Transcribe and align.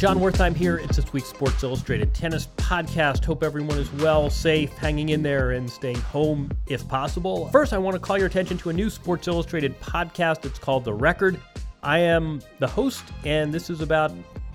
Jon 0.00 0.18
Wertheim 0.18 0.56
here. 0.56 0.78
It's 0.78 0.96
this 0.96 1.12
week's 1.12 1.28
Sports 1.28 1.62
Illustrated 1.62 2.14
Tennis 2.14 2.48
Podcast. 2.56 3.22
Hope 3.22 3.42
everyone 3.42 3.76
is 3.76 3.92
well, 3.92 4.30
safe, 4.30 4.72
hanging 4.78 5.10
in 5.10 5.22
there, 5.22 5.50
and 5.50 5.68
staying 5.68 6.00
home 6.00 6.50
if 6.68 6.88
possible. 6.88 7.50
First, 7.50 7.74
I 7.74 7.78
want 7.78 7.96
to 7.96 8.00
call 8.00 8.16
your 8.16 8.28
attention 8.28 8.56
to 8.56 8.70
a 8.70 8.72
new 8.72 8.88
Sports 8.88 9.28
Illustrated 9.28 9.78
podcast. 9.78 10.46
It's 10.46 10.58
called 10.58 10.86
The 10.86 10.94
Record. 10.94 11.38
I 11.82 11.98
am 11.98 12.40
the 12.60 12.66
host, 12.66 13.04
and 13.26 13.52
this 13.52 13.68
is 13.68 13.82
about 13.82 14.10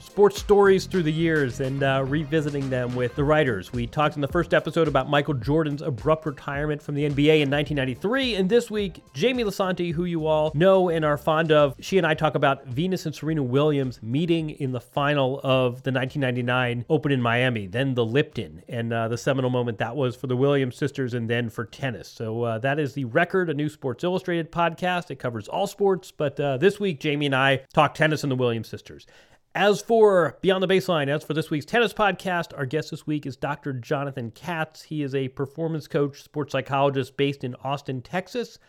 sports 0.05 0.39
stories 0.39 0.85
through 0.85 1.03
the 1.03 1.11
years 1.11 1.59
and 1.59 1.81
uh, 1.83 2.03
revisiting 2.07 2.69
them 2.69 2.95
with 2.95 3.15
the 3.15 3.23
writers. 3.23 3.73
We 3.73 3.87
talked 3.87 4.15
in 4.15 4.21
the 4.21 4.27
first 4.27 4.53
episode 4.53 4.87
about 4.87 5.09
Michael 5.09 5.33
Jordan's 5.33 5.81
abrupt 5.81 6.25
retirement 6.25 6.81
from 6.81 6.95
the 6.95 7.03
NBA 7.03 7.41
in 7.41 7.49
1993, 7.49 8.35
and 8.35 8.49
this 8.49 8.69
week, 8.69 9.01
Jamie 9.13 9.43
Lisanti, 9.43 9.91
who 9.91 10.05
you 10.05 10.27
all 10.27 10.51
know 10.53 10.89
and 10.89 11.03
are 11.03 11.17
fond 11.17 11.51
of, 11.51 11.75
she 11.79 11.97
and 11.97 12.05
I 12.05 12.13
talk 12.13 12.35
about 12.35 12.67
Venus 12.67 13.05
and 13.05 13.15
Serena 13.15 13.43
Williams 13.43 14.01
meeting 14.01 14.51
in 14.51 14.71
the 14.71 14.79
final 14.79 15.39
of 15.43 15.83
the 15.83 15.91
1999 15.91 16.85
Open 16.89 17.11
in 17.11 17.21
Miami, 17.21 17.67
then 17.67 17.95
the 17.95 18.05
Lipton, 18.05 18.61
and 18.69 18.93
uh, 18.93 19.07
the 19.07 19.17
seminal 19.17 19.49
moment 19.49 19.79
that 19.79 19.95
was 19.95 20.15
for 20.15 20.27
the 20.27 20.37
Williams 20.37 20.77
sisters 20.77 21.13
and 21.13 21.29
then 21.29 21.49
for 21.49 21.65
tennis. 21.65 22.07
So 22.07 22.43
uh, 22.43 22.59
that 22.59 22.79
is 22.79 22.93
the 22.93 23.05
record, 23.05 23.49
a 23.49 23.53
new 23.53 23.69
Sports 23.69 24.03
Illustrated 24.03 24.51
podcast. 24.51 25.09
It 25.09 25.15
covers 25.15 25.47
all 25.47 25.67
sports, 25.67 26.11
but 26.11 26.39
uh, 26.39 26.57
this 26.57 26.79
week, 26.79 26.99
Jamie 26.99 27.25
and 27.25 27.35
I 27.35 27.63
talk 27.73 27.95
tennis 27.95 28.23
and 28.23 28.31
the 28.31 28.35
Williams 28.35 28.67
sisters. 28.67 29.07
As 29.55 29.79
for 29.79 30.37
Beyond 30.41 30.61
the 30.61 30.67
Baseline, 30.67 31.07
as 31.07 31.23
for 31.23 31.33
this 31.33 31.49
week's 31.49 31.65
tennis 31.65 31.93
podcast, 31.93 32.51
our 32.57 32.65
guest 32.65 32.91
this 32.91 33.07
week 33.07 33.25
is 33.25 33.37
Dr. 33.37 33.71
Jonathan 33.71 34.31
Katz. 34.31 34.81
He 34.81 35.01
is 35.01 35.15
a 35.15 35.29
performance 35.29 35.87
coach, 35.87 36.21
sports 36.21 36.51
psychologist 36.51 37.15
based 37.15 37.45
in 37.45 37.55
Austin, 37.63 38.01
Texas. 38.01 38.59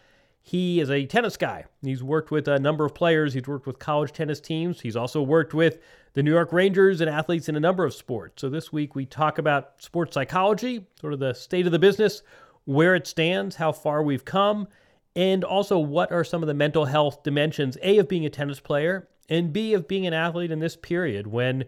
He 0.43 0.79
is 0.79 0.89
a 0.89 1.05
tennis 1.05 1.37
guy. 1.37 1.65
He's 1.83 2.05
worked 2.05 2.31
with 2.31 2.47
a 2.47 2.61
number 2.61 2.85
of 2.85 2.95
players. 2.95 3.35
He's 3.35 3.49
worked 3.49 3.67
with 3.67 3.81
college 3.81 4.13
tennis 4.13 4.41
teams. 4.41 4.81
He's 4.81 4.95
also 4.95 5.23
worked 5.23 5.55
with 5.55 5.81
the 6.13 6.23
New 6.23 6.31
York 6.33 6.53
Rangers 6.53 7.01
and 7.01 7.11
athletes 7.11 7.49
in 7.49 7.57
a 7.57 7.61
number 7.61 7.85
of 7.85 7.93
sports. 7.93 8.41
So 8.41 8.49
this 8.49 8.73
week 8.73 8.95
we 8.95 9.07
talk 9.07 9.39
about 9.39 9.83
sports 9.83 10.15
psychology, 10.15 10.87
sort 11.01 11.15
of 11.15 11.19
the 11.19 11.35
state 11.35 11.67
of 11.67 11.73
the 11.73 11.81
business, 11.81 12.23
where 12.65 12.95
it 12.95 13.09
stands, 13.09 13.57
how 13.57 13.73
far 13.73 14.05
we've 14.05 14.25
come, 14.25 14.69
and 15.17 15.43
also 15.43 15.81
what 15.81 16.13
are 16.13 16.23
some 16.23 16.45
of 16.45 16.47
the 16.47 16.55
mental 16.55 16.85
health 16.85 17.25
dimensions, 17.25 17.77
A, 17.83 17.99
of 17.99 18.07
being 18.07 18.25
a 18.25 18.31
tennis 18.31 18.61
player, 18.61 19.09
and 19.29 19.53
B, 19.53 19.75
of 19.75 19.89
being 19.89 20.07
an 20.07 20.13
athlete 20.13 20.51
in 20.51 20.61
this 20.61 20.77
period 20.77 21.27
when 21.27 21.65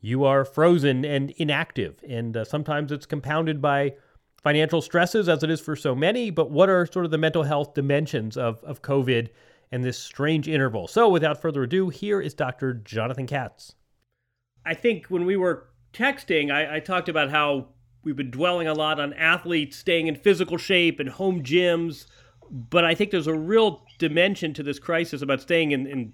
you 0.00 0.24
are 0.24 0.44
frozen 0.44 1.04
and 1.04 1.30
inactive. 1.32 2.02
And 2.08 2.36
uh, 2.36 2.44
sometimes 2.44 2.92
it's 2.92 3.06
compounded 3.06 3.60
by 3.60 3.94
financial 4.42 4.80
stresses, 4.80 5.28
as 5.28 5.42
it 5.42 5.50
is 5.50 5.60
for 5.60 5.76
so 5.76 5.94
many. 5.94 6.30
But 6.30 6.50
what 6.50 6.68
are 6.68 6.86
sort 6.86 7.04
of 7.04 7.10
the 7.10 7.18
mental 7.18 7.42
health 7.42 7.74
dimensions 7.74 8.36
of, 8.36 8.62
of 8.64 8.82
COVID 8.82 9.28
and 9.70 9.84
this 9.84 9.98
strange 9.98 10.48
interval? 10.48 10.88
So, 10.88 11.08
without 11.08 11.40
further 11.40 11.64
ado, 11.64 11.90
here 11.90 12.20
is 12.20 12.34
Dr. 12.34 12.74
Jonathan 12.74 13.26
Katz. 13.26 13.74
I 14.64 14.74
think 14.74 15.06
when 15.06 15.24
we 15.24 15.36
were 15.36 15.68
texting, 15.92 16.50
I, 16.50 16.76
I 16.76 16.80
talked 16.80 17.08
about 17.08 17.30
how 17.30 17.68
we've 18.02 18.16
been 18.16 18.30
dwelling 18.30 18.66
a 18.68 18.74
lot 18.74 19.00
on 19.00 19.12
athletes 19.14 19.76
staying 19.76 20.06
in 20.06 20.16
physical 20.16 20.56
shape 20.56 21.00
and 21.00 21.08
home 21.08 21.42
gyms. 21.42 22.06
But 22.50 22.84
I 22.84 22.94
think 22.94 23.10
there's 23.10 23.26
a 23.26 23.34
real 23.34 23.84
dimension 23.98 24.54
to 24.54 24.62
this 24.62 24.78
crisis 24.78 25.22
about 25.22 25.40
staying 25.40 25.70
in, 25.70 25.86
in 25.86 26.12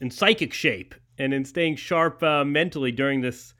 in 0.00 0.10
psychic 0.10 0.52
shape 0.52 0.94
and 1.18 1.34
in 1.34 1.44
staying 1.44 1.76
sharp 1.76 2.22
uh, 2.22 2.44
mentally 2.44 2.92
during 2.92 3.20
this 3.20 3.54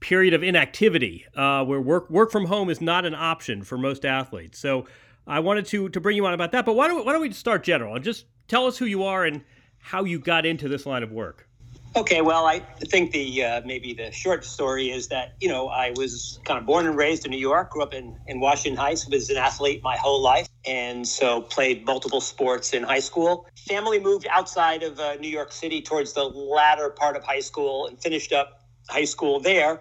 period 0.00 0.34
of 0.34 0.42
inactivity 0.42 1.24
uh, 1.34 1.64
where 1.64 1.80
work 1.80 2.08
work 2.10 2.30
from 2.30 2.46
home 2.46 2.70
is 2.70 2.80
not 2.80 3.04
an 3.04 3.14
option 3.14 3.62
for 3.62 3.76
most 3.76 4.04
athletes. 4.04 4.58
So 4.58 4.86
I 5.26 5.40
wanted 5.40 5.66
to 5.66 5.88
to 5.88 6.00
bring 6.00 6.16
you 6.16 6.26
on 6.26 6.34
about 6.34 6.52
that. 6.52 6.64
But 6.64 6.74
why 6.74 6.88
don't 6.88 7.04
why 7.04 7.12
don't 7.12 7.22
we 7.22 7.32
start 7.32 7.64
general 7.64 7.94
and 7.94 8.04
just 8.04 8.26
tell 8.46 8.66
us 8.66 8.78
who 8.78 8.86
you 8.86 9.04
are 9.04 9.24
and 9.24 9.42
how 9.78 10.04
you 10.04 10.18
got 10.18 10.46
into 10.46 10.68
this 10.68 10.86
line 10.86 11.02
of 11.02 11.10
work. 11.12 11.47
Okay, 11.96 12.20
well, 12.20 12.46
I 12.46 12.60
think 12.84 13.12
the 13.12 13.44
uh, 13.44 13.60
maybe 13.64 13.94
the 13.94 14.12
short 14.12 14.44
story 14.44 14.90
is 14.90 15.08
that 15.08 15.34
you 15.40 15.48
know 15.48 15.68
I 15.68 15.90
was 15.96 16.38
kind 16.44 16.60
of 16.60 16.66
born 16.66 16.86
and 16.86 16.96
raised 16.96 17.24
in 17.24 17.30
New 17.30 17.38
York, 17.38 17.70
grew 17.70 17.82
up 17.82 17.94
in 17.94 18.14
in 18.26 18.40
Washington 18.40 18.78
Heights, 18.78 19.08
was 19.08 19.30
an 19.30 19.38
athlete 19.38 19.80
my 19.82 19.96
whole 19.96 20.22
life, 20.22 20.48
and 20.66 21.08
so 21.08 21.40
played 21.40 21.86
multiple 21.86 22.20
sports 22.20 22.74
in 22.74 22.82
high 22.82 23.00
school. 23.00 23.46
Family 23.66 23.98
moved 23.98 24.26
outside 24.30 24.82
of 24.82 25.00
uh, 25.00 25.14
New 25.14 25.28
York 25.30 25.50
City 25.50 25.80
towards 25.80 26.12
the 26.12 26.24
latter 26.24 26.90
part 26.90 27.16
of 27.16 27.24
high 27.24 27.40
school 27.40 27.86
and 27.86 28.00
finished 28.00 28.32
up 28.32 28.62
high 28.88 29.04
school 29.04 29.40
there. 29.40 29.80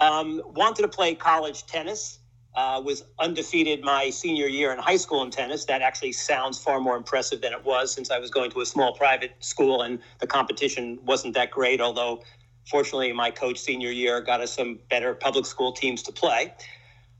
Um, 0.00 0.40
wanted 0.46 0.82
to 0.82 0.88
play 0.88 1.14
college 1.14 1.66
tennis. 1.66 2.19
Uh, 2.60 2.78
was 2.78 3.04
undefeated 3.18 3.82
my 3.82 4.10
senior 4.10 4.46
year 4.46 4.70
in 4.70 4.78
high 4.78 4.96
school 4.96 5.22
in 5.22 5.30
tennis. 5.30 5.64
That 5.64 5.80
actually 5.80 6.12
sounds 6.12 6.58
far 6.58 6.78
more 6.78 6.94
impressive 6.94 7.40
than 7.40 7.54
it 7.54 7.64
was 7.64 7.90
since 7.90 8.10
I 8.10 8.18
was 8.18 8.30
going 8.30 8.50
to 8.50 8.60
a 8.60 8.66
small 8.66 8.92
private 8.92 9.32
school 9.40 9.80
and 9.80 9.98
the 10.18 10.26
competition 10.26 10.98
wasn't 11.02 11.32
that 11.36 11.50
great. 11.50 11.80
Although, 11.80 12.22
fortunately, 12.68 13.14
my 13.14 13.30
coach 13.30 13.58
senior 13.58 13.90
year 13.90 14.20
got 14.20 14.42
us 14.42 14.52
some 14.52 14.78
better 14.90 15.14
public 15.14 15.46
school 15.46 15.72
teams 15.72 16.02
to 16.02 16.12
play. 16.12 16.52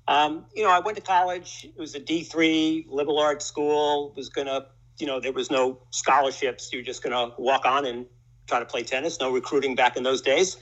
Um, 0.08 0.44
you 0.54 0.62
know, 0.62 0.69
I 0.69 0.78
went 0.78 0.98
to 0.98 1.02
college. 1.02 1.64
It 1.75 1.81
was 1.81 1.94
a 1.94 2.00
D3 2.00 2.84
liberal 2.90 3.19
arts 3.19 3.46
school. 3.46 4.12
Was 4.19 4.28
gonna, 4.28 4.66
you 4.98 5.06
know, 5.06 5.20
there 5.20 5.32
was 5.32 5.50
no 5.50 5.78
scholarships. 5.88 6.70
You're 6.70 6.82
just 6.82 7.02
gonna 7.02 7.32
walk 7.38 7.64
on 7.64 7.86
and 7.86 8.04
try 8.46 8.58
to 8.58 8.66
play 8.66 8.82
tennis. 8.82 9.19
No 9.19 9.32
recruiting 9.32 9.75
back 9.75 9.96
in 9.96 10.02
those 10.02 10.20
days. 10.20 10.58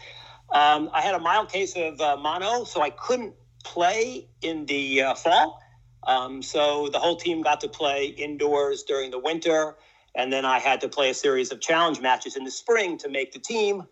Um, 0.54 0.88
I 0.92 1.00
had 1.00 1.16
a 1.16 1.18
mild 1.18 1.50
case 1.50 1.74
of 1.74 2.00
uh, 2.00 2.16
mono, 2.16 2.62
so 2.62 2.80
I 2.80 2.90
couldn't 2.90 3.34
play 3.64 4.28
in 4.42 4.66
the 4.66 5.02
uh, 5.02 5.14
fall. 5.14 5.60
Um, 6.06 6.42
so 6.42 6.88
the 6.88 6.98
whole 6.98 7.16
team 7.16 7.42
got 7.42 7.60
to 7.60 7.68
play 7.68 8.06
indoors 8.06 8.82
during 8.82 9.10
the 9.10 9.18
winter. 9.18 9.76
And 10.14 10.32
then 10.32 10.44
I 10.44 10.58
had 10.58 10.80
to 10.80 10.88
play 10.88 11.10
a 11.10 11.14
series 11.14 11.52
of 11.52 11.60
challenge 11.60 12.00
matches 12.00 12.36
in 12.36 12.44
the 12.44 12.50
spring 12.50 12.98
to 12.98 13.08
make 13.08 13.32
the 13.32 13.38
team. 13.38 13.84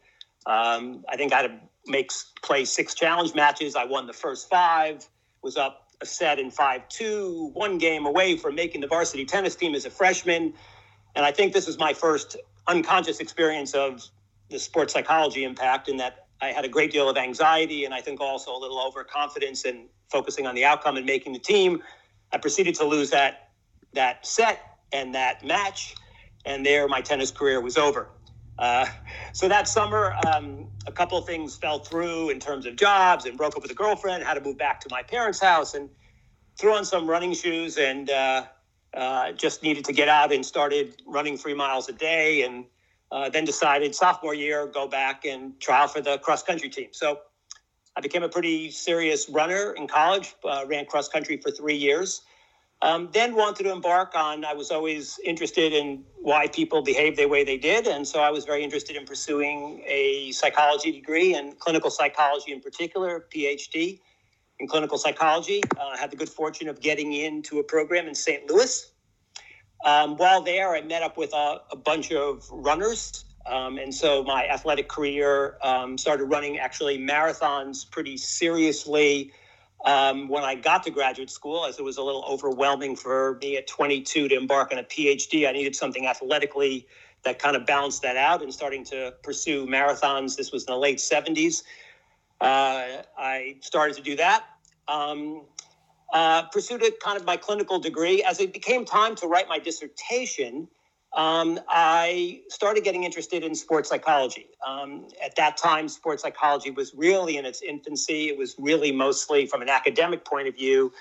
Um, 0.46 1.04
I 1.08 1.16
think 1.16 1.32
I 1.32 1.42
had 1.42 1.48
to 1.48 1.58
make 1.86 2.10
play 2.42 2.64
six 2.64 2.94
challenge 2.94 3.34
matches. 3.34 3.76
I 3.76 3.84
won 3.84 4.06
the 4.06 4.12
first 4.12 4.48
five, 4.48 5.06
was 5.42 5.56
up 5.56 5.86
a 6.00 6.06
set 6.06 6.38
in 6.38 6.50
5 6.50 6.88
2, 6.88 7.50
one 7.54 7.78
game 7.78 8.06
away 8.06 8.36
from 8.36 8.54
making 8.54 8.80
the 8.80 8.86
varsity 8.86 9.24
tennis 9.24 9.56
team 9.56 9.74
as 9.74 9.84
a 9.84 9.90
freshman. 9.90 10.54
And 11.14 11.24
I 11.24 11.32
think 11.32 11.52
this 11.52 11.66
was 11.66 11.78
my 11.78 11.94
first 11.94 12.36
unconscious 12.66 13.20
experience 13.20 13.74
of 13.74 14.02
the 14.50 14.58
sports 14.58 14.92
psychology 14.92 15.44
impact 15.44 15.88
in 15.88 15.96
that 15.96 16.25
I 16.40 16.48
had 16.48 16.64
a 16.64 16.68
great 16.68 16.92
deal 16.92 17.08
of 17.08 17.16
anxiety 17.16 17.84
and 17.84 17.94
I 17.94 18.00
think 18.00 18.20
also 18.20 18.54
a 18.54 18.58
little 18.58 18.80
overconfidence 18.80 19.64
in 19.64 19.88
focusing 20.10 20.46
on 20.46 20.54
the 20.54 20.64
outcome 20.64 20.96
and 20.96 21.06
making 21.06 21.32
the 21.32 21.38
team. 21.38 21.82
I 22.32 22.38
proceeded 22.38 22.74
to 22.76 22.84
lose 22.84 23.10
that 23.10 23.50
that 23.94 24.26
set 24.26 24.60
and 24.92 25.14
that 25.14 25.44
match, 25.44 25.94
and 26.44 26.64
there 26.64 26.86
my 26.88 27.00
tennis 27.00 27.30
career 27.30 27.60
was 27.60 27.76
over. 27.76 28.08
Uh, 28.58 28.86
so 29.32 29.48
that 29.48 29.68
summer, 29.68 30.14
um, 30.26 30.66
a 30.86 30.92
couple 30.92 31.20
things 31.20 31.56
fell 31.56 31.78
through 31.78 32.30
in 32.30 32.40
terms 32.40 32.66
of 32.66 32.76
jobs 32.76 33.26
and 33.26 33.36
broke 33.36 33.56
up 33.56 33.62
with 33.62 33.70
a 33.70 33.74
girlfriend, 33.74 34.22
had 34.24 34.34
to 34.34 34.40
move 34.40 34.56
back 34.56 34.80
to 34.80 34.88
my 34.90 35.02
parents' 35.02 35.40
house, 35.40 35.74
and 35.74 35.90
threw 36.58 36.74
on 36.74 36.84
some 36.84 37.08
running 37.08 37.34
shoes 37.34 37.76
and 37.76 38.08
uh, 38.10 38.44
uh, 38.94 39.32
just 39.32 39.62
needed 39.62 39.84
to 39.84 39.92
get 39.92 40.08
out 40.08 40.32
and 40.32 40.44
started 40.44 41.02
running 41.06 41.36
three 41.36 41.54
miles 41.54 41.88
a 41.88 41.92
day. 41.92 42.42
And 42.42 42.64
uh, 43.12 43.28
then 43.28 43.44
decided 43.44 43.94
sophomore 43.94 44.34
year, 44.34 44.66
go 44.66 44.88
back 44.88 45.24
and 45.24 45.58
trial 45.60 45.88
for 45.88 46.00
the 46.00 46.18
cross 46.18 46.42
country 46.42 46.68
team. 46.68 46.88
So 46.92 47.20
I 47.96 48.00
became 48.00 48.22
a 48.22 48.28
pretty 48.28 48.70
serious 48.70 49.28
runner 49.28 49.72
in 49.76 49.86
college, 49.86 50.34
uh, 50.44 50.64
ran 50.66 50.86
cross 50.86 51.08
country 51.08 51.36
for 51.36 51.50
three 51.50 51.76
years. 51.76 52.22
Um, 52.82 53.08
then 53.12 53.34
wanted 53.34 53.64
to 53.64 53.72
embark 53.72 54.14
on, 54.14 54.44
I 54.44 54.52
was 54.52 54.70
always 54.70 55.18
interested 55.24 55.72
in 55.72 56.04
why 56.16 56.46
people 56.46 56.82
behave 56.82 57.16
the 57.16 57.26
way 57.26 57.42
they 57.42 57.56
did. 57.56 57.86
And 57.86 58.06
so 58.06 58.20
I 58.20 58.30
was 58.30 58.44
very 58.44 58.62
interested 58.62 58.96
in 58.96 59.06
pursuing 59.06 59.82
a 59.86 60.30
psychology 60.32 60.92
degree 60.92 61.34
and 61.34 61.58
clinical 61.58 61.90
psychology 61.90 62.52
in 62.52 62.60
particular, 62.60 63.26
PhD 63.34 64.00
in 64.58 64.68
clinical 64.68 64.98
psychology. 64.98 65.62
Uh, 65.78 65.88
I 65.94 65.96
had 65.96 66.10
the 66.10 66.16
good 66.16 66.28
fortune 66.28 66.68
of 66.68 66.80
getting 66.80 67.14
into 67.14 67.60
a 67.60 67.64
program 67.64 68.08
in 68.08 68.14
St. 68.14 68.50
Louis. 68.50 68.92
Um, 69.84 70.17
while 70.17 70.43
there, 70.43 70.75
I 70.75 70.81
met 70.81 71.02
up 71.02 71.17
with 71.17 71.32
a, 71.32 71.61
a 71.70 71.76
bunch 71.76 72.12
of 72.12 72.44
runners. 72.50 73.25
Um, 73.46 73.78
and 73.78 73.94
so 73.94 74.25
my 74.25 74.46
athletic 74.49 74.88
career 74.88 75.56
um, 75.62 75.96
started 75.96 76.25
running 76.25 76.58
actually 76.58 76.99
marathons 76.99 77.88
pretty 77.88 78.17
seriously 78.17 79.32
um, 79.84 80.28
when 80.28 80.43
I 80.43 80.55
got 80.55 80.82
to 80.84 80.90
graduate 80.90 81.31
school, 81.31 81.64
as 81.64 81.78
it 81.78 81.82
was 81.82 81.96
a 81.96 82.02
little 82.02 82.25
overwhelming 82.25 82.96
for 82.96 83.38
me 83.40 83.56
at 83.56 83.67
22 83.69 84.28
to 84.28 84.34
embark 84.34 84.73
on 84.73 84.78
a 84.78 84.82
PhD, 84.82 85.49
I 85.49 85.52
needed 85.52 85.76
something 85.76 86.06
athletically 86.06 86.87
that 87.25 87.38
kind 87.38 87.56
of 87.56 87.67
balanced 87.67 88.02
that 88.02 88.17
out 88.17 88.43
and 88.43 88.52
starting 88.52 88.84
to 88.87 89.14
pursue 89.23 89.67
marathons. 89.67 90.37
This 90.37 90.50
was 90.50 90.64
in 90.64 90.73
the 90.73 90.78
late 90.78 90.99
70s. 90.99 91.62
Uh, 92.40 93.02
I 93.17 93.56
started 93.61 93.96
to 93.96 94.02
do 94.02 94.17
that. 94.17 94.44
Um, 94.88 95.44
uh, 96.12 96.42
pursued 96.44 96.82
it 96.82 97.00
kind 97.00 97.16
of 97.18 97.24
my 97.24 97.36
clinical 97.36 97.78
degree. 97.78 98.22
As 98.22 98.40
it 98.40 98.52
became 98.52 98.84
time 98.84 99.14
to 99.16 99.26
write 99.26 99.48
my 99.48 99.58
dissertation, 99.58 100.68
um, 101.12 101.58
I 101.68 102.42
started 102.48 102.84
getting 102.84 103.04
interested 103.04 103.42
in 103.42 103.54
sports 103.54 103.88
psychology. 103.88 104.48
Um, 104.66 105.08
at 105.24 105.34
that 105.36 105.56
time, 105.56 105.88
sports 105.88 106.22
psychology 106.22 106.70
was 106.70 106.92
really 106.94 107.38
in 107.38 107.46
its 107.46 107.62
infancy. 107.62 108.28
It 108.28 108.36
was 108.36 108.54
really 108.58 108.92
mostly 108.92 109.46
from 109.46 109.62
an 109.62 109.68
academic 109.68 110.24
point 110.24 110.46
of 110.46 110.54
view 110.54 110.92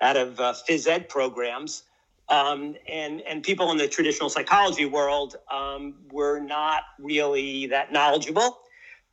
out 0.00 0.16
of 0.16 0.40
uh, 0.40 0.54
phys 0.68 0.88
ed 0.88 1.08
programs. 1.08 1.84
Um, 2.28 2.74
and, 2.90 3.20
and 3.22 3.42
people 3.42 3.70
in 3.70 3.76
the 3.76 3.86
traditional 3.86 4.30
psychology 4.30 4.86
world 4.86 5.36
um, 5.52 5.94
were 6.10 6.40
not 6.40 6.82
really 6.98 7.66
that 7.66 7.92
knowledgeable. 7.92 8.58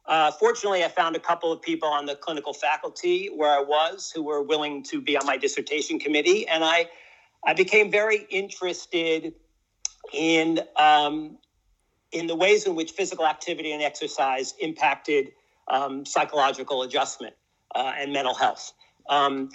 Uh, 0.06 0.31
fortunately, 0.31 0.83
I 0.83 0.88
found 0.88 1.15
a 1.15 1.19
couple 1.19 1.51
of 1.51 1.62
people 1.62 1.88
on 1.89 2.06
the 2.06 2.15
clinical 2.15 2.53
faculty 2.53 3.27
where 3.27 3.51
I 3.51 3.62
was 3.62 4.12
who 4.13 4.24
were 4.24 4.42
willing 4.42 4.83
to 4.83 5.01
be 5.01 5.15
on 5.15 5.25
my 5.25 5.38
dissertation 5.38 6.00
committee. 6.00 6.48
And 6.48 6.63
I, 6.63 6.89
I 7.45 7.53
became 7.53 7.92
very 7.92 8.25
interested 8.30 9.33
in 10.13 10.59
um, 10.77 11.38
in 12.12 12.27
the 12.27 12.36
ways 12.36 12.65
in 12.65 12.75
which 12.75 12.92
physical 12.92 13.25
activity 13.25 13.71
and 13.71 13.81
exercise 13.81 14.53
impacted 14.59 15.31
um, 15.69 16.06
psychological 16.06 16.83
adjustment 16.83 17.33
uh, 17.75 17.94
and 17.98 18.12
mental 18.12 18.33
health. 18.33 18.74
Um, 19.09 19.50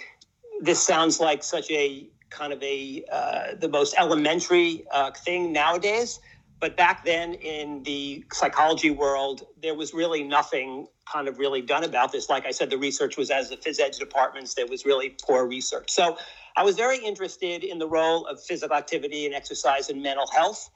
this 0.61 0.81
sounds 0.81 1.19
like 1.19 1.43
such 1.43 1.69
a 1.69 2.09
kind 2.29 2.51
of 2.51 2.61
a 2.63 3.03
uh, 3.11 3.55
the 3.59 3.69
most 3.69 3.95
elementary 3.97 4.85
uh, 4.91 5.11
thing 5.11 5.53
nowadays, 5.53 6.19
but 6.59 6.75
back 6.75 7.05
then 7.05 7.33
in 7.35 7.83
the 7.83 8.25
psychology 8.31 8.89
world, 8.89 9.45
there 9.61 9.75
was 9.75 9.93
really 9.93 10.23
nothing 10.23 10.87
kind 11.11 11.27
of 11.27 11.37
really 11.37 11.61
done 11.61 11.83
about 11.83 12.11
this. 12.11 12.29
Like 12.29 12.45
I 12.45 12.51
said, 12.51 12.69
the 12.69 12.77
research 12.77 13.15
was 13.15 13.29
as 13.29 13.49
the 13.49 13.57
phys 13.57 13.79
ed 13.79 13.91
departments, 13.93 14.55
there 14.55 14.65
was 14.65 14.85
really 14.85 15.15
poor 15.21 15.45
research. 15.45 15.91
So 15.91 16.17
I 16.55 16.63
was 16.63 16.75
very 16.75 16.97
interested 16.97 17.63
in 17.63 17.77
the 17.77 17.87
role 17.87 18.25
of 18.25 18.41
physical 18.41 18.75
activity 18.75 19.25
and 19.25 19.35
exercise 19.35 19.89
in 19.89 20.01
mental 20.01 20.27
health. 20.27 20.69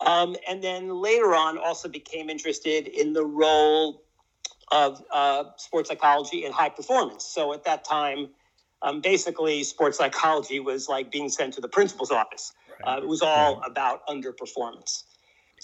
Um, 0.00 0.36
and 0.48 0.62
then 0.62 0.88
later 0.88 1.34
on, 1.34 1.58
also 1.58 1.88
became 1.88 2.30
interested 2.30 2.88
in 2.88 3.12
the 3.12 3.24
role 3.24 4.02
of 4.70 5.02
uh, 5.12 5.44
sports 5.56 5.88
psychology 5.88 6.44
and 6.44 6.54
high 6.54 6.68
performance. 6.68 7.24
So 7.24 7.52
at 7.52 7.64
that 7.64 7.84
time, 7.84 8.30
um, 8.82 9.00
basically, 9.00 9.64
sports 9.64 9.98
psychology 9.98 10.60
was 10.60 10.88
like 10.88 11.10
being 11.10 11.28
sent 11.28 11.54
to 11.54 11.60
the 11.60 11.68
principal's 11.68 12.10
office. 12.10 12.52
Uh, 12.84 13.00
it 13.02 13.06
was 13.06 13.22
all 13.22 13.62
about 13.64 14.06
underperformance. 14.06 15.04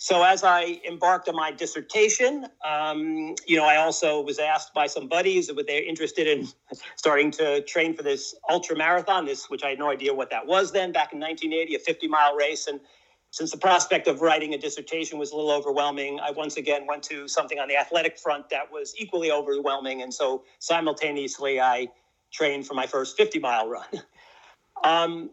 So 0.03 0.23
as 0.23 0.43
I 0.43 0.81
embarked 0.89 1.29
on 1.29 1.37
my 1.37 1.53
dissertation, 1.53 2.47
um, 2.65 3.35
you 3.47 3.59
know, 3.59 3.67
I 3.67 3.77
also 3.77 4.23
was 4.23 4.39
asked 4.39 4.73
by 4.73 4.87
some 4.87 5.09
buddies 5.09 5.51
if 5.51 5.67
they're 5.67 5.85
interested 5.85 6.27
in 6.27 6.49
starting 6.97 7.31
to 7.33 7.61
train 7.65 7.95
for 7.95 8.03
this 8.03 8.35
ultra 8.49 8.75
marathon, 8.75 9.27
this 9.27 9.51
which 9.51 9.63
I 9.63 9.69
had 9.69 9.79
no 9.79 9.91
idea 9.91 10.15
what 10.15 10.31
that 10.31 10.47
was 10.47 10.73
then 10.73 10.91
back 10.91 11.13
in 11.13 11.21
1980, 11.21 11.75
a 11.75 11.79
50 11.79 12.09
mile 12.09 12.35
race. 12.35 12.67
And 12.67 12.81
since 13.31 13.51
the 13.51 13.59
prospect 13.59 14.09
of 14.09 14.23
writing 14.23 14.55
a 14.55 14.59
dissertation 14.59 15.19
was 15.19 15.33
a 15.33 15.37
little 15.37 15.51
overwhelming, 15.51 16.19
I 16.19 16.31
once 16.31 16.57
again 16.57 16.87
went 16.87 17.03
to 17.03 17.29
something 17.29 17.59
on 17.59 17.69
the 17.69 17.77
athletic 17.77 18.19
front 18.19 18.49
that 18.49 18.73
was 18.73 18.95
equally 18.97 19.31
overwhelming. 19.31 20.01
And 20.01 20.15
so 20.15 20.45
simultaneously, 20.61 21.61
I 21.61 21.89
trained 22.33 22.67
for 22.67 22.73
my 22.73 22.87
first 22.87 23.19
50 23.19 23.39
mile 23.39 23.69
run. 23.69 23.85
Um, 24.83 25.29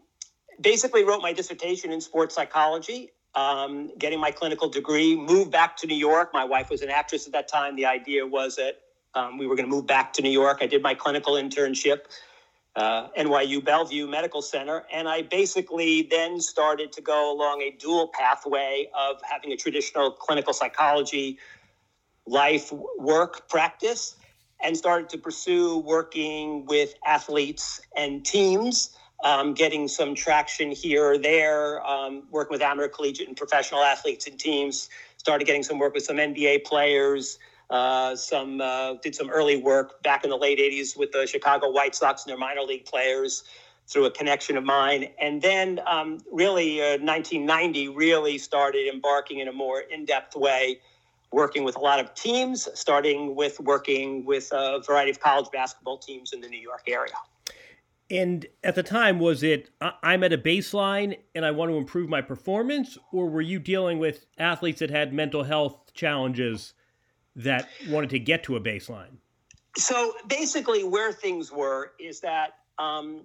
basically, 0.60 1.04
wrote 1.04 1.22
my 1.22 1.32
dissertation 1.32 1.90
in 1.90 2.02
sports 2.02 2.34
psychology 2.34 3.12
um, 3.34 3.90
getting 3.98 4.20
my 4.20 4.30
clinical 4.30 4.68
degree, 4.68 5.16
moved 5.16 5.50
back 5.50 5.76
to 5.78 5.86
New 5.86 5.96
York. 5.96 6.30
My 6.32 6.44
wife 6.44 6.70
was 6.70 6.82
an 6.82 6.90
actress 6.90 7.26
at 7.26 7.32
that 7.32 7.48
time. 7.48 7.76
The 7.76 7.86
idea 7.86 8.26
was 8.26 8.56
that 8.56 8.80
um, 9.14 9.38
we 9.38 9.46
were 9.46 9.56
going 9.56 9.68
to 9.68 9.74
move 9.74 9.86
back 9.86 10.12
to 10.14 10.22
New 10.22 10.30
York. 10.30 10.58
I 10.60 10.66
did 10.66 10.82
my 10.82 10.94
clinical 10.94 11.34
internship, 11.34 12.00
uh, 12.76 13.08
NYU 13.18 13.64
Bellevue 13.64 14.06
Medical 14.06 14.42
Center, 14.42 14.84
and 14.92 15.08
I 15.08 15.22
basically 15.22 16.02
then 16.02 16.40
started 16.40 16.92
to 16.92 17.00
go 17.00 17.32
along 17.32 17.62
a 17.62 17.70
dual 17.70 18.08
pathway 18.08 18.88
of 18.98 19.20
having 19.22 19.52
a 19.52 19.56
traditional 19.56 20.10
clinical 20.10 20.52
psychology 20.52 21.38
life 22.26 22.72
work 22.98 23.48
practice 23.48 24.16
and 24.62 24.76
started 24.76 25.08
to 25.08 25.18
pursue 25.18 25.78
working 25.78 26.66
with 26.66 26.94
athletes 27.06 27.80
and 27.96 28.24
teams 28.24 28.97
um, 29.24 29.54
getting 29.54 29.88
some 29.88 30.14
traction 30.14 30.70
here 30.70 31.04
or 31.04 31.18
there, 31.18 31.84
um, 31.86 32.22
working 32.30 32.52
with 32.52 32.62
amateur, 32.62 32.88
collegiate, 32.88 33.28
and 33.28 33.36
professional 33.36 33.82
athletes 33.82 34.26
and 34.26 34.38
teams. 34.38 34.88
Started 35.16 35.44
getting 35.46 35.62
some 35.62 35.78
work 35.78 35.94
with 35.94 36.04
some 36.04 36.16
NBA 36.16 36.64
players. 36.64 37.38
Uh, 37.70 38.16
some 38.16 38.60
uh, 38.60 38.94
did 39.02 39.14
some 39.14 39.28
early 39.30 39.60
work 39.60 40.02
back 40.02 40.24
in 40.24 40.30
the 40.30 40.36
late 40.36 40.58
'80s 40.58 40.96
with 40.96 41.12
the 41.12 41.26
Chicago 41.26 41.70
White 41.70 41.94
Sox 41.94 42.24
and 42.24 42.30
their 42.30 42.38
minor 42.38 42.62
league 42.62 42.86
players 42.86 43.44
through 43.88 44.04
a 44.04 44.10
connection 44.10 44.56
of 44.56 44.64
mine. 44.64 45.08
And 45.18 45.40
then, 45.40 45.80
um, 45.86 46.18
really, 46.30 46.80
uh, 46.80 46.98
1990 46.98 47.88
really 47.88 48.36
started 48.36 48.86
embarking 48.86 49.38
in 49.38 49.48
a 49.48 49.52
more 49.52 49.80
in-depth 49.80 50.36
way, 50.36 50.80
working 51.32 51.64
with 51.64 51.74
a 51.76 51.80
lot 51.80 51.98
of 51.98 52.14
teams, 52.14 52.68
starting 52.74 53.34
with 53.34 53.58
working 53.60 54.26
with 54.26 54.50
a 54.52 54.80
variety 54.86 55.10
of 55.10 55.20
college 55.20 55.50
basketball 55.52 55.96
teams 55.96 56.32
in 56.32 56.40
the 56.40 56.48
New 56.48 56.60
York 56.60 56.82
area. 56.86 57.14
And 58.10 58.46
at 58.64 58.74
the 58.74 58.82
time, 58.82 59.18
was 59.18 59.42
it 59.42 59.70
I'm 59.80 60.24
at 60.24 60.32
a 60.32 60.38
baseline 60.38 61.18
and 61.34 61.44
I 61.44 61.50
want 61.50 61.70
to 61.70 61.76
improve 61.76 62.08
my 62.08 62.22
performance, 62.22 62.96
or 63.12 63.28
were 63.28 63.42
you 63.42 63.58
dealing 63.58 63.98
with 63.98 64.26
athletes 64.38 64.80
that 64.80 64.90
had 64.90 65.12
mental 65.12 65.44
health 65.44 65.92
challenges 65.92 66.72
that 67.36 67.68
wanted 67.88 68.10
to 68.10 68.18
get 68.18 68.44
to 68.44 68.56
a 68.56 68.60
baseline? 68.60 69.18
So 69.76 70.14
basically, 70.26 70.84
where 70.84 71.12
things 71.12 71.52
were 71.52 71.92
is 72.00 72.20
that 72.20 72.54
um, 72.78 73.24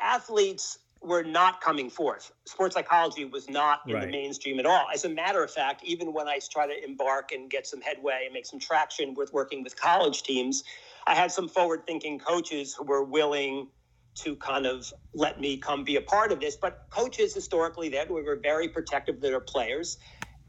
athletes 0.00 0.78
were 1.02 1.22
not 1.22 1.60
coming 1.60 1.90
forth. 1.90 2.32
Sports 2.46 2.74
psychology 2.74 3.24
was 3.24 3.48
not 3.48 3.82
in 3.86 3.94
right. 3.94 4.06
the 4.06 4.10
mainstream 4.10 4.58
at 4.58 4.66
all. 4.66 4.86
As 4.92 5.04
a 5.04 5.08
matter 5.08 5.44
of 5.44 5.50
fact, 5.50 5.84
even 5.84 6.12
when 6.12 6.26
I 6.26 6.40
try 6.50 6.66
to 6.66 6.84
embark 6.84 7.32
and 7.32 7.50
get 7.50 7.66
some 7.66 7.80
headway 7.80 8.22
and 8.24 8.32
make 8.32 8.46
some 8.46 8.58
traction 8.58 9.14
with 9.14 9.32
working 9.32 9.62
with 9.62 9.76
college 9.76 10.22
teams, 10.22 10.64
I 11.06 11.16
had 11.16 11.32
some 11.32 11.48
forward 11.48 11.86
thinking 11.86 12.18
coaches 12.20 12.74
who 12.74 12.84
were 12.84 13.04
willing 13.04 13.68
to 14.16 14.36
kind 14.36 14.66
of 14.66 14.92
let 15.14 15.40
me 15.40 15.58
come 15.58 15.84
be 15.84 15.96
a 15.96 16.02
part 16.02 16.32
of 16.32 16.40
this. 16.40 16.56
But 16.56 16.86
coaches 16.90 17.34
historically 17.34 17.90
then 17.90 18.08
we 18.14 18.22
were 18.22 18.40
very 18.42 18.68
protective 18.70 19.16
of 19.16 19.22
their 19.22 19.40
players. 19.40 19.98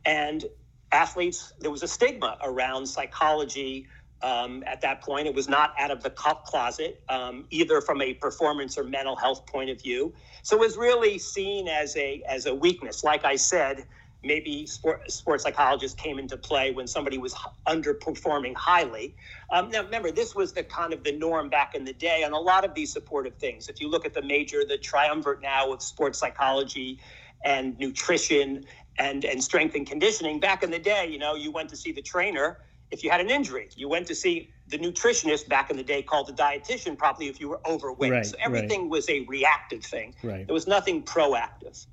And 0.06 0.46
athletes, 0.92 1.54
there 1.60 1.72
was 1.72 1.84
a 1.84 1.88
stigma 1.88 2.38
around 2.44 2.88
psychology 2.88 3.88
um, 4.22 4.64
at 4.68 4.82
that 4.82 5.02
point. 5.04 5.28
It 5.28 5.36
was 5.36 5.50
not 5.50 5.74
out 5.80 5.92
of 5.92 6.04
the 6.04 6.10
closet, 6.46 7.02
um, 7.10 7.46
either 7.52 7.82
from 7.82 8.02
a 8.02 8.14
performance 8.16 8.78
or 8.78 8.84
mental 8.84 9.16
health 9.16 9.48
point 9.48 9.70
of 9.70 9.82
view. 9.82 10.14
So 10.44 10.58
it 10.58 10.60
was 10.60 10.78
really 10.78 11.20
seen 11.20 11.68
as 11.68 11.96
a 11.98 12.24
as 12.30 12.46
a 12.46 12.56
weakness. 12.56 13.04
Like 13.04 13.26
I 13.26 13.36
said, 13.36 13.86
maybe 14.24 14.66
sport, 14.66 15.10
sports 15.12 15.44
psychologists 15.44 16.00
came 16.00 16.20
into 16.20 16.38
play 16.38 16.72
when 16.72 16.88
somebody 16.88 17.18
was 17.18 17.34
underperforming 17.68 18.56
highly. 18.56 19.16
Um, 19.52 19.70
now, 19.70 19.84
remember, 19.84 20.12
this 20.12 20.36
was 20.36 20.54
the 20.54 20.64
kind 20.64 20.94
of 20.94 21.04
the 21.04 21.12
norm 21.12 21.50
back 21.50 21.76
in 21.76 21.84
the 21.84 21.94
day 21.94 22.24
on 22.24 22.34
a 22.34 22.40
lot 22.40 22.66
of 22.66 22.74
these 22.74 22.92
supportive 22.92 23.36
things. 23.36 23.70
If 23.70 23.80
you 23.80 23.90
look 23.90 24.06
at 24.06 24.14
the 24.14 24.22
major, 24.22 24.66
the 24.66 24.78
triumvirate 24.78 25.42
now 25.42 25.72
of 25.72 25.82
sports 25.82 26.20
psychology 26.20 27.00
and 27.46 27.78
nutrition 27.80 28.66
and, 28.98 29.24
and 29.24 29.44
strength 29.44 29.76
and 29.76 29.86
conditioning, 29.86 30.40
back 30.40 30.64
in 30.64 30.72
the 30.72 30.80
day, 30.80 31.08
you 31.10 31.20
know, 31.20 31.36
you 31.36 31.52
went 31.52 31.70
to 31.70 31.78
see 31.78 31.92
the 31.92 32.02
trainer 32.02 32.60
if 32.90 33.04
you 33.04 33.10
had 33.10 33.22
an 33.22 33.30
injury. 33.30 33.70
You 33.76 33.90
went 33.90 34.08
to 34.08 34.16
see 34.16 34.50
the 34.68 34.78
nutritionist 34.80 35.48
back 35.48 35.70
in 35.70 35.78
the 35.78 35.84
day 35.84 36.02
called 36.02 36.28
the 36.28 36.34
dietitian, 36.34 36.98
probably 36.98 37.28
if 37.28 37.40
you 37.40 37.50
were 37.50 37.60
overweight. 37.68 38.12
Right, 38.12 38.26
so 38.26 38.36
everything 38.40 38.84
right. 38.84 38.90
was 38.90 39.10
a 39.10 39.26
reactive 39.28 39.84
thing. 39.84 40.16
Right. 40.24 40.48
There 40.48 40.54
was 40.54 40.68
nothing 40.68 41.04
proactive. 41.04 41.86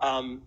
Um, 0.00 0.42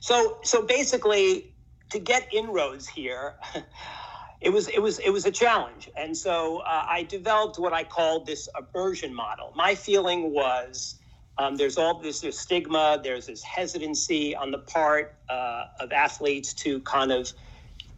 so 0.00 0.38
so 0.42 0.62
basically, 0.62 1.54
to 1.90 1.98
get 1.98 2.32
inroads 2.32 2.88
here, 2.88 3.34
it 4.40 4.50
was 4.50 4.68
it 4.68 4.80
was 4.80 4.98
it 4.98 5.10
was 5.10 5.26
a 5.26 5.30
challenge, 5.30 5.90
and 5.96 6.16
so 6.16 6.58
uh, 6.58 6.86
I 6.88 7.04
developed 7.04 7.58
what 7.58 7.72
I 7.72 7.84
called 7.84 8.26
this 8.26 8.48
immersion 8.58 9.14
model. 9.14 9.52
My 9.54 9.74
feeling 9.74 10.32
was. 10.32 10.96
Um, 11.38 11.56
there's 11.56 11.78
all 11.78 11.98
this 11.98 12.22
stigma, 12.38 13.00
there's 13.02 13.26
this 13.26 13.42
hesitancy 13.42 14.36
on 14.36 14.50
the 14.50 14.58
part 14.58 15.14
uh, 15.30 15.64
of 15.78 15.90
athletes 15.90 16.52
to 16.54 16.80
kind 16.80 17.10
of 17.10 17.32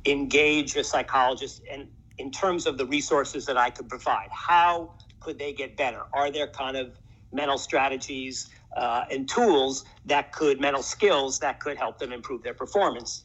engage 0.05 0.77
a 0.77 0.85
psychologist 0.85 1.61
and 1.69 1.89
in 2.19 2.31
terms 2.31 2.67
of 2.67 2.79
the 2.79 2.87
resources 2.87 3.47
that 3.47 3.57
I 3.57 3.71
could 3.71 3.89
provide. 3.89 4.29
How 4.31 4.93
could 5.21 5.39
they 5.39 5.53
get 5.53 5.77
better? 5.77 6.03
Are 6.13 6.31
there 6.31 6.47
kind 6.47 6.77
of 6.77 6.99
mental 7.33 7.59
strategies 7.59 8.49
uh, 8.77 9.05
and 9.11 9.29
tools 9.29 9.85
that 10.07 10.33
could, 10.33 10.61
mental 10.61 10.83
skills 10.83 11.39
that 11.41 11.61
could 11.61 11.77
help 11.77 11.99
them 11.99 12.13
improve 12.13 12.43
their 12.43 12.55
performance? 12.55 13.23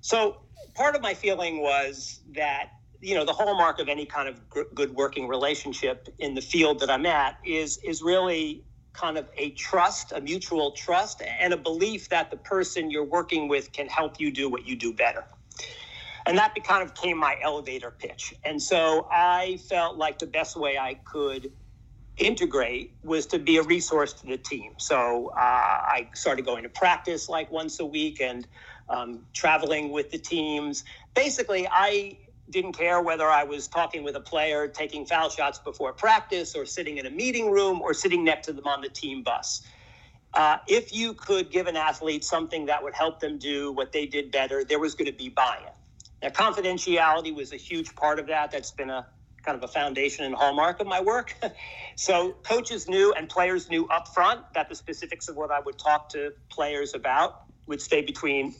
So 0.00 0.36
part 0.74 0.94
of 0.94 1.02
my 1.02 1.14
feeling 1.14 1.62
was 1.62 2.20
that 2.34 2.70
you 3.00 3.14
know 3.14 3.24
the 3.24 3.32
hallmark 3.32 3.78
of 3.78 3.88
any 3.88 4.06
kind 4.06 4.28
of 4.28 4.40
good 4.74 4.94
working 4.94 5.28
relationship 5.28 6.08
in 6.18 6.34
the 6.34 6.40
field 6.40 6.80
that 6.80 6.90
I'm 6.90 7.06
at 7.06 7.38
is 7.44 7.78
is 7.84 8.02
really 8.02 8.64
kind 8.92 9.18
of 9.18 9.28
a 9.36 9.50
trust, 9.50 10.12
a 10.12 10.20
mutual 10.20 10.70
trust, 10.72 11.22
and 11.40 11.52
a 11.52 11.56
belief 11.56 12.08
that 12.08 12.30
the 12.30 12.36
person 12.36 12.90
you're 12.90 13.04
working 13.04 13.46
with 13.46 13.70
can 13.72 13.86
help 13.88 14.18
you 14.18 14.30
do 14.30 14.48
what 14.48 14.66
you 14.66 14.74
do 14.74 14.92
better. 14.92 15.24
And 16.24 16.36
that 16.38 16.54
kind 16.64 16.82
of 16.82 16.94
came 16.94 17.18
my 17.18 17.36
elevator 17.42 17.90
pitch. 17.90 18.34
And 18.44 18.60
so 18.60 19.06
I 19.12 19.60
felt 19.68 19.96
like 19.96 20.18
the 20.18 20.26
best 20.26 20.56
way 20.56 20.76
I 20.76 20.94
could 20.94 21.52
integrate 22.16 22.96
was 23.02 23.26
to 23.26 23.38
be 23.38 23.58
a 23.58 23.62
resource 23.62 24.12
to 24.14 24.26
the 24.26 24.38
team. 24.38 24.72
So 24.78 25.32
uh, 25.36 25.40
I 25.40 26.08
started 26.14 26.46
going 26.46 26.62
to 26.62 26.68
practice 26.68 27.28
like 27.28 27.50
once 27.50 27.80
a 27.80 27.86
week 27.86 28.20
and 28.20 28.46
um, 28.88 29.20
traveling 29.34 29.90
with 29.90 30.10
the 30.10 30.18
teams. 30.18 30.84
Basically, 31.14 31.68
I 31.70 32.18
didn't 32.50 32.72
care 32.72 33.02
whether 33.02 33.26
I 33.26 33.44
was 33.44 33.68
talking 33.68 34.04
with 34.04 34.16
a 34.16 34.20
player, 34.20 34.68
taking 34.68 35.04
foul 35.04 35.28
shots 35.28 35.58
before 35.58 35.92
practice, 35.92 36.54
or 36.54 36.64
sitting 36.64 36.98
in 36.98 37.06
a 37.06 37.10
meeting 37.10 37.50
room, 37.50 37.82
or 37.82 37.92
sitting 37.92 38.24
next 38.24 38.46
to 38.46 38.52
them 38.52 38.66
on 38.66 38.80
the 38.80 38.88
team 38.88 39.22
bus. 39.22 39.62
Uh, 40.34 40.58
if 40.68 40.94
you 40.94 41.14
could 41.14 41.50
give 41.50 41.66
an 41.66 41.76
athlete 41.76 42.22
something 42.22 42.66
that 42.66 42.82
would 42.82 42.94
help 42.94 43.20
them 43.20 43.38
do 43.38 43.72
what 43.72 43.92
they 43.92 44.06
did 44.06 44.30
better, 44.30 44.64
there 44.64 44.78
was 44.78 44.94
going 44.94 45.10
to 45.10 45.16
be 45.16 45.28
buy 45.28 45.58
in. 45.60 45.72
Now, 46.22 46.28
confidentiality 46.28 47.34
was 47.34 47.52
a 47.52 47.56
huge 47.56 47.94
part 47.94 48.18
of 48.18 48.26
that. 48.28 48.50
That's 48.50 48.70
been 48.70 48.90
a 48.90 49.06
kind 49.46 49.56
of 49.56 49.62
a 49.62 49.72
foundation 49.72 50.24
and 50.24 50.34
hallmark 50.34 50.80
of 50.80 50.86
my 50.86 51.00
work. 51.00 51.34
so 51.96 52.32
coaches 52.42 52.88
knew 52.88 53.14
and 53.16 53.28
players 53.28 53.70
knew 53.70 53.86
up 53.88 54.08
front 54.08 54.42
that 54.54 54.68
the 54.68 54.74
specifics 54.74 55.28
of 55.28 55.36
what 55.36 55.50
I 55.50 55.60
would 55.60 55.78
talk 55.78 56.08
to 56.10 56.30
players 56.50 56.94
about 56.94 57.34
would 57.66 57.80
stay 57.80 58.02
between 58.02 58.54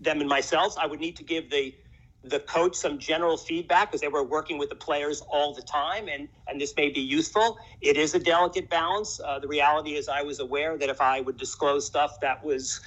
them 0.00 0.20
and 0.20 0.28
myself. 0.28 0.76
I 0.80 0.86
would 0.86 1.00
need 1.00 1.16
to 1.16 1.24
give 1.24 1.50
the 1.50 1.74
the 2.22 2.40
coach 2.40 2.74
some 2.76 2.98
general 2.98 3.36
feedback 3.38 3.90
because 3.90 4.02
they 4.02 4.08
were 4.08 4.22
working 4.22 4.58
with 4.58 4.68
the 4.68 4.74
players 4.74 5.22
all 5.30 5.54
the 5.54 5.62
time 5.62 6.06
and 6.06 6.28
and 6.48 6.60
this 6.60 6.74
may 6.76 6.90
be 6.90 7.00
useful 7.00 7.56
it 7.80 7.96
is 7.96 8.14
a 8.14 8.18
delicate 8.18 8.68
balance 8.68 9.18
uh, 9.26 9.38
the 9.38 9.48
reality 9.48 9.92
is 9.92 10.06
i 10.06 10.20
was 10.20 10.38
aware 10.38 10.76
that 10.76 10.90
if 10.90 11.00
i 11.00 11.22
would 11.22 11.38
disclose 11.38 11.86
stuff 11.86 12.20
that 12.20 12.44
was 12.44 12.82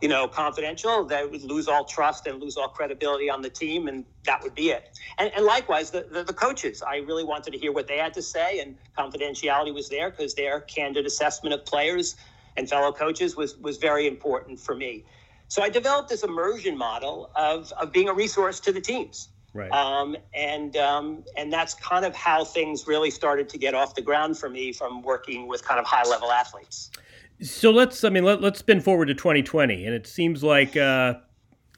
you 0.00 0.08
know, 0.08 0.28
confidential, 0.28 1.04
they 1.04 1.24
would 1.24 1.42
lose 1.42 1.68
all 1.68 1.84
trust 1.84 2.26
and 2.26 2.40
lose 2.40 2.56
all 2.56 2.68
credibility 2.68 3.30
on 3.30 3.40
the 3.40 3.48
team, 3.48 3.88
and 3.88 4.04
that 4.24 4.42
would 4.42 4.54
be 4.54 4.70
it. 4.70 4.98
And, 5.18 5.32
and 5.34 5.44
likewise, 5.44 5.90
the, 5.90 6.06
the, 6.10 6.22
the 6.22 6.34
coaches, 6.34 6.82
I 6.82 6.96
really 6.98 7.24
wanted 7.24 7.52
to 7.52 7.58
hear 7.58 7.72
what 7.72 7.86
they 7.86 7.96
had 7.96 8.12
to 8.14 8.22
say, 8.22 8.60
and 8.60 8.76
confidentiality 8.98 9.72
was 9.72 9.88
there 9.88 10.10
because 10.10 10.34
their 10.34 10.60
candid 10.60 11.06
assessment 11.06 11.54
of 11.54 11.64
players 11.64 12.16
and 12.56 12.68
fellow 12.68 12.92
coaches 12.92 13.36
was 13.36 13.56
was 13.58 13.76
very 13.76 14.06
important 14.06 14.58
for 14.58 14.74
me. 14.74 15.04
So 15.48 15.62
I 15.62 15.68
developed 15.68 16.08
this 16.08 16.24
immersion 16.24 16.76
model 16.76 17.30
of 17.36 17.72
of 17.72 17.92
being 17.92 18.08
a 18.08 18.14
resource 18.14 18.60
to 18.60 18.72
the 18.72 18.80
teams. 18.80 19.28
Right. 19.54 19.70
Um, 19.72 20.16
and 20.34 20.76
um, 20.76 21.24
and 21.36 21.50
that's 21.50 21.74
kind 21.74 22.04
of 22.04 22.14
how 22.14 22.44
things 22.44 22.86
really 22.86 23.10
started 23.10 23.48
to 23.50 23.58
get 23.58 23.74
off 23.74 23.94
the 23.94 24.02
ground 24.02 24.38
for 24.38 24.50
me 24.50 24.72
from 24.72 25.02
working 25.02 25.48
with 25.48 25.64
kind 25.64 25.80
of 25.80 25.86
high 25.86 26.08
level 26.08 26.30
athletes. 26.30 26.90
So 27.40 27.70
let's, 27.70 28.02
I 28.02 28.08
mean, 28.08 28.24
let, 28.24 28.42
us 28.42 28.58
spin 28.58 28.80
forward 28.80 29.06
to 29.06 29.14
2020, 29.14 29.84
and 29.84 29.94
it 29.94 30.06
seems 30.06 30.42
like, 30.42 30.76
uh, 30.76 31.14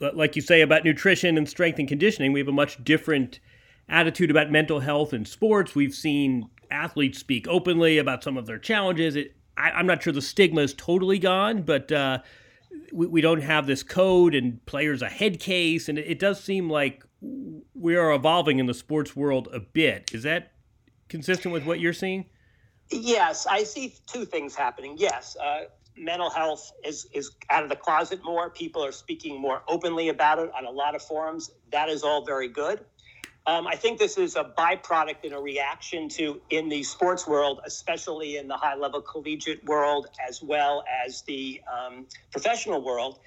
like 0.01 0.37
you 0.37 0.43
say 0.43 0.61
about 0.61 0.85
nutrition 0.85 1.37
and 1.37 1.49
strength 1.49 1.79
and 1.79 1.89
conditioning, 1.89 2.33
we 2.33 2.41
have 2.41 2.49
a 2.49 2.53
much 2.53 2.83
different 2.85 3.41
attitude 3.89 4.31
about 4.31 4.51
mental 4.51 4.81
health 4.81 5.13
in 5.13 5.25
sports. 5.25 5.75
We've 5.75 5.95
seen 5.95 6.49
athletes 6.71 7.19
speak 7.19 7.49
openly 7.49 7.99
about 7.99 8.23
some 8.23 8.37
of 8.37 8.47
their 8.47 8.59
challenges. 8.59 9.17
It, 9.17 9.35
I, 9.57 9.81
am 9.81 9.87
not 9.87 10.03
sure 10.03 10.13
the 10.13 10.23
stigma 10.23 10.61
is 10.61 10.75
totally 10.75 11.19
gone, 11.19 11.63
but 11.63 11.91
uh, 11.91 12.19
we, 12.93 13.07
we, 13.07 13.21
don't 13.21 13.43
have 13.43 13.67
this 13.67 13.83
code 13.83 14.35
and 14.35 14.65
players 14.67 15.03
a 15.03 15.09
head 15.09 15.41
case, 15.41 15.89
and 15.89 15.99
it, 15.99 16.07
it 16.07 16.19
does 16.21 16.43
seem 16.43 16.71
like 16.71 17.05
we 17.75 17.97
are 17.97 18.13
evolving 18.13 18.61
in 18.61 18.67
the 18.67 18.75
sports 18.75 19.17
world 19.17 19.49
a 19.53 19.59
bit. 19.59 20.13
Is 20.15 20.23
that 20.23 20.53
consistent 21.09 21.53
with 21.53 21.65
what 21.65 21.81
you're 21.81 21.93
seeing? 21.93 22.27
Yes, 22.91 23.47
I 23.47 23.65
see 23.65 23.95
two 24.07 24.25
things 24.25 24.55
happening. 24.55 24.97
Yes, 24.99 25.37
uh, 25.43 25.65
mental 25.97 26.31
health 26.31 26.73
is 26.85 27.07
is 27.13 27.33
out 27.51 27.63
of 27.63 27.69
the 27.69 27.77
closet 27.77 28.21
more. 28.25 28.51
People 28.51 28.85
are 28.85 28.93
speaking 28.93 29.41
more 29.41 29.63
openly 29.69 30.09
about 30.09 30.39
it 30.39 30.51
on 30.57 30.65
a 30.65 30.71
lot 30.71 30.95
of 30.95 31.03
forums. 31.03 31.51
That 31.73 31.89
is 31.89 32.03
all 32.03 32.25
very 32.25 32.49
good. 32.49 32.81
Um, 33.47 33.67
I 33.67 33.77
think 33.77 33.99
this 33.99 34.19
is 34.19 34.37
a 34.37 34.53
byproduct 34.59 35.25
and 35.25 35.33
a 35.33 35.39
reaction 35.39 36.09
to 36.11 36.41
in 36.51 36.69
the 36.69 36.83
sports 36.83 37.27
world, 37.27 37.61
especially 37.67 38.37
in 38.37 38.47
the 38.47 38.57
high 38.57 38.77
level 38.77 39.01
collegiate 39.01 39.65
world 39.65 40.07
as 40.27 40.43
well 40.43 40.85
as 41.05 41.23
the 41.23 41.61
um, 41.73 42.07
professional 42.31 42.83
world, 42.83 43.21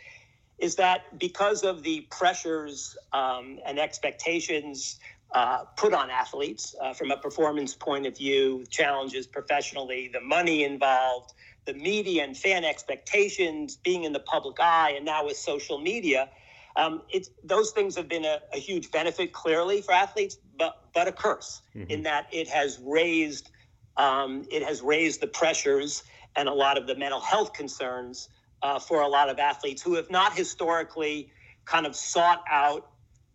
is 0.60 0.76
that 0.76 1.18
because 1.20 1.64
of 1.64 1.82
the 1.82 2.02
pressures 2.12 2.96
um, 3.14 3.58
and 3.66 3.80
expectations 3.80 5.00
uh, 5.34 5.64
put 5.78 5.94
on 5.94 6.10
athletes 6.10 6.76
uh, 6.82 6.94
from 6.94 7.12
a 7.12 7.18
performance 7.18 7.74
point 7.74 8.06
of 8.06 8.18
view, 8.18 8.66
challenges 8.70 9.28
professionally, 9.28 10.10
the 10.12 10.20
money 10.20 10.64
involved, 10.64 11.34
the 11.66 11.74
media 11.74 12.24
and 12.24 12.36
fan 12.36 12.66
expectations, 12.66 13.78
being 13.78 14.04
in 14.04 14.14
the 14.14 14.20
public 14.20 14.60
eye, 14.60 14.94
and 14.96 15.06
now 15.06 15.26
with 15.26 15.38
social 15.38 15.78
media. 15.78 16.30
Um, 16.76 17.02
it's, 17.10 17.30
those 17.44 17.72
things 17.72 17.96
have 17.96 18.10
been 18.10 18.26
a, 18.26 18.40
a, 18.54 18.58
huge 18.58 18.92
benefit, 18.92 19.34
clearly, 19.34 19.82
for 19.82 19.94
athletes, 19.94 20.38
but 20.58 20.82
but 20.94 21.08
a 21.08 21.12
curse 21.12 21.62
mm-hmm. 21.76 21.90
in 21.90 22.04
that 22.04 22.28
it 22.32 22.48
has 22.48 22.80
raised 22.84 23.52
um, 23.98 24.46
it 24.50 24.64
has 24.64 24.82
raised 24.82 25.22
the 25.22 25.28
pressures 25.28 26.04
and 26.36 26.48
a 26.48 26.54
lot 26.54 26.78
of 26.78 26.88
the 26.88 26.96
mental 26.96 27.20
health 27.20 27.54
concerns 27.54 28.30
uh, 28.62 28.80
for 28.80 29.02
a 29.02 29.08
lot 29.08 29.30
of 29.30 29.40
athletes 29.40 29.82
who 29.82 29.96
have 29.96 30.10
not 30.10 30.34
historically 30.34 31.30
kind 31.66 31.86
of 31.86 31.96
sought 31.96 32.44
out 32.50 32.91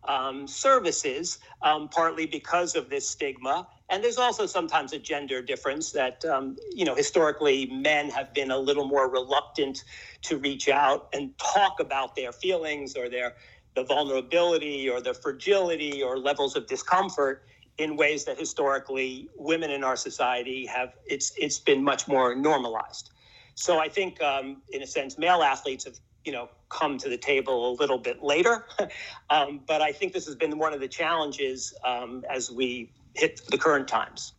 um, 0.07 0.47
services, 0.47 1.39
um, 1.61 1.89
partly 1.89 2.25
because 2.25 2.75
of 2.75 2.89
this 2.89 3.09
stigma. 3.09 3.67
And 3.89 4.03
there's 4.03 4.17
also 4.17 4.45
sometimes 4.45 4.93
a 4.93 4.99
gender 4.99 5.41
difference 5.41 5.91
that, 5.91 6.23
um, 6.25 6.57
you 6.73 6.85
know, 6.85 6.95
historically 6.95 7.67
men 7.67 8.09
have 8.09 8.33
been 8.33 8.51
a 8.51 8.57
little 8.57 8.85
more 8.85 9.09
reluctant 9.09 9.83
to 10.23 10.37
reach 10.37 10.67
out 10.69 11.07
and 11.13 11.37
talk 11.37 11.79
about 11.79 12.15
their 12.15 12.31
feelings 12.31 12.95
or 12.95 13.09
their 13.09 13.35
the 13.75 13.83
vulnerability 13.83 14.89
or 14.89 15.01
the 15.01 15.13
fragility 15.13 16.01
or 16.01 16.17
levels 16.17 16.55
of 16.55 16.65
discomfort 16.65 17.43
in 17.77 17.95
ways 17.95 18.25
that 18.25 18.39
historically 18.39 19.29
women 19.37 19.69
in 19.69 19.83
our 19.83 19.95
society 19.95 20.65
have 20.65 20.93
it's 21.05 21.31
it's 21.37 21.59
been 21.59 21.83
much 21.83 22.07
more 22.07 22.33
normalized. 22.35 23.11
So 23.53 23.79
I 23.79 23.89
think, 23.89 24.21
um, 24.21 24.61
in 24.71 24.83
a 24.83 24.87
sense, 24.87 25.17
male 25.17 25.41
athletes 25.41 25.85
have 25.85 25.99
you 26.27 26.33
know 26.33 26.49
come 26.69 26.97
to 26.97 27.07
the 27.09 27.17
table 27.17 27.71
a 27.71 27.73
little 27.79 27.97
bit 27.97 28.21
later. 28.21 28.65
um, 29.29 29.61
but 29.65 29.81
I 29.81 29.93
think 29.93 30.11
this 30.11 30.25
has 30.25 30.35
been 30.35 30.59
one 30.59 30.73
of 30.73 30.81
the 30.81 30.87
challenges 30.87 31.73
um, 31.85 32.25
as 32.29 32.51
we 32.51 32.91
hit 33.15 33.41
the 33.49 33.57
current 33.57 33.87
times. 33.87 34.33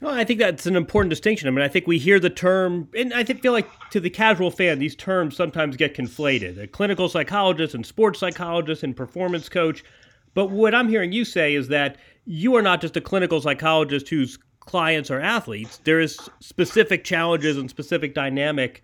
No, 0.00 0.08
I 0.08 0.24
think 0.24 0.40
that's 0.40 0.66
an 0.66 0.76
important 0.76 1.10
distinction. 1.10 1.46
I 1.46 1.50
mean, 1.50 1.62
I 1.62 1.68
think 1.68 1.86
we 1.86 1.98
hear 1.98 2.18
the 2.18 2.30
term, 2.30 2.88
and 2.96 3.12
I 3.14 3.22
think, 3.22 3.42
feel 3.42 3.52
like 3.52 3.68
to 3.90 4.00
the 4.00 4.10
casual 4.10 4.50
fan, 4.50 4.78
these 4.78 4.96
terms 4.96 5.36
sometimes 5.36 5.76
get 5.76 5.94
conflated. 5.94 6.60
A 6.60 6.66
clinical 6.66 7.08
psychologist 7.08 7.74
and 7.74 7.86
sports 7.86 8.18
psychologist 8.18 8.82
and 8.82 8.96
performance 8.96 9.48
coach. 9.48 9.84
But 10.32 10.50
what 10.50 10.74
I'm 10.74 10.88
hearing 10.88 11.12
you 11.12 11.24
say 11.24 11.54
is 11.54 11.68
that 11.68 11.96
you 12.24 12.56
are 12.56 12.62
not 12.62 12.80
just 12.80 12.96
a 12.96 13.00
clinical 13.00 13.40
psychologist 13.40 14.08
whose 14.08 14.38
clients 14.60 15.10
are 15.10 15.20
athletes. 15.20 15.78
There 15.84 16.00
is 16.00 16.18
specific 16.40 17.04
challenges 17.04 17.56
and 17.56 17.70
specific 17.70 18.14
dynamic 18.14 18.82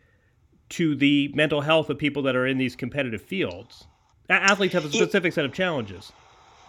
to 0.71 0.95
the 0.95 1.31
mental 1.35 1.61
health 1.61 1.91
of 1.91 1.99
people 1.99 2.23
that 2.23 2.37
are 2.37 2.47
in 2.47 2.59
these 2.59 2.77
competitive 2.77 3.23
fields. 3.23 3.87
Athletes 4.29 4.75
have 4.75 4.85
a 4.85 4.93
specific 4.93 5.33
set 5.33 5.45
of 5.45 5.53
challenges. 5.53 6.13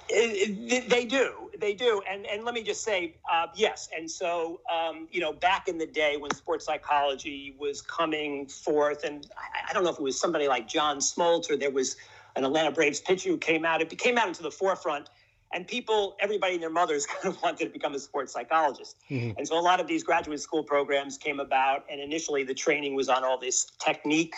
They 0.09 1.05
do, 1.07 1.49
they 1.57 1.73
do, 1.73 2.01
and 2.09 2.25
and 2.25 2.43
let 2.43 2.53
me 2.53 2.63
just 2.63 2.83
say, 2.83 3.15
uh, 3.31 3.47
yes. 3.55 3.87
And 3.95 4.09
so, 4.11 4.59
um, 4.69 5.07
you 5.09 5.21
know, 5.21 5.31
back 5.31 5.69
in 5.69 5.77
the 5.77 5.85
day 5.85 6.17
when 6.17 6.31
sports 6.31 6.65
psychology 6.65 7.55
was 7.57 7.81
coming 7.81 8.47
forth, 8.47 9.05
and 9.05 9.25
I, 9.37 9.69
I, 9.69 9.73
don't 9.73 9.85
know 9.85 9.91
if 9.91 9.99
it 9.99 10.01
was 10.01 10.19
somebody 10.19 10.49
like 10.49 10.67
John 10.67 10.97
Smoltz 10.97 11.49
or 11.49 11.55
there 11.55 11.71
was 11.71 11.95
an 12.35 12.43
Atlanta 12.43 12.71
Braves 12.71 12.99
pitcher 12.99 13.29
who 13.29 13.37
came 13.37 13.63
out. 13.63 13.81
It 13.81 13.97
came 13.97 14.17
out 14.17 14.27
into 14.27 14.43
the 14.43 14.51
forefront, 14.51 15.09
and 15.53 15.67
people, 15.67 16.15
everybody 16.19 16.53
and 16.53 16.63
their 16.63 16.69
mothers, 16.69 17.05
kind 17.21 17.33
of 17.33 17.41
wanted 17.41 17.65
to 17.65 17.71
become 17.71 17.93
a 17.93 17.99
sports 17.99 18.33
psychologist. 18.33 18.97
Mm-hmm. 19.09 19.37
And 19.37 19.47
so, 19.47 19.57
a 19.57 19.61
lot 19.61 19.79
of 19.79 19.87
these 19.87 20.03
graduate 20.03 20.39
school 20.39 20.63
programs 20.63 21.17
came 21.17 21.39
about, 21.39 21.85
and 21.89 21.99
initially 21.99 22.43
the 22.43 22.53
training 22.53 22.95
was 22.95 23.09
on 23.09 23.23
all 23.23 23.37
this 23.37 23.71
technique 23.79 24.35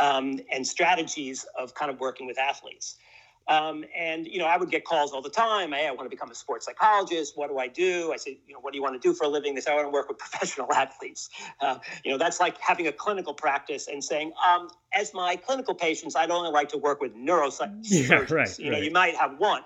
um, 0.00 0.40
and 0.52 0.66
strategies 0.66 1.46
of 1.58 1.74
kind 1.74 1.90
of 1.90 2.00
working 2.00 2.26
with 2.26 2.38
athletes. 2.38 2.96
Um, 3.46 3.84
and 3.94 4.26
you 4.26 4.38
know, 4.38 4.46
I 4.46 4.56
would 4.56 4.70
get 4.70 4.84
calls 4.84 5.12
all 5.12 5.20
the 5.20 5.28
time. 5.28 5.72
Hey, 5.72 5.86
I 5.86 5.90
want 5.90 6.06
to 6.06 6.10
become 6.10 6.30
a 6.30 6.34
sports 6.34 6.64
psychologist. 6.64 7.36
What 7.36 7.50
do 7.50 7.58
I 7.58 7.68
do? 7.68 8.10
I 8.12 8.16
say, 8.16 8.38
you 8.46 8.54
know, 8.54 8.60
what 8.60 8.72
do 8.72 8.78
you 8.78 8.82
want 8.82 9.00
to 9.00 9.06
do 9.06 9.14
for 9.14 9.24
a 9.24 9.28
living? 9.28 9.54
They 9.54 9.60
say, 9.60 9.72
I 9.72 9.74
want 9.74 9.86
to 9.86 9.90
work 9.90 10.08
with 10.08 10.18
professional 10.18 10.72
athletes. 10.72 11.28
Uh, 11.60 11.78
you 12.04 12.10
know, 12.10 12.18
that's 12.18 12.40
like 12.40 12.58
having 12.58 12.86
a 12.86 12.92
clinical 12.92 13.34
practice 13.34 13.88
and 13.88 14.02
saying, 14.02 14.32
um, 14.46 14.68
as 14.94 15.12
my 15.12 15.36
clinical 15.36 15.74
patients, 15.74 16.16
I'd 16.16 16.30
only 16.30 16.50
like 16.50 16.70
to 16.70 16.78
work 16.78 17.00
with 17.00 17.14
neurosurgeons. 17.14 17.86
Yeah, 18.04 18.24
right, 18.34 18.58
you 18.58 18.70
know, 18.70 18.72
right. 18.72 18.84
you 18.84 18.90
might 18.90 19.14
have 19.14 19.38
one. 19.38 19.62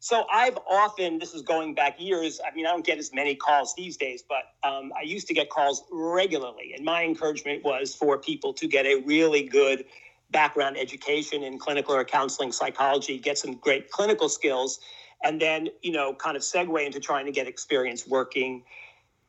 So 0.00 0.24
I've 0.32 0.58
often, 0.68 1.18
this 1.18 1.34
is 1.34 1.42
going 1.42 1.74
back 1.74 2.00
years. 2.00 2.40
I 2.46 2.54
mean, 2.54 2.66
I 2.66 2.70
don't 2.70 2.84
get 2.84 2.98
as 2.98 3.12
many 3.12 3.34
calls 3.34 3.74
these 3.76 3.96
days, 3.96 4.22
but 4.28 4.68
um, 4.68 4.92
I 4.98 5.02
used 5.02 5.26
to 5.28 5.34
get 5.34 5.50
calls 5.50 5.84
regularly. 5.90 6.74
And 6.76 6.84
my 6.84 7.04
encouragement 7.04 7.64
was 7.64 7.94
for 7.94 8.18
people 8.18 8.52
to 8.54 8.68
get 8.68 8.86
a 8.86 9.02
really 9.06 9.42
good 9.42 9.84
background 10.30 10.76
education 10.76 11.42
in 11.42 11.58
clinical 11.58 11.94
or 11.94 12.04
counseling 12.04 12.52
psychology, 12.52 13.18
get 13.18 13.38
some 13.38 13.54
great 13.54 13.90
clinical 13.90 14.28
skills, 14.28 14.80
and 15.24 15.40
then, 15.40 15.68
you 15.82 15.92
know, 15.92 16.14
kind 16.14 16.36
of 16.36 16.42
segue 16.42 16.84
into 16.84 17.00
trying 17.00 17.26
to 17.26 17.32
get 17.32 17.46
experience 17.46 18.06
working 18.06 18.64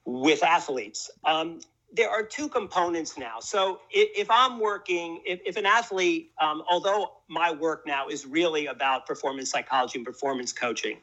with 0.06 0.44
athletes. 0.44 1.10
Um, 1.24 1.60
there 1.94 2.10
are 2.10 2.24
two 2.24 2.50
components 2.50 3.17
now. 3.17 3.39
So 3.39 3.79
if, 3.89 4.10
if 4.15 4.32
I'm 4.32 4.60
working, 4.60 5.22
if, 5.25 5.39
if 5.46 5.58
an 5.58 5.65
athlete, 5.65 6.32
um, 6.41 6.63
although 6.70 7.13
my 7.29 7.51
work 7.51 7.88
now 7.88 8.08
is 8.10 8.25
really 8.25 8.67
about 8.67 9.06
performance 9.06 9.50
psychology 9.50 10.00
and 10.00 10.06
performance 10.06 10.51
coaching, 10.51 10.98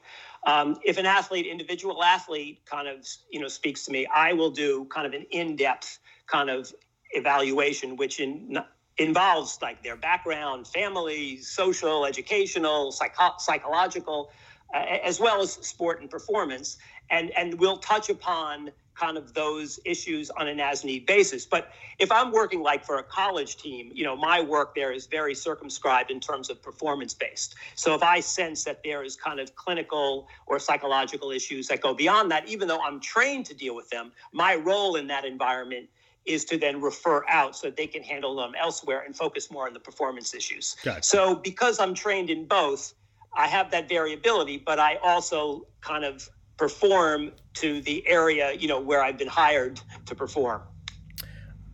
um, 0.46 0.78
if 0.84 0.98
an 0.98 1.06
athlete, 1.06 1.46
individual 1.46 2.04
athlete, 2.04 2.60
kind 2.66 2.86
of 2.86 3.06
you 3.30 3.40
know 3.40 3.48
speaks 3.48 3.84
to 3.86 3.92
me, 3.92 4.06
I 4.14 4.34
will 4.34 4.50
do 4.50 4.84
kind 4.86 5.06
of 5.06 5.14
an 5.14 5.26
in-depth 5.30 5.98
kind 6.26 6.50
of 6.50 6.72
evaluation, 7.12 7.96
which 7.96 8.20
in 8.20 8.58
involves 8.96 9.58
like 9.60 9.82
their 9.82 9.96
background, 9.96 10.66
family, 10.66 11.38
social, 11.38 12.06
educational, 12.06 12.92
psycho- 12.92 13.34
psychological, 13.38 14.30
uh, 14.72 14.78
as 15.02 15.18
well 15.18 15.40
as 15.40 15.52
sport 15.52 16.00
and 16.00 16.08
performance. 16.10 16.76
And, 17.10 17.30
and 17.36 17.58
we'll 17.58 17.78
touch 17.78 18.08
upon 18.08 18.70
kind 18.94 19.16
of 19.16 19.34
those 19.34 19.80
issues 19.84 20.30
on 20.30 20.48
an 20.48 20.60
as 20.60 20.84
need 20.84 21.06
basis. 21.06 21.44
But 21.44 21.70
if 21.98 22.10
I'm 22.12 22.32
working 22.32 22.62
like 22.62 22.84
for 22.84 22.98
a 22.98 23.02
college 23.02 23.56
team, 23.56 23.90
you 23.92 24.04
know, 24.04 24.16
my 24.16 24.40
work 24.40 24.74
there 24.74 24.92
is 24.92 25.06
very 25.06 25.34
circumscribed 25.34 26.10
in 26.10 26.20
terms 26.20 26.50
of 26.50 26.62
performance 26.62 27.14
based. 27.14 27.56
So 27.74 27.94
if 27.94 28.02
I 28.02 28.20
sense 28.20 28.64
that 28.64 28.82
there 28.84 29.02
is 29.02 29.16
kind 29.16 29.40
of 29.40 29.54
clinical 29.56 30.28
or 30.46 30.58
psychological 30.58 31.30
issues 31.30 31.68
that 31.68 31.80
go 31.80 31.94
beyond 31.94 32.30
that, 32.30 32.48
even 32.48 32.68
though 32.68 32.80
I'm 32.82 33.00
trained 33.00 33.46
to 33.46 33.54
deal 33.54 33.74
with 33.74 33.90
them, 33.90 34.12
my 34.32 34.54
role 34.54 34.96
in 34.96 35.06
that 35.08 35.24
environment 35.24 35.88
is 36.24 36.44
to 36.46 36.56
then 36.56 36.80
refer 36.80 37.22
out 37.28 37.54
so 37.56 37.66
that 37.66 37.76
they 37.76 37.86
can 37.86 38.02
handle 38.02 38.34
them 38.36 38.54
elsewhere 38.58 39.02
and 39.04 39.14
focus 39.14 39.50
more 39.50 39.66
on 39.66 39.74
the 39.74 39.80
performance 39.80 40.34
issues. 40.34 40.76
Gotcha. 40.82 41.02
So 41.02 41.34
because 41.34 41.78
I'm 41.78 41.94
trained 41.94 42.30
in 42.30 42.46
both, 42.46 42.94
I 43.36 43.46
have 43.48 43.70
that 43.72 43.88
variability, 43.88 44.58
but 44.58 44.78
I 44.78 44.96
also 45.02 45.66
kind 45.80 46.04
of 46.04 46.28
perform 46.56 47.32
to 47.54 47.80
the 47.82 48.06
area, 48.06 48.52
you 48.52 48.68
know, 48.68 48.80
where 48.80 49.02
I've 49.02 49.18
been 49.18 49.28
hired 49.28 49.80
to 50.06 50.14
perform. 50.14 50.62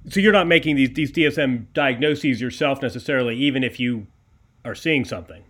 So 0.09 0.21
you're 0.21 0.33
not 0.33 0.47
making 0.47 0.77
these 0.77 0.91
these 0.95 1.13
DSM 1.13 1.67
diagnoses 1.75 2.41
yourself 2.41 2.81
necessarily, 2.81 3.37
even 3.37 3.63
if 3.63 3.79
you 3.79 4.07
are 4.65 4.75
seeing 4.75 5.05
something. 5.05 5.45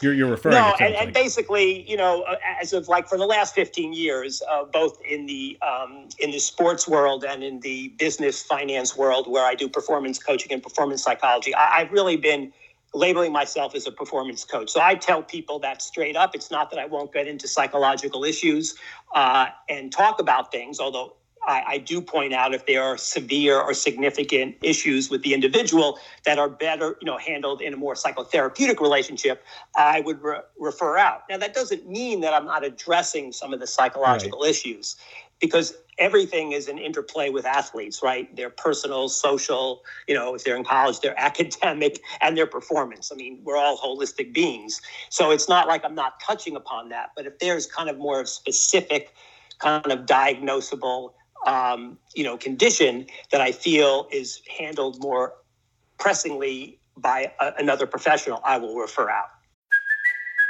You're, 0.00 0.14
you're 0.14 0.30
referring 0.30 0.54
no, 0.54 0.76
and, 0.78 0.94
and, 0.94 1.12
basically, 1.12 1.88
you 1.90 1.96
know, 1.96 2.22
uh, 2.22 2.36
as 2.62 2.72
of 2.72 2.86
like 2.86 3.08
for 3.08 3.18
the 3.18 3.26
last 3.26 3.52
15 3.56 3.92
years, 3.92 4.40
uh, 4.48 4.64
both 4.64 4.96
in 5.04 5.26
the 5.26 5.58
um, 5.60 6.08
in 6.20 6.30
the 6.30 6.38
sports 6.38 6.86
world 6.86 7.24
and 7.24 7.42
in 7.42 7.58
the 7.60 7.88
business 7.98 8.40
finance 8.40 8.96
world, 8.96 9.28
where 9.28 9.44
I 9.44 9.56
do 9.56 9.68
performance 9.68 10.20
coaching 10.20 10.52
and 10.52 10.62
performance 10.62 11.02
psychology, 11.02 11.52
I, 11.52 11.80
I've 11.80 11.90
really 11.90 12.16
been 12.16 12.52
labeling 12.94 13.32
myself 13.32 13.74
as 13.74 13.86
a 13.86 13.92
performance 13.92 14.44
coach. 14.44 14.70
So 14.70 14.80
I 14.80 14.94
tell 14.94 15.22
people 15.22 15.58
that 15.60 15.82
straight 15.82 16.16
up. 16.16 16.34
It's 16.34 16.50
not 16.50 16.70
that 16.70 16.78
I 16.78 16.86
won't 16.86 17.12
get 17.12 17.28
into 17.28 17.46
psychological 17.46 18.24
issues 18.24 18.74
uh, 19.14 19.48
and 19.68 19.92
talk 19.92 20.20
about 20.20 20.50
things, 20.50 20.80
although 20.80 21.14
I, 21.46 21.62
I, 21.66 21.78
do 21.78 22.00
point 22.00 22.34
out 22.34 22.52
if 22.52 22.66
there 22.66 22.82
are 22.82 22.98
severe 22.98 23.60
or 23.60 23.72
significant 23.72 24.56
issues 24.62 25.08
with 25.08 25.22
the 25.22 25.34
individual 25.34 25.98
that 26.24 26.38
are 26.38 26.48
better, 26.48 26.96
you 27.00 27.06
know, 27.06 27.16
handled 27.16 27.62
in 27.62 27.72
a 27.72 27.76
more 27.76 27.94
psychotherapeutic 27.94 28.80
relationship, 28.80 29.42
I 29.76 30.00
would 30.00 30.22
re- 30.22 30.40
refer 30.58 30.98
out. 30.98 31.22
Now, 31.30 31.38
that 31.38 31.54
doesn't 31.54 31.88
mean 31.88 32.20
that 32.20 32.34
I'm 32.34 32.44
not 32.44 32.64
addressing 32.64 33.32
some 33.32 33.52
of 33.52 33.60
the 33.60 33.66
psychological 33.66 34.40
right. 34.40 34.50
issues, 34.50 34.96
because 35.40 35.74
everything 35.98 36.52
is 36.52 36.68
an 36.68 36.78
interplay 36.78 37.28
with 37.30 37.44
athletes, 37.44 38.02
right? 38.02 38.34
Their 38.36 38.50
personal, 38.50 39.08
social, 39.08 39.82
you 40.06 40.14
know, 40.14 40.34
if 40.34 40.44
they're 40.44 40.56
in 40.56 40.64
college, 40.64 41.00
their 41.00 41.18
academic 41.20 42.00
and 42.20 42.36
their 42.36 42.46
performance. 42.46 43.10
I 43.12 43.16
mean, 43.16 43.40
we're 43.42 43.56
all 43.56 43.76
holistic 43.76 44.32
beings. 44.32 44.80
So 45.10 45.30
it's 45.30 45.48
not 45.48 45.66
like 45.66 45.84
I'm 45.84 45.94
not 45.94 46.20
touching 46.20 46.56
upon 46.56 46.88
that. 46.90 47.10
But 47.16 47.26
if 47.26 47.38
there's 47.38 47.66
kind 47.66 47.90
of 47.90 47.98
more 47.98 48.20
of 48.20 48.28
specific, 48.28 49.12
kind 49.58 49.90
of 49.90 50.06
diagnosable 50.06 51.12
um, 51.46 51.98
you 52.14 52.24
know, 52.24 52.36
condition 52.36 53.06
that 53.30 53.40
I 53.40 53.52
feel 53.52 54.08
is 54.10 54.42
handled 54.58 55.00
more 55.00 55.34
pressingly 55.98 56.80
by 56.96 57.32
a, 57.40 57.52
another 57.58 57.86
professional, 57.86 58.40
I 58.44 58.58
will 58.58 58.76
refer 58.76 59.08
out. 59.08 59.28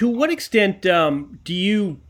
To 0.00 0.08
what 0.08 0.30
extent 0.30 0.86
um, 0.86 1.38
do 1.44 1.52
you 1.52 2.00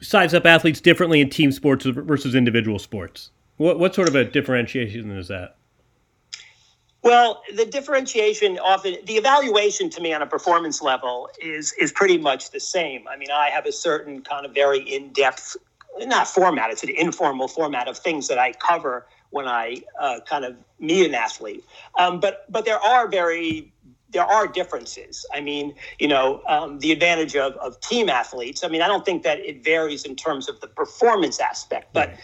size 0.00 0.34
up 0.34 0.44
athletes 0.46 0.80
differently 0.80 1.20
in 1.20 1.30
team 1.30 1.52
sports 1.52 1.86
versus 1.86 2.34
individual 2.34 2.80
sports? 2.80 3.30
What, 3.56 3.78
what 3.78 3.94
sort 3.94 4.08
of 4.08 4.16
a 4.16 4.24
differentiation 4.24 5.12
is 5.12 5.28
that? 5.28 5.54
Well, 7.04 7.44
the 7.54 7.64
differentiation 7.64 8.58
often, 8.58 8.96
the 9.04 9.12
evaluation 9.12 9.90
to 9.90 10.00
me 10.00 10.12
on 10.12 10.22
a 10.22 10.26
performance 10.26 10.82
level 10.82 11.30
is 11.40 11.72
is 11.74 11.92
pretty 11.92 12.18
much 12.18 12.50
the 12.50 12.58
same. 12.58 13.06
I 13.06 13.16
mean, 13.16 13.30
I 13.30 13.50
have 13.50 13.64
a 13.64 13.70
certain 13.70 14.22
kind 14.22 14.44
of 14.44 14.52
very 14.52 14.80
in 14.80 15.12
depth 15.12 15.56
not 16.00 16.28
format, 16.28 16.70
it's 16.70 16.82
an 16.82 16.90
informal 16.90 17.48
format 17.48 17.88
of 17.88 17.96
things 17.96 18.28
that 18.28 18.38
I 18.38 18.52
cover 18.52 19.06
when 19.30 19.46
I 19.46 19.82
uh, 20.00 20.20
kind 20.28 20.44
of 20.44 20.56
meet 20.78 21.06
an 21.06 21.14
athlete. 21.14 21.64
Um, 21.98 22.20
but 22.20 22.50
but 22.50 22.64
there 22.64 22.78
are 22.78 23.08
very 23.08 23.72
there 24.10 24.24
are 24.24 24.46
differences. 24.46 25.26
I 25.34 25.40
mean, 25.40 25.74
you 25.98 26.08
know, 26.08 26.42
um, 26.48 26.78
the 26.78 26.92
advantage 26.92 27.34
of, 27.36 27.54
of 27.54 27.80
team 27.80 28.08
athletes. 28.08 28.62
I 28.62 28.68
mean, 28.68 28.82
I 28.82 28.86
don't 28.86 29.04
think 29.04 29.22
that 29.24 29.40
it 29.40 29.64
varies 29.64 30.04
in 30.04 30.16
terms 30.16 30.48
of 30.48 30.60
the 30.60 30.68
performance 30.68 31.40
aspect, 31.40 31.92
but 31.92 32.14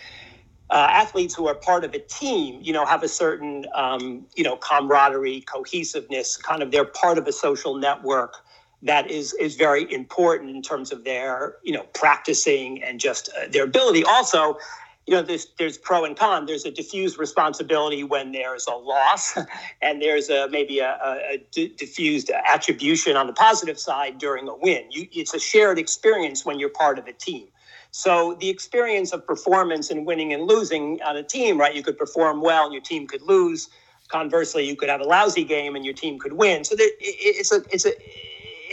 uh, 0.70 0.86
athletes 0.90 1.34
who 1.34 1.46
are 1.48 1.54
part 1.54 1.84
of 1.84 1.92
a 1.92 1.98
team, 1.98 2.60
you 2.62 2.72
know, 2.72 2.86
have 2.86 3.02
a 3.02 3.08
certain, 3.08 3.66
um, 3.74 4.26
you 4.34 4.44
know, 4.44 4.56
camaraderie, 4.56 5.42
cohesiveness, 5.42 6.36
kind 6.36 6.62
of 6.62 6.70
they're 6.70 6.84
part 6.84 7.18
of 7.18 7.26
a 7.26 7.32
social 7.32 7.76
network 7.76 8.36
that 8.82 9.10
is 9.10 9.32
is 9.34 9.54
very 9.54 9.90
important 9.92 10.50
in 10.50 10.60
terms 10.60 10.90
of 10.90 11.04
their 11.04 11.56
you 11.62 11.72
know 11.72 11.84
practicing 11.94 12.82
and 12.82 12.98
just 12.98 13.30
uh, 13.38 13.46
their 13.48 13.64
ability. 13.64 14.02
Also, 14.04 14.58
you 15.06 15.14
know, 15.14 15.22
there's 15.22 15.48
there's 15.58 15.78
pro 15.78 16.04
and 16.04 16.16
con. 16.16 16.46
There's 16.46 16.64
a 16.64 16.70
diffused 16.70 17.18
responsibility 17.18 18.04
when 18.04 18.32
there's 18.32 18.66
a 18.66 18.74
loss, 18.74 19.36
and 19.82 20.00
there's 20.00 20.30
a 20.30 20.48
maybe 20.48 20.78
a, 20.78 21.42
diffused 21.52 22.30
attribution 22.30 23.16
on 23.16 23.26
the 23.26 23.32
positive 23.32 23.78
side 23.78 24.18
during 24.18 24.48
a 24.48 24.54
win. 24.54 24.84
You, 24.90 25.08
it's 25.12 25.34
a 25.34 25.40
shared 25.40 25.78
experience 25.78 26.44
when 26.44 26.58
you're 26.58 26.68
part 26.68 26.98
of 26.98 27.06
a 27.06 27.12
team. 27.12 27.48
So 27.90 28.36
the 28.40 28.48
experience 28.48 29.12
of 29.12 29.26
performance 29.26 29.90
and 29.90 30.06
winning 30.06 30.32
and 30.32 30.44
losing 30.44 31.02
on 31.02 31.16
a 31.16 31.22
team, 31.22 31.58
right? 31.58 31.74
You 31.74 31.82
could 31.82 31.98
perform 31.98 32.40
well 32.40 32.64
and 32.64 32.72
your 32.72 32.82
team 32.82 33.06
could 33.06 33.22
lose 33.22 33.68
conversely, 34.08 34.66
you 34.66 34.76
could 34.76 34.88
have 34.88 35.00
a 35.00 35.04
lousy 35.04 35.44
game 35.44 35.74
and 35.74 35.84
your 35.84 35.94
team 35.94 36.18
could 36.18 36.34
win. 36.34 36.64
So 36.64 36.76
there, 36.76 36.86
it, 36.86 36.94
it's 37.00 37.52
a 37.52 37.62
it's 37.70 37.84
a 37.84 37.92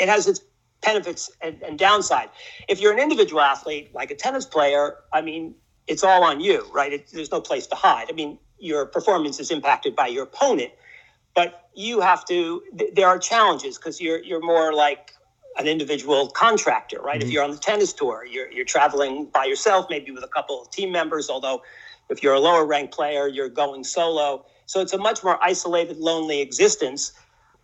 it 0.01 0.07
has 0.07 0.27
its 0.27 0.41
benefits 0.81 1.29
and, 1.41 1.61
and 1.63 1.77
downside. 1.77 2.29
If 2.67 2.79
you're 2.79 2.93
an 2.93 2.99
individual 2.99 3.41
athlete 3.41 3.93
like 3.93 4.11
a 4.11 4.15
tennis 4.15 4.45
player, 4.45 4.95
I 5.11 5.21
mean, 5.21 5.55
it's 5.89 6.03
all 6.03 6.23
on 6.23 6.39
you, 6.39 6.65
right? 6.71 6.93
It, 6.93 7.07
there's 7.11 7.31
no 7.31 7.41
place 7.41 7.67
to 7.67 7.75
hide. 7.75 8.07
I 8.09 8.13
mean, 8.13 8.37
your 8.59 8.85
performance 8.85 9.39
is 9.39 9.51
impacted 9.51 9.95
by 9.95 10.07
your 10.07 10.23
opponent, 10.23 10.71
but 11.35 11.69
you 11.75 11.99
have 11.99 12.23
to. 12.25 12.61
Th- 12.77 12.93
there 12.93 13.07
are 13.07 13.17
challenges 13.19 13.77
because 13.77 13.99
you're 13.99 14.23
you're 14.23 14.41
more 14.41 14.73
like 14.73 15.13
an 15.57 15.67
individual 15.67 16.29
contractor, 16.29 17.01
right? 17.01 17.19
Mm-hmm. 17.19 17.27
If 17.27 17.33
you're 17.33 17.43
on 17.43 17.51
the 17.51 17.57
tennis 17.57 17.91
tour, 17.91 18.25
you're 18.25 18.51
you're 18.51 18.65
traveling 18.65 19.29
by 19.33 19.45
yourself, 19.45 19.87
maybe 19.89 20.11
with 20.11 20.23
a 20.23 20.27
couple 20.27 20.61
of 20.61 20.71
team 20.71 20.91
members. 20.91 21.29
Although, 21.29 21.63
if 22.09 22.21
you're 22.21 22.35
a 22.35 22.39
lower 22.39 22.65
ranked 22.65 22.93
player, 22.93 23.27
you're 23.27 23.49
going 23.49 23.83
solo. 23.83 24.45
So 24.67 24.81
it's 24.81 24.93
a 24.93 24.99
much 24.99 25.23
more 25.23 25.43
isolated, 25.43 25.97
lonely 25.97 26.41
existence. 26.41 27.11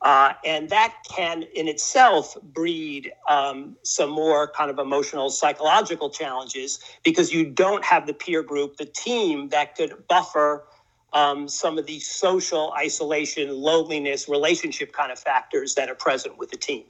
Uh, 0.02 0.34
and 0.46 0.70
that 0.70 0.94
can 1.10 1.44
in 1.56 1.68
itself 1.68 2.38
breed 2.54 3.12
um, 3.28 3.76
some 3.84 4.10
more 4.10 4.48
kind 4.50 4.70
of 4.70 4.78
emotional, 4.78 5.30
psychological 5.30 6.10
challenges 6.10 6.80
because 7.04 7.34
you 7.34 7.46
don't 7.46 7.84
have 7.84 8.06
the 8.06 8.14
peer 8.14 8.44
group, 8.44 8.78
the 8.78 8.86
team 8.86 9.50
that 9.50 9.76
could 9.76 10.08
buffer 10.08 10.66
um, 11.14 11.48
some 11.48 11.78
of 11.78 11.86
the 11.86 12.00
social 12.00 12.74
isolation, 12.78 13.50
loneliness, 13.50 14.28
relationship 14.28 14.92
kind 14.92 15.12
of 15.12 15.18
factors 15.18 15.74
that 15.76 15.90
are 15.90 15.96
present 15.96 16.38
with 16.38 16.52
the 16.52 16.58
team. 16.58 16.84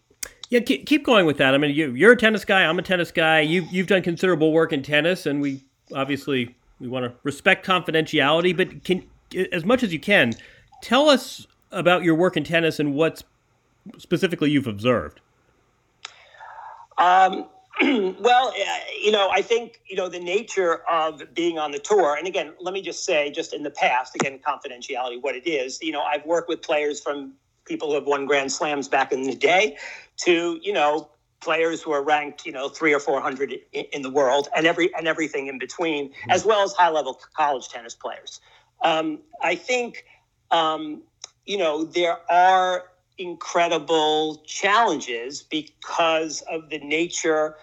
Yeah, 0.50 0.60
keep 0.60 1.04
going 1.04 1.26
with 1.26 1.38
that. 1.38 1.56
I 1.56 1.58
mean, 1.58 1.74
you, 1.74 2.08
are 2.08 2.12
a 2.12 2.18
tennis 2.18 2.46
guy. 2.46 2.66
I'm 2.66 2.78
a 2.78 2.84
tennis 2.84 3.12
guy. 3.12 3.40
You've 3.40 3.72
you've 3.72 3.88
done 3.88 4.04
considerable 4.04 4.52
work 4.52 4.74
in 4.74 4.84
tennis, 4.84 5.26
and 5.26 5.42
we 5.42 5.64
obviously 5.94 6.56
we 6.80 6.88
want 6.88 7.06
to 7.06 7.14
respect 7.24 7.66
confidentiality. 7.66 8.56
But 8.56 8.84
can 8.84 9.08
as 9.52 9.66
much 9.66 9.82
as 9.82 9.92
you 9.92 10.00
can, 10.00 10.34
tell 10.82 11.10
us 11.10 11.48
about 11.72 12.04
your 12.04 12.16
work 12.16 12.38
in 12.38 12.44
tennis 12.44 12.80
and 12.80 12.94
what 12.94 13.24
specifically 13.98 14.50
you've 14.50 14.68
observed. 14.68 15.22
Um, 16.98 17.46
well, 17.82 18.48
uh, 18.50 18.80
you 19.02 19.12
know, 19.12 19.30
I 19.30 19.42
think, 19.42 19.82
you 19.88 19.98
know, 19.98 20.08
the 20.08 20.20
nature 20.20 20.82
of 20.90 21.22
being 21.34 21.60
on 21.60 21.72
the 21.72 21.80
tour, 21.80 22.16
and 22.16 22.28
again, 22.28 22.54
let 22.60 22.74
me 22.74 22.82
just 22.82 23.04
say, 23.04 23.32
just 23.32 23.54
in 23.54 23.64
the 23.64 23.70
past, 23.70 24.16
again, 24.16 24.40
confidentiality, 24.40 25.22
what 25.22 25.36
it 25.36 25.46
is, 25.46 25.82
you 25.82 25.92
know, 25.92 26.02
I've 26.02 26.26
worked 26.26 26.48
with 26.48 26.62
players 26.62 27.02
from 27.02 27.34
people 27.66 27.90
who 27.90 27.96
have 27.96 28.06
won 28.06 28.26
Grand 28.26 28.52
Slams 28.52 28.88
back 28.88 29.12
in 29.12 29.24
the 29.24 29.36
day 29.36 29.78
to, 30.18 30.60
you 30.62 30.72
know, 30.72 31.10
players 31.42 31.82
who 31.82 31.92
are 31.92 32.02
ranked, 32.02 32.46
you 32.46 32.52
know, 32.52 32.70
three 32.70 32.94
or 32.94 33.00
400 33.00 33.52
in, 33.74 33.86
in 33.92 34.02
the 34.02 34.10
world 34.10 34.48
and 34.56 34.66
every, 34.66 34.94
and 34.96 35.08
everything 35.08 35.48
in 35.48 35.60
between, 35.60 36.10
mm-hmm. 36.10 36.32
as 36.32 36.46
well 36.46 36.64
as 36.64 36.74
high 36.74 36.90
level 36.90 37.20
college 37.36 37.68
tennis 37.68 37.94
players. 37.94 38.40
Um, 38.84 39.20
I 39.44 39.56
think, 39.56 40.06
um, 40.52 41.02
you 41.46 41.58
know, 41.58 41.84
there 41.84 42.18
are 42.32 42.86
incredible 43.18 44.44
challenges 44.46 45.42
because 45.42 46.42
of 46.52 46.70
the 46.70 46.80
nature 46.80 47.56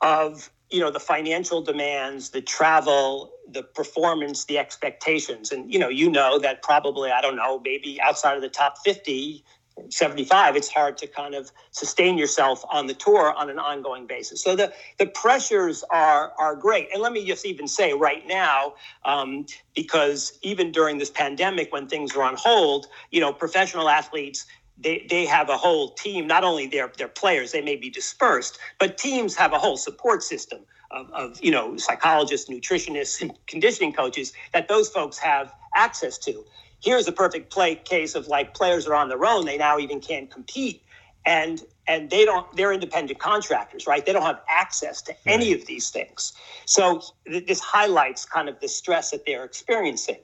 of 0.00 0.50
you 0.70 0.80
know 0.80 0.90
the 0.90 1.00
financial 1.00 1.60
demands 1.60 2.30
the 2.30 2.40
travel 2.40 3.30
the 3.52 3.62
performance 3.62 4.44
the 4.46 4.56
expectations. 4.58 5.52
And 5.52 5.72
you 5.72 5.78
know 5.78 5.88
you 5.88 6.08
know 6.08 6.38
that 6.38 6.62
probably 6.62 7.10
i 7.10 7.20
don't 7.20 7.36
know 7.36 7.60
maybe 7.62 8.00
outside 8.00 8.36
of 8.36 8.42
the 8.42 8.48
top 8.48 8.78
50 8.78 9.44
75 9.88 10.56
it's 10.56 10.68
hard 10.68 10.98
to 10.98 11.06
kind 11.06 11.34
of 11.34 11.50
sustain 11.70 12.18
yourself 12.18 12.64
on 12.70 12.86
the 12.86 12.94
tour 12.94 13.32
on 13.32 13.48
an 13.50 13.58
ongoing 13.58 14.06
basis. 14.06 14.42
So 14.42 14.54
the 14.54 14.72
the 14.98 15.06
pressures 15.06 15.82
are 15.90 16.32
are 16.38 16.54
great. 16.54 16.88
And 16.92 17.02
let 17.02 17.12
me 17.12 17.26
just 17.26 17.46
even 17.46 17.66
say 17.66 17.92
right 17.92 18.26
now 18.26 18.74
um, 19.04 19.46
because 19.74 20.38
even 20.42 20.72
during 20.72 20.98
this 20.98 21.10
pandemic 21.10 21.72
when 21.72 21.86
things 21.88 22.14
were 22.14 22.22
on 22.22 22.36
hold 22.36 22.86
you 23.10 23.20
know 23.20 23.32
professional 23.32 23.88
athletes 23.88 24.46
they, 24.80 25.06
they 25.10 25.26
have 25.26 25.50
a 25.50 25.56
whole 25.56 25.90
team, 25.90 26.26
not 26.26 26.42
only 26.42 26.66
their, 26.66 26.90
their 26.96 27.08
players, 27.08 27.52
they 27.52 27.60
may 27.60 27.76
be 27.76 27.90
dispersed, 27.90 28.58
but 28.78 28.96
teams 28.96 29.34
have 29.36 29.52
a 29.52 29.58
whole 29.58 29.76
support 29.76 30.22
system 30.22 30.60
of, 30.90 31.10
of 31.10 31.38
you 31.42 31.50
know, 31.50 31.76
psychologists, 31.76 32.48
nutritionists, 32.48 33.20
and 33.20 33.32
conditioning 33.46 33.92
coaches 33.92 34.32
that 34.52 34.68
those 34.68 34.88
folks 34.88 35.18
have 35.18 35.52
access 35.76 36.18
to. 36.18 36.44
Here's 36.82 37.06
a 37.08 37.12
perfect 37.12 37.52
play 37.52 37.74
case 37.74 38.14
of 38.14 38.28
like 38.28 38.54
players 38.54 38.86
are 38.86 38.94
on 38.94 39.08
their 39.08 39.24
own, 39.24 39.44
they 39.44 39.58
now 39.58 39.78
even 39.78 40.00
can't 40.00 40.30
compete. 40.30 40.82
And 41.26 41.62
and 41.86 42.08
they 42.08 42.24
don't 42.24 42.46
they're 42.56 42.72
independent 42.72 43.18
contractors 43.18 43.86
right 43.86 44.06
they 44.06 44.12
don't 44.12 44.22
have 44.22 44.40
access 44.48 45.02
to 45.02 45.14
any 45.26 45.52
of 45.52 45.66
these 45.66 45.90
things 45.90 46.32
so 46.64 47.02
th- 47.26 47.46
this 47.46 47.60
highlights 47.60 48.24
kind 48.24 48.48
of 48.48 48.58
the 48.60 48.68
stress 48.68 49.10
that 49.10 49.26
they're 49.26 49.44
experiencing 49.44 50.16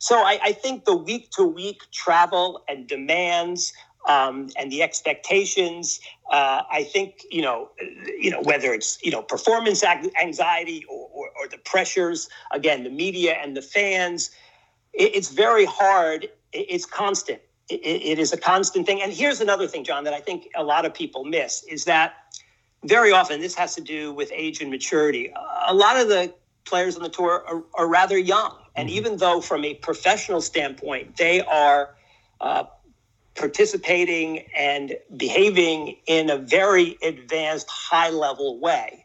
so 0.00 0.16
I, 0.16 0.40
I, 0.42 0.52
think 0.52 0.86
the 0.86 0.96
week 0.96 1.30
to 1.32 1.44
week 1.44 1.82
travel 1.92 2.64
and 2.68 2.88
demands 2.88 3.74
um, 4.08 4.48
and 4.56 4.72
the 4.72 4.82
expectations. 4.82 6.00
Uh, 6.30 6.62
I 6.72 6.84
think 6.84 7.22
you 7.30 7.42
know, 7.42 7.70
you 8.18 8.30
know 8.30 8.40
whether 8.42 8.72
it's 8.72 8.98
you 9.02 9.10
know 9.10 9.22
performance 9.22 9.84
anxiety 9.84 10.84
or, 10.88 11.08
or, 11.12 11.30
or 11.38 11.48
the 11.48 11.58
pressures. 11.58 12.28
Again, 12.52 12.84
the 12.84 12.90
media 12.90 13.36
and 13.42 13.56
the 13.56 13.62
fans. 13.62 14.30
It, 14.92 15.14
it's 15.14 15.30
very 15.30 15.64
hard. 15.64 16.24
It, 16.52 16.66
it's 16.68 16.86
constant. 16.86 17.40
It, 17.68 17.80
it 17.84 18.18
is 18.18 18.32
a 18.32 18.36
constant 18.36 18.86
thing. 18.86 19.02
And 19.02 19.12
here's 19.12 19.40
another 19.40 19.66
thing, 19.66 19.84
Jon, 19.84 20.04
that 20.04 20.14
I 20.14 20.20
think 20.20 20.48
a 20.56 20.64
lot 20.64 20.84
of 20.84 20.94
people 20.94 21.24
miss 21.24 21.64
is 21.64 21.84
that 21.84 22.14
very 22.84 23.12
often 23.12 23.40
this 23.40 23.54
has 23.54 23.74
to 23.74 23.80
do 23.80 24.12
with 24.12 24.30
age 24.32 24.60
and 24.60 24.70
maturity. 24.70 25.32
A 25.66 25.74
lot 25.74 25.98
of 25.98 26.08
the 26.08 26.32
players 26.64 26.96
on 26.96 27.02
the 27.02 27.08
tour 27.08 27.44
are, 27.46 27.62
are 27.74 27.88
rather 27.88 28.16
young, 28.18 28.56
and 28.74 28.88
mm-hmm. 28.88 28.96
even 28.96 29.16
though 29.16 29.40
from 29.40 29.64
a 29.64 29.74
professional 29.74 30.40
standpoint 30.40 31.16
they 31.16 31.40
are 31.42 31.94
uh, 32.40 32.64
participating 33.34 34.44
and 34.56 34.96
behaving 35.16 35.96
in 36.06 36.30
a 36.30 36.36
very 36.36 36.96
advanced 37.02 37.68
high 37.70 38.10
level 38.10 38.58
way 38.58 38.99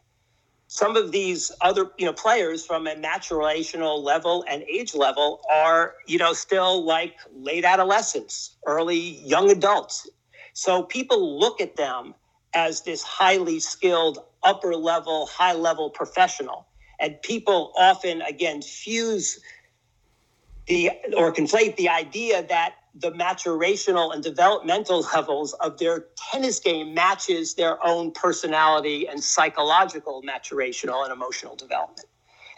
some 0.76 0.94
of 0.94 1.10
these 1.10 1.50
other 1.62 1.90
you 1.96 2.04
know 2.04 2.12
players 2.12 2.66
from 2.66 2.86
a 2.86 2.94
maturational 2.96 4.02
level 4.02 4.44
and 4.46 4.62
age 4.64 4.94
level 4.94 5.40
are 5.50 5.94
you 6.06 6.18
know 6.18 6.34
still 6.34 6.84
like 6.84 7.14
late 7.34 7.64
adolescents 7.64 8.56
early 8.66 8.98
young 8.98 9.50
adults. 9.50 10.06
So 10.52 10.82
people 10.82 11.40
look 11.40 11.62
at 11.62 11.76
them 11.76 12.14
as 12.52 12.82
this 12.82 13.02
highly 13.02 13.58
skilled 13.58 14.18
upper 14.42 14.76
level 14.76 15.24
high 15.26 15.54
level 15.54 15.88
professional. 15.88 16.66
And 17.00 17.20
people 17.22 17.72
often 17.78 18.20
again 18.20 18.60
fuse 18.60 19.40
the 20.66 20.90
or 21.16 21.32
conflate 21.32 21.76
the 21.76 21.88
idea 21.88 22.46
that 22.48 22.74
the 22.98 23.12
maturational 23.12 24.14
and 24.14 24.22
developmental 24.22 25.00
levels 25.14 25.52
of 25.54 25.78
their 25.78 26.06
tennis 26.30 26.58
game 26.58 26.94
matches 26.94 27.54
their 27.54 27.84
own 27.86 28.10
personality 28.10 29.06
and 29.06 29.22
psychological 29.22 30.22
maturational 30.22 31.04
and 31.04 31.12
emotional 31.12 31.56
development. 31.56 32.06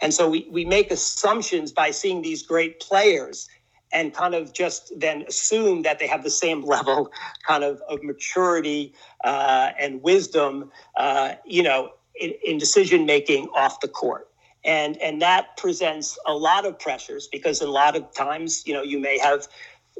And 0.01 0.13
so 0.13 0.29
we, 0.29 0.47
we 0.49 0.63
make 0.63 0.91
assumptions 0.91 1.71
by 1.73 1.91
seeing 1.91 2.21
these 2.21 2.41
great 2.41 2.79
players 2.79 3.49
and 3.91 4.13
kind 4.13 4.33
of 4.33 4.53
just 4.53 4.93
then 4.97 5.25
assume 5.27 5.81
that 5.81 5.99
they 5.99 6.07
have 6.07 6.23
the 6.23 6.29
same 6.29 6.63
level 6.63 7.11
kind 7.45 7.63
of 7.63 7.81
of 7.89 8.01
maturity 8.03 8.93
uh, 9.23 9.71
and 9.79 10.01
wisdom, 10.03 10.71
uh, 10.95 11.33
you 11.43 11.63
know, 11.63 11.89
in, 12.19 12.33
in 12.45 12.57
decision 12.57 13.05
making 13.05 13.47
off 13.55 13.79
the 13.81 13.87
court 13.87 14.29
and 14.63 14.97
and 14.97 15.21
that 15.21 15.55
presents 15.57 16.17
a 16.25 16.33
lot 16.33 16.65
of 16.65 16.77
pressures 16.77 17.27
because 17.31 17.61
a 17.61 17.67
lot 17.67 17.95
of 17.95 18.13
times 18.13 18.63
you 18.65 18.73
know 18.73 18.81
you 18.81 18.99
may 18.99 19.17
have 19.17 19.47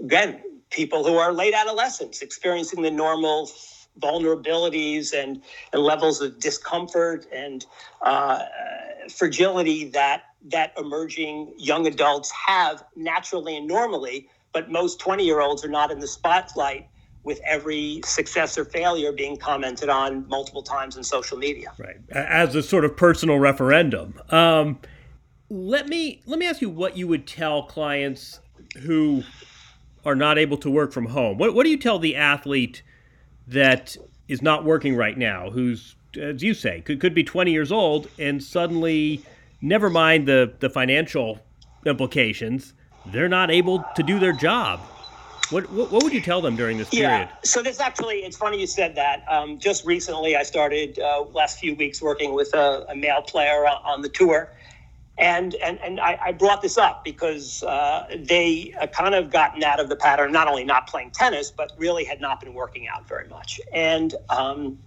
again, 0.03 0.41
people 0.69 1.03
who 1.03 1.17
are 1.17 1.33
late 1.33 1.53
adolescents 1.53 2.21
experiencing 2.21 2.81
the 2.81 2.91
normal 2.91 3.49
vulnerabilities 3.99 5.13
and, 5.13 5.41
and 5.73 5.81
levels 5.81 6.21
of 6.21 6.39
discomfort 6.39 7.25
and 7.33 7.65
uh, 8.01 8.43
fragility 9.09 9.89
that 9.89 10.23
that 10.51 10.71
emerging 10.77 11.53
young 11.57 11.85
adults 11.85 12.31
have 12.31 12.83
naturally 12.95 13.57
and 13.57 13.67
normally, 13.67 14.29
but 14.53 14.71
most 14.71 14.99
20 14.99 15.25
year 15.25 15.41
olds 15.41 15.65
are 15.65 15.69
not 15.69 15.91
in 15.91 15.99
the 15.99 16.07
spotlight 16.07 16.87
with 17.23 17.41
every 17.45 17.99
success 18.05 18.57
or 18.57 18.63
failure 18.63 19.11
being 19.11 19.35
commented 19.35 19.89
on 19.89 20.25
multiple 20.29 20.63
times 20.63 20.95
in 20.95 21.03
social 21.03 21.37
media. 21.37 21.73
Right, 21.77 21.97
as 22.11 22.55
a 22.55 22.63
sort 22.63 22.85
of 22.85 22.95
personal 22.95 23.37
referendum. 23.37 24.19
Um, 24.29 24.79
let 25.49 25.89
me 25.89 26.21
let 26.25 26.39
me 26.39 26.45
ask 26.45 26.61
you 26.61 26.69
what 26.69 26.95
you 26.95 27.07
would 27.07 27.27
tell 27.27 27.63
clients 27.63 28.39
who 28.81 29.23
are 30.05 30.15
not 30.15 30.37
able 30.37 30.57
to 30.57 30.69
work 30.69 30.91
from 30.91 31.07
home. 31.07 31.37
What, 31.37 31.53
what 31.53 31.63
do 31.63 31.69
you 31.69 31.77
tell 31.77 31.99
the 31.99 32.15
athlete 32.15 32.81
that 33.47 33.97
is 34.27 34.41
not 34.41 34.63
working 34.63 34.95
right 34.95 35.17
now, 35.17 35.49
who's, 35.49 35.95
as 36.19 36.43
you 36.43 36.53
say, 36.53 36.81
could, 36.81 36.99
could 36.99 37.13
be 37.13 37.23
20 37.23 37.51
years 37.51 37.71
old 37.71 38.07
and 38.17 38.41
suddenly, 38.41 39.23
never 39.61 39.89
mind 39.89 40.27
the, 40.27 40.53
the 40.59 40.69
financial 40.69 41.39
implications, 41.85 42.73
they're 43.07 43.29
not 43.29 43.49
able 43.49 43.83
to 43.95 44.03
do 44.03 44.19
their 44.19 44.33
job? 44.33 44.79
What, 45.49 45.69
what, 45.71 45.91
what 45.91 46.03
would 46.03 46.13
you 46.13 46.21
tell 46.21 46.41
them 46.41 46.55
during 46.55 46.77
this 46.77 46.89
period? 46.89 47.07
Yeah, 47.07 47.31
so 47.43 47.63
this 47.63 47.79
actually, 47.79 48.17
it's 48.17 48.37
funny 48.37 48.59
you 48.61 48.67
said 48.67 48.93
that. 48.95 49.23
Um, 49.27 49.57
just 49.57 49.83
recently, 49.83 50.35
I 50.35 50.43
started 50.43 50.99
uh, 50.99 51.23
last 51.33 51.59
few 51.59 51.73
weeks 51.73 52.03
working 52.03 52.33
with 52.35 52.53
a, 52.53 52.85
a 52.87 52.95
male 52.95 53.23
player 53.23 53.65
on 53.65 54.03
the 54.03 54.09
tour 54.09 54.51
And, 55.19 55.55
and, 55.55 55.79
and 55.81 55.99
I, 55.99 56.17
I 56.27 56.31
brought 56.31 56.61
this 56.61 56.77
up 56.77 57.03
because 57.03 57.61
uh, 57.63 58.07
they 58.17 58.73
uh, 58.79 58.87
kind 58.87 59.13
of 59.13 59.29
gotten 59.29 59.63
out 59.63 59.79
of 59.79 59.89
the 59.89 59.95
pattern, 59.97 60.31
not 60.31 60.47
only 60.47 60.63
not 60.63 60.87
playing 60.87 61.11
tennis, 61.11 61.51
but 61.51 61.73
really 61.77 62.05
had 62.05 62.21
not 62.21 62.39
been 62.39 62.53
working 62.53 62.87
out 62.87 63.07
very 63.07 63.27
much. 63.27 63.59
And 63.73 64.15
um, 64.29 64.79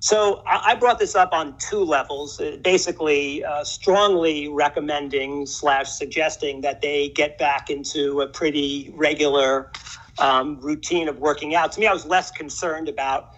so 0.00 0.42
I 0.46 0.74
brought 0.74 0.98
this 0.98 1.16
up 1.16 1.32
on 1.32 1.56
two 1.58 1.82
levels, 1.82 2.38
uh, 2.38 2.58
basically 2.62 3.44
uh, 3.44 3.64
strongly 3.64 4.46
recommending 4.46 5.46
slash 5.46 5.88
suggesting 5.88 6.60
that 6.60 6.82
they 6.82 7.08
get 7.08 7.38
back 7.38 7.70
into 7.70 8.20
a 8.20 8.26
pretty 8.28 8.92
regular 8.94 9.72
um, 10.18 10.60
routine 10.60 11.08
of 11.08 11.18
working 11.18 11.54
out. 11.54 11.72
To 11.72 11.80
me, 11.80 11.86
I 11.86 11.92
was 11.92 12.04
less 12.04 12.30
concerned 12.30 12.88
about 12.88 13.30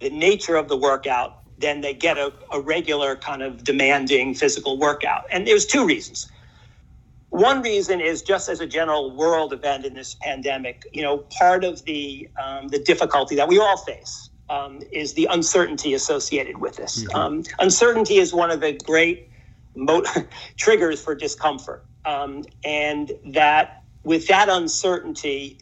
the 0.00 0.10
nature 0.10 0.56
of 0.56 0.68
the 0.68 0.76
workout 0.76 1.45
than 1.58 1.80
they 1.80 1.94
get 1.94 2.18
a, 2.18 2.32
a 2.52 2.60
regular 2.60 3.16
kind 3.16 3.42
of 3.42 3.64
demanding 3.64 4.34
physical 4.34 4.78
workout. 4.78 5.24
And 5.30 5.46
there's 5.46 5.66
two 5.66 5.86
reasons. 5.86 6.30
One 7.30 7.62
reason 7.62 8.00
is 8.00 8.22
just 8.22 8.48
as 8.48 8.60
a 8.60 8.66
general 8.66 9.10
world 9.10 9.52
event 9.52 9.84
in 9.84 9.94
this 9.94 10.14
pandemic, 10.20 10.86
you 10.92 11.02
know, 11.02 11.18
part 11.38 11.64
of 11.64 11.84
the 11.84 12.28
um, 12.42 12.68
the 12.68 12.78
difficulty 12.78 13.36
that 13.36 13.48
we 13.48 13.58
all 13.58 13.76
face 13.76 14.30
um, 14.48 14.80
is 14.92 15.14
the 15.14 15.26
uncertainty 15.30 15.94
associated 15.94 16.58
with 16.58 16.76
this. 16.76 17.04
Mm-hmm. 17.04 17.16
Um, 17.16 17.42
uncertainty 17.58 18.16
is 18.18 18.32
one 18.32 18.50
of 18.50 18.60
the 18.60 18.72
great 18.84 19.28
mo- 19.74 20.04
triggers 20.56 21.02
for 21.02 21.14
discomfort, 21.14 21.84
um, 22.04 22.44
and 22.64 23.12
that 23.26 23.82
with 24.04 24.28
that 24.28 24.48
uncertainty 24.48 25.58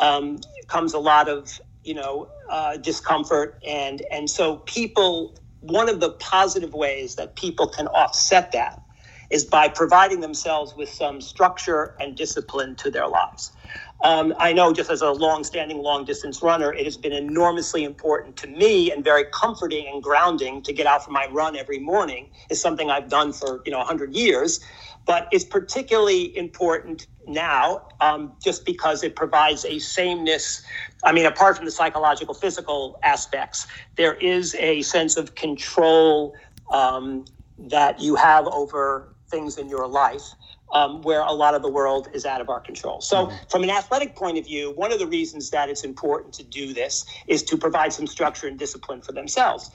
um, 0.00 0.40
comes 0.66 0.94
a 0.94 0.98
lot 0.98 1.28
of 1.28 1.60
you 1.84 1.94
know 1.94 2.28
uh, 2.50 2.76
discomfort, 2.78 3.58
and 3.66 4.02
and 4.12 4.30
so 4.30 4.58
people. 4.58 5.34
One 5.62 5.88
of 5.88 6.00
the 6.00 6.12
positive 6.12 6.74
ways 6.74 7.16
that 7.16 7.36
people 7.36 7.68
can 7.68 7.88
offset 7.88 8.52
that 8.52 8.82
is 9.30 9.44
by 9.44 9.68
providing 9.68 10.20
themselves 10.20 10.74
with 10.76 10.88
some 10.90 11.20
structure 11.20 11.94
and 12.00 12.16
discipline 12.16 12.76
to 12.76 12.90
their 12.90 13.08
lives. 13.08 13.52
Um, 14.02 14.34
I 14.38 14.52
know 14.52 14.72
just 14.72 14.90
as 14.90 15.02
a 15.02 15.10
long-standing 15.10 15.78
long-distance 15.78 16.42
runner, 16.42 16.72
it 16.72 16.84
has 16.84 16.96
been 16.96 17.12
enormously 17.12 17.84
important 17.84 18.36
to 18.38 18.46
me 18.46 18.92
and 18.92 19.02
very 19.02 19.24
comforting 19.32 19.88
and 19.92 20.02
grounding 20.02 20.62
to 20.62 20.72
get 20.72 20.86
out 20.86 21.04
for 21.04 21.10
my 21.10 21.26
run 21.30 21.56
every 21.56 21.78
morning. 21.78 22.28
Is 22.50 22.60
something 22.60 22.90
I've 22.90 23.08
done 23.08 23.32
for 23.32 23.62
you 23.64 23.72
know 23.72 23.78
100 23.78 24.14
years, 24.14 24.60
but 25.06 25.28
it's 25.32 25.44
particularly 25.44 26.36
important 26.36 27.06
now 27.26 27.82
um, 28.00 28.32
just 28.42 28.66
because 28.66 29.02
it 29.02 29.16
provides 29.16 29.64
a 29.64 29.78
sameness. 29.78 30.62
I 31.04 31.12
mean, 31.12 31.26
apart 31.26 31.56
from 31.56 31.64
the 31.64 31.70
psychological, 31.72 32.34
physical 32.34 32.98
aspects, 33.04 33.66
there 33.96 34.14
is 34.14 34.54
a 34.56 34.82
sense 34.82 35.16
of 35.16 35.34
control 35.34 36.34
um, 36.72 37.24
that 37.58 38.00
you 38.00 38.16
have 38.16 38.46
over 38.48 39.14
things 39.30 39.58
in 39.58 39.68
your 39.68 39.88
life 39.88 40.34
um, 40.74 41.00
where 41.02 41.20
a 41.20 41.32
lot 41.32 41.54
of 41.54 41.62
the 41.62 41.70
world 41.70 42.08
is 42.12 42.26
out 42.26 42.40
of 42.40 42.50
our 42.50 42.60
control. 42.60 43.00
So, 43.00 43.26
mm-hmm. 43.26 43.36
from 43.48 43.62
an 43.62 43.70
athletic 43.70 44.14
point 44.16 44.36
of 44.38 44.44
view, 44.44 44.72
one 44.72 44.92
of 44.92 44.98
the 44.98 45.06
reasons 45.06 45.50
that 45.50 45.68
it's 45.68 45.84
important 45.84 46.34
to 46.34 46.42
do 46.42 46.74
this 46.74 47.06
is 47.28 47.42
to 47.44 47.56
provide 47.56 47.92
some 47.92 48.06
structure 48.06 48.48
and 48.48 48.58
discipline 48.58 49.00
for 49.00 49.12
themselves. 49.12 49.70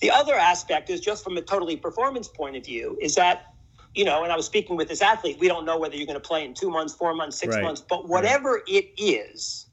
The 0.00 0.10
other 0.10 0.34
aspect 0.34 0.90
is 0.90 1.00
just 1.00 1.22
from 1.22 1.36
a 1.36 1.42
totally 1.42 1.76
performance 1.76 2.26
point 2.26 2.56
of 2.56 2.64
view, 2.64 2.98
is 3.00 3.14
that, 3.14 3.54
you 3.94 4.04
know, 4.04 4.24
and 4.24 4.32
I 4.32 4.36
was 4.36 4.46
speaking 4.46 4.76
with 4.76 4.88
this 4.88 5.02
athlete, 5.02 5.38
we 5.38 5.46
don't 5.46 5.64
know 5.64 5.78
whether 5.78 5.96
you're 5.96 6.06
going 6.06 6.20
to 6.20 6.28
play 6.28 6.44
in 6.44 6.52
two 6.52 6.70
months, 6.70 6.94
four 6.94 7.14
months, 7.14 7.38
six 7.38 7.54
right. 7.54 7.62
months, 7.62 7.80
but 7.80 8.08
whatever 8.08 8.54
right. 8.54 8.62
it 8.66 8.90
is, 8.96 9.66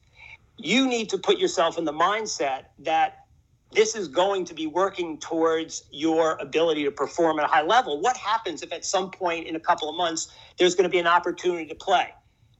you 0.58 0.86
need 0.86 1.08
to 1.10 1.18
put 1.18 1.38
yourself 1.38 1.78
in 1.78 1.84
the 1.84 1.92
mindset 1.92 2.64
that 2.80 3.26
this 3.72 3.94
is 3.94 4.08
going 4.08 4.44
to 4.46 4.54
be 4.54 4.66
working 4.66 5.18
towards 5.18 5.84
your 5.90 6.38
ability 6.40 6.84
to 6.84 6.90
perform 6.90 7.38
at 7.38 7.44
a 7.44 7.48
high 7.48 7.62
level. 7.62 8.00
What 8.00 8.16
happens 8.16 8.62
if 8.62 8.72
at 8.72 8.84
some 8.84 9.10
point 9.10 9.46
in 9.46 9.56
a 9.56 9.60
couple 9.60 9.88
of 9.88 9.96
months 9.96 10.32
there's 10.58 10.74
going 10.74 10.84
to 10.84 10.90
be 10.90 10.98
an 10.98 11.06
opportunity 11.06 11.66
to 11.66 11.74
play? 11.74 12.08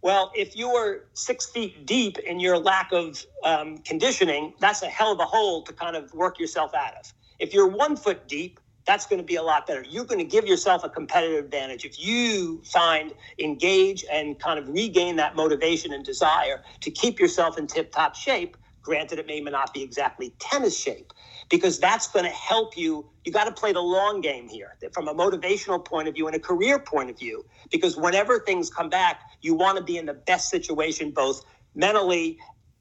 Well, 0.03 0.31
if 0.37 0.55
you're 0.55 1.07
six 1.15 1.47
feet 1.47 1.87
deep 1.87 2.19
in 2.19 2.39
your 2.39 2.59
lack 2.59 2.93
of 2.93 3.25
um, 3.43 3.79
conditioning, 3.79 4.55
that's 4.61 4.83
a 4.83 4.87
hell 4.87 5.13
of 5.13 5.19
a 5.19 5.25
hole 5.25 5.63
to 5.63 5.73
kind 5.73 5.97
of 5.97 6.13
work 6.15 6.39
yourself 6.39 6.73
out 6.75 6.95
of. 6.95 7.13
If 7.39 7.53
you're 7.53 7.67
one 7.67 7.97
foot 7.97 8.29
deep, 8.29 8.61
that's 8.87 9.07
going 9.07 9.21
to 9.21 9.27
be 9.27 9.37
a 9.37 9.43
lot 9.43 9.67
better. 9.67 9.85
You're 9.89 10.05
going 10.05 10.21
to 10.21 10.25
give 10.25 10.47
yourself 10.47 10.83
a 10.83 10.89
competitive 10.89 11.45
advantage 11.45 11.85
if 11.85 12.01
you 12.03 12.63
find, 12.65 13.13
engage, 13.39 14.05
and 14.11 14.39
kind 14.39 14.59
of 14.59 14.69
regain 14.69 15.17
that 15.17 15.37
motivation 15.37 15.93
and 15.93 16.05
desire 16.05 16.63
to 16.81 16.91
keep 16.91 17.19
yourself 17.21 17.59
in 17.59 17.67
tip 17.67 17.93
top 17.93 18.15
shape 18.15 18.57
Granted, 18.89 19.19
it 19.19 19.27
may 19.27 19.39
not 19.41 19.75
be 19.75 19.83
exactly 19.83 20.33
tennis 20.39 20.75
shape, 20.75 21.13
because 21.51 21.79
that's 21.79 22.09
going 22.09 22.25
to 22.25 22.31
help 22.31 22.75
you. 22.75 23.07
You 23.27 23.33
got 23.33 23.45
to 23.45 23.53
play 23.53 23.75
the 23.75 23.83
long 23.83 24.23
game 24.23 24.49
here 24.49 24.79
from 24.95 25.09
a 25.09 25.15
motivational 25.15 25.85
point 25.85 26.09
of 26.09 26.15
view 26.15 26.27
and 26.27 26.35
a 26.35 26.39
career 26.39 26.79
point 26.79 27.11
of 27.11 27.19
view, 27.19 27.45
because 27.71 27.99
whenever 27.99 28.41
things 28.41 28.71
come 28.71 28.89
back, 28.89 29.21
you 29.43 29.53
want 29.53 29.77
to 29.77 29.85
be 29.85 29.99
in 29.99 30.07
the 30.07 30.15
best 30.15 30.49
situation, 30.49 31.11
both 31.11 31.45
mentally 31.75 32.39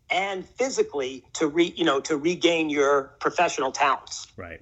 and 0.10 0.46
physically, 0.46 1.26
to 1.34 1.50
re, 1.50 1.74
you 1.76 1.84
know, 1.84 2.00
to 2.00 2.16
regain 2.16 2.70
your 2.70 3.18
professional 3.20 3.74
talents. 3.74 4.28
Right. 4.38 4.62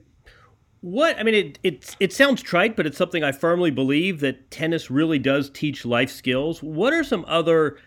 What 0.82 1.20
I 1.20 1.24
mean, 1.24 1.36
it 1.36 1.60
it 1.62 1.96
it 2.00 2.12
sounds 2.12 2.42
trite, 2.42 2.76
but 2.76 2.88
it's 2.88 2.98
something 2.98 3.24
I 3.24 3.32
firmly 3.32 3.70
believe 3.70 4.20
that 4.22 4.50
tennis 4.50 4.90
really 4.90 5.20
does 5.20 5.52
teach 5.52 5.86
life 5.86 6.10
skills. 6.10 6.64
What 6.64 6.92
are 6.92 7.04
some 7.04 7.24
other 7.28 7.78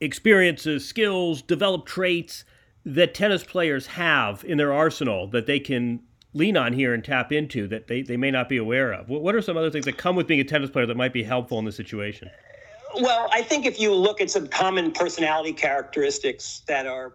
experiences, 0.00 0.86
skills, 0.86 1.42
developed 1.42 1.88
traits 1.88 2.44
that 2.84 3.14
tennis 3.14 3.44
players 3.44 3.86
have 3.86 4.44
in 4.44 4.58
their 4.58 4.72
arsenal 4.72 5.26
that 5.28 5.46
they 5.46 5.60
can 5.60 6.00
lean 6.34 6.56
on 6.56 6.72
here 6.72 6.94
and 6.94 7.04
tap 7.04 7.30
into 7.30 7.68
that 7.68 7.88
they, 7.88 8.02
they 8.02 8.16
may 8.16 8.30
not 8.30 8.48
be 8.48 8.56
aware 8.56 8.92
of? 8.92 9.08
What, 9.08 9.22
what 9.22 9.34
are 9.34 9.42
some 9.42 9.56
other 9.56 9.70
things 9.70 9.84
that 9.84 9.96
come 9.96 10.16
with 10.16 10.26
being 10.26 10.40
a 10.40 10.44
tennis 10.44 10.70
player 10.70 10.86
that 10.86 10.96
might 10.96 11.12
be 11.12 11.22
helpful 11.22 11.58
in 11.58 11.64
this 11.64 11.76
situation? 11.76 12.30
Well, 13.00 13.28
I 13.32 13.42
think 13.42 13.64
if 13.64 13.80
you 13.80 13.94
look 13.94 14.20
at 14.20 14.30
some 14.30 14.48
common 14.48 14.92
personality 14.92 15.52
characteristics 15.52 16.62
that 16.66 16.86
are, 16.86 17.14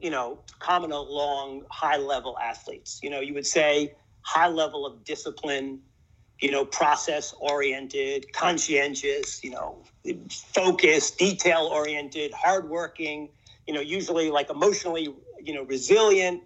you 0.00 0.10
know, 0.10 0.38
common 0.58 0.90
along 0.90 1.64
high 1.70 1.98
level 1.98 2.36
athletes, 2.38 3.00
you 3.02 3.10
know, 3.10 3.20
you 3.20 3.34
would 3.34 3.46
say 3.46 3.94
high 4.22 4.48
level 4.48 4.86
of 4.86 5.04
discipline, 5.04 5.80
you 6.40 6.50
know, 6.50 6.64
process 6.64 7.34
oriented, 7.38 8.32
conscientious, 8.32 9.44
you 9.44 9.50
know, 9.50 9.78
focused, 10.28 11.18
detail 11.18 11.68
oriented, 11.72 12.32
hardworking, 12.32 13.28
you 13.66 13.74
know, 13.74 13.80
usually 13.80 14.30
like 14.30 14.50
emotionally, 14.50 15.14
you 15.42 15.54
know, 15.54 15.62
resilient. 15.64 16.42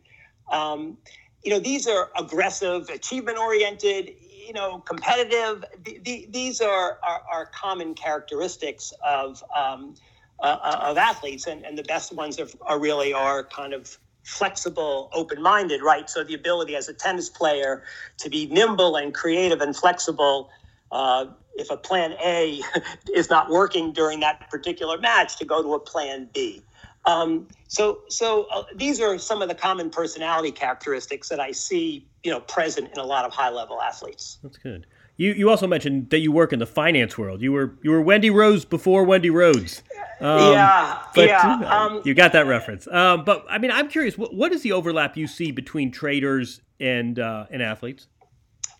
Um, 0.50 0.98
you 1.42 1.50
know, 1.52 1.58
these 1.60 1.86
are 1.86 2.10
aggressive, 2.18 2.88
achievement 2.88 3.38
oriented, 3.38 4.12
you 4.46 4.52
know, 4.52 4.78
competitive. 4.80 5.64
The, 5.84 6.00
the, 6.04 6.28
these 6.30 6.60
are, 6.60 6.98
are, 7.06 7.22
are, 7.30 7.46
common 7.46 7.94
characteristics 7.94 8.92
of, 9.04 9.42
um, 9.54 9.94
uh, 10.40 10.58
uh, 10.62 10.78
of 10.82 10.98
athletes. 10.98 11.46
And, 11.46 11.64
and 11.64 11.76
the 11.76 11.82
best 11.84 12.12
ones 12.12 12.38
are, 12.40 12.48
are 12.62 12.78
really 12.78 13.12
are 13.12 13.44
kind 13.44 13.72
of 13.72 13.98
flexible, 14.24 15.10
open 15.12 15.40
minded, 15.40 15.82
right? 15.82 16.08
So 16.08 16.22
the 16.22 16.34
ability 16.34 16.76
as 16.76 16.88
a 16.88 16.94
tennis 16.94 17.28
player 17.28 17.82
to 18.18 18.28
be 18.28 18.46
nimble 18.46 18.96
and 18.96 19.14
creative 19.14 19.60
and 19.60 19.74
flexible. 19.74 20.50
Uh, 20.90 21.26
if 21.56 21.70
a 21.70 21.76
plan 21.76 22.14
A 22.24 22.60
is 23.14 23.30
not 23.30 23.50
working 23.50 23.92
during 23.92 24.20
that 24.20 24.48
particular 24.50 24.98
match, 24.98 25.36
to 25.38 25.44
go 25.44 25.62
to 25.62 25.74
a 25.74 25.80
plan 25.80 26.28
B. 26.32 26.62
Um, 27.08 27.48
so, 27.68 28.00
so 28.08 28.46
uh, 28.52 28.64
these 28.74 29.00
are 29.00 29.18
some 29.18 29.40
of 29.40 29.48
the 29.48 29.54
common 29.54 29.88
personality 29.88 30.52
characteristics 30.52 31.28
that 31.30 31.40
I 31.40 31.52
see, 31.52 32.06
you 32.22 32.30
know, 32.30 32.40
present 32.40 32.90
in 32.92 32.98
a 32.98 33.04
lot 33.04 33.24
of 33.24 33.32
high-level 33.32 33.80
athletes. 33.80 34.38
That's 34.42 34.58
good. 34.58 34.86
You 35.16 35.32
you 35.32 35.50
also 35.50 35.66
mentioned 35.66 36.10
that 36.10 36.20
you 36.20 36.30
work 36.30 36.52
in 36.52 36.60
the 36.60 36.66
finance 36.66 37.18
world. 37.18 37.42
You 37.42 37.50
were 37.50 37.74
you 37.82 37.90
were 37.90 38.00
Wendy 38.00 38.30
Rose 38.30 38.64
before 38.64 39.02
Wendy 39.02 39.30
Rhodes. 39.30 39.82
Um, 40.20 40.52
yeah, 40.52 41.02
but, 41.14 41.26
yeah. 41.26 41.54
Um, 41.66 42.02
you 42.04 42.14
got 42.14 42.32
that 42.34 42.46
reference. 42.46 42.86
Um, 42.86 43.24
but 43.24 43.44
I 43.50 43.58
mean, 43.58 43.72
I'm 43.72 43.88
curious. 43.88 44.16
What, 44.16 44.32
what 44.32 44.52
is 44.52 44.62
the 44.62 44.72
overlap 44.72 45.16
you 45.16 45.26
see 45.26 45.50
between 45.50 45.90
traders 45.90 46.60
and 46.78 47.18
uh, 47.18 47.46
and 47.50 47.62
athletes? 47.62 48.06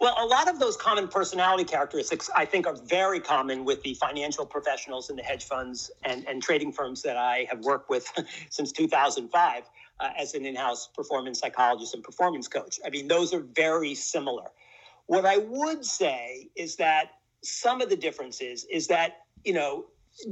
Well, 0.00 0.14
a 0.16 0.26
lot 0.26 0.48
of 0.48 0.61
those 0.61 0.76
common 0.76 1.08
personality 1.08 1.64
characteristics, 1.64 2.30
I 2.37 2.44
think, 2.44 2.68
are 2.68 2.76
very 2.76 3.18
common 3.18 3.64
with 3.64 3.82
the 3.82 3.94
financial 3.94 4.46
professionals 4.46 5.11
and 5.11 5.18
the 5.18 5.24
hedge 5.24 5.44
funds 5.44 5.90
and, 6.04 6.26
and 6.28 6.40
trading 6.40 6.70
firms 6.72 7.02
that 7.02 7.16
I 7.16 7.48
have 7.50 7.64
worked 7.64 7.90
with 7.90 8.08
since 8.50 8.70
2005 8.70 9.64
uh, 9.98 10.11
as 10.16 10.34
an 10.34 10.46
in 10.46 10.54
house 10.54 10.88
performance 10.94 11.40
psychologist 11.40 11.94
and 11.94 12.04
performance 12.04 12.46
coach. 12.46 12.78
I 12.87 12.90
mean, 12.90 13.08
those 13.08 13.34
are 13.34 13.40
very 13.40 13.94
similar. 13.96 14.44
What 15.06 15.26
I 15.26 15.38
would 15.38 15.84
say 15.84 16.48
is 16.54 16.76
that 16.76 17.12
some 17.42 17.80
of 17.80 17.90
the 17.90 17.96
differences 17.96 18.66
is 18.70 18.87
that, 18.88 19.24
you 19.44 19.52
know, 19.52 19.87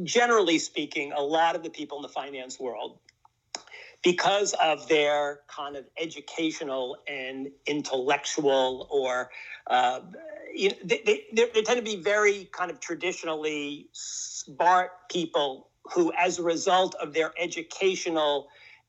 generally 0.04 0.58
speaking, 0.60 1.12
a 1.12 1.20
lot 1.20 1.56
of 1.56 1.64
the 1.64 1.70
people 1.70 1.98
in 1.98 2.02
the 2.02 2.08
finance 2.08 2.60
world 2.60 2.98
because 4.06 4.54
of 4.62 4.86
their 4.86 5.40
kind 5.48 5.74
of 5.74 5.84
educational 6.00 6.96
and 7.08 7.48
intellectual 7.66 8.86
or 8.88 9.30
uh, 9.66 9.98
you 10.54 10.68
know, 10.68 10.76
they, 10.84 11.02
they, 11.04 11.46
they, 11.52 11.62
tend 11.62 11.76
to 11.76 11.82
be 11.82 12.00
very 12.00 12.48
kind 12.52 12.70
of 12.70 12.78
traditionally 12.78 13.88
smart 13.90 14.92
people 15.10 15.70
who, 15.92 16.12
as 16.16 16.38
a 16.38 16.42
result 16.44 16.94
of 17.02 17.14
their 17.14 17.32
educational 17.36 18.46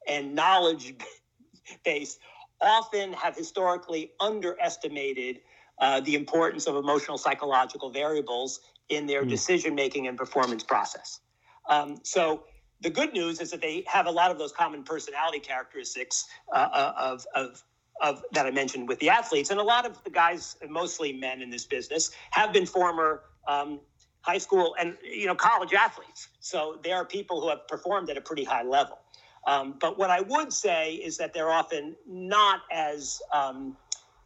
and 0.07 0.35
knowledge 0.35 0.93
base, 1.83 2.19
often 2.61 3.11
have 3.13 3.35
historically 3.35 4.11
underestimated 4.19 5.39
uh, 5.79 5.99
the 5.99 6.13
importance 6.13 6.67
of 6.67 6.75
emotional 6.75 7.17
psychological 7.17 7.89
variables 7.89 8.59
in 8.89 9.07
their 9.07 9.23
mm. 9.23 9.29
decision 9.29 9.73
making 9.73 10.05
and 10.05 10.15
performance 10.15 10.61
process. 10.61 11.21
Um, 11.67 11.97
so 12.03 12.43
the 12.81 12.89
good 12.89 13.13
news 13.13 13.39
is 13.39 13.51
that 13.51 13.61
they 13.61 13.83
have 13.87 14.05
a 14.05 14.11
lot 14.11 14.31
of 14.31 14.37
those 14.37 14.51
common 14.51 14.83
personality 14.83 15.39
characteristics 15.39 16.27
uh, 16.53 16.69
uh 16.71 16.93
of, 16.97 17.25
of, 17.35 17.63
of 18.01 18.23
that 18.31 18.45
I 18.45 18.51
mentioned 18.51 18.87
with 18.87 18.99
the 18.99 19.09
athletes, 19.09 19.49
and 19.49 19.59
a 19.59 19.63
lot 19.63 19.85
of 19.85 20.03
the 20.03 20.09
guys, 20.09 20.57
mostly 20.69 21.13
men 21.13 21.41
in 21.41 21.49
this 21.49 21.65
business, 21.65 22.11
have 22.31 22.53
been 22.53 22.65
former 22.65 23.23
um, 23.47 23.79
high 24.21 24.37
school 24.37 24.75
and 24.79 24.97
you 25.03 25.25
know 25.25 25.35
college 25.35 25.73
athletes. 25.73 26.27
So 26.39 26.79
they 26.83 26.91
are 26.91 27.05
people 27.05 27.41
who 27.41 27.49
have 27.49 27.67
performed 27.67 28.09
at 28.09 28.17
a 28.17 28.21
pretty 28.21 28.43
high 28.43 28.63
level. 28.63 28.99
Um, 29.47 29.75
but 29.79 29.97
what 29.97 30.09
I 30.09 30.21
would 30.21 30.51
say 30.51 30.95
is 30.95 31.17
that 31.17 31.33
they're 31.33 31.49
often 31.49 31.95
not 32.05 32.61
as 32.69 33.21
um, 33.31 33.77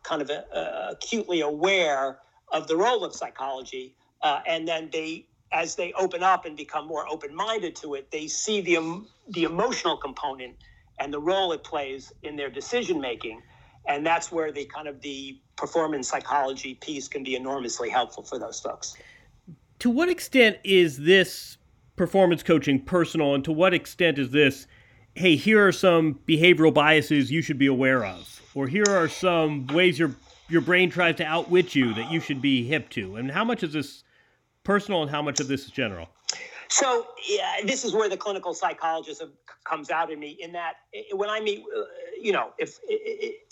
kind 0.02 0.22
of 0.22 0.32
a, 0.32 0.46
uh, 0.56 0.92
acutely 0.94 1.42
aware 1.42 2.18
of 2.52 2.68
the 2.68 2.76
role 2.76 3.06
of 3.06 3.14
psychology, 3.14 3.96
uh, 4.24 4.40
and 4.48 4.68
then 4.68 4.90
they 4.92 5.28
as 5.52 5.76
they 5.76 5.92
open 5.94 6.24
up 6.24 6.46
and 6.46 6.56
become 6.56 6.88
more 6.88 7.08
open-minded 7.10 7.76
to 7.78 7.96
it, 7.96 8.10
they 8.12 8.28
see 8.28 8.62
the 8.62 8.78
um, 8.78 9.08
the 9.30 9.44
emotional 9.44 9.98
component 9.98 10.56
and 11.00 11.14
the 11.14 11.20
role 11.20 11.52
it 11.52 11.64
plays 11.64 12.12
in 12.24 12.36
their 12.36 12.50
decision 12.50 13.00
making, 13.02 13.42
and 13.88 14.06
that's 14.06 14.32
where 14.32 14.52
the 14.52 14.66
kind 14.66 14.88
of 14.88 15.02
the 15.02 15.40
performance 15.56 16.08
psychology 16.08 16.76
piece 16.76 17.08
can 17.08 17.24
be 17.24 17.36
enormously 17.36 17.90
helpful 17.90 18.24
for 18.24 18.40
those 18.40 18.60
folks. 18.60 18.96
To 19.80 19.90
what 19.90 20.10
extent 20.10 20.58
is 20.64 20.98
this 20.98 21.58
performance 21.96 22.44
coaching 22.44 22.80
personal, 22.80 23.36
and 23.36 23.44
to 23.46 23.52
what 23.52 23.74
extent 23.74 24.20
is 24.20 24.32
this? 24.32 24.68
Hey, 25.16 25.36
here 25.36 25.66
are 25.68 25.74
some 25.74 26.20
behavioral 26.26 26.74
biases 26.74 27.32
you 27.32 27.42
should 27.42 27.58
be 27.58 27.68
aware 27.68 28.06
of, 28.06 28.42
or 28.56 28.68
here 28.68 28.86
are 28.90 29.10
some 29.10 29.68
ways 29.68 30.00
your 30.00 30.16
your 30.50 30.62
brain 30.62 30.90
tries 30.90 31.16
to 31.16 31.26
outwit 31.26 31.76
you 31.76 31.94
that 31.94 32.12
you 32.12 32.20
should 32.20 32.42
be 32.42 32.66
hip 32.66 32.90
to. 32.90 33.16
And 33.16 33.32
how 33.32 33.46
much 33.46 33.64
is 33.64 33.74
this 33.74 34.04
personal 34.64 35.02
and 35.02 35.12
how 35.12 35.22
much 35.22 35.40
of 35.40 35.48
this 35.48 35.66
is 35.66 35.72
general? 35.72 36.08
So 36.70 37.08
yeah, 37.28 37.58
this 37.66 37.84
is 37.84 37.94
where 37.94 38.08
the 38.08 38.16
clinical 38.16 38.54
psychologist 38.54 39.22
comes 39.66 39.92
out 39.92 40.10
in 40.10 40.20
me. 40.20 40.38
In 40.40 40.54
that, 40.54 40.76
when 41.14 41.30
I 41.30 41.42
meet, 41.42 41.66
uh, 41.78 41.82
you 42.20 42.32
know, 42.32 42.54
if 42.58 42.80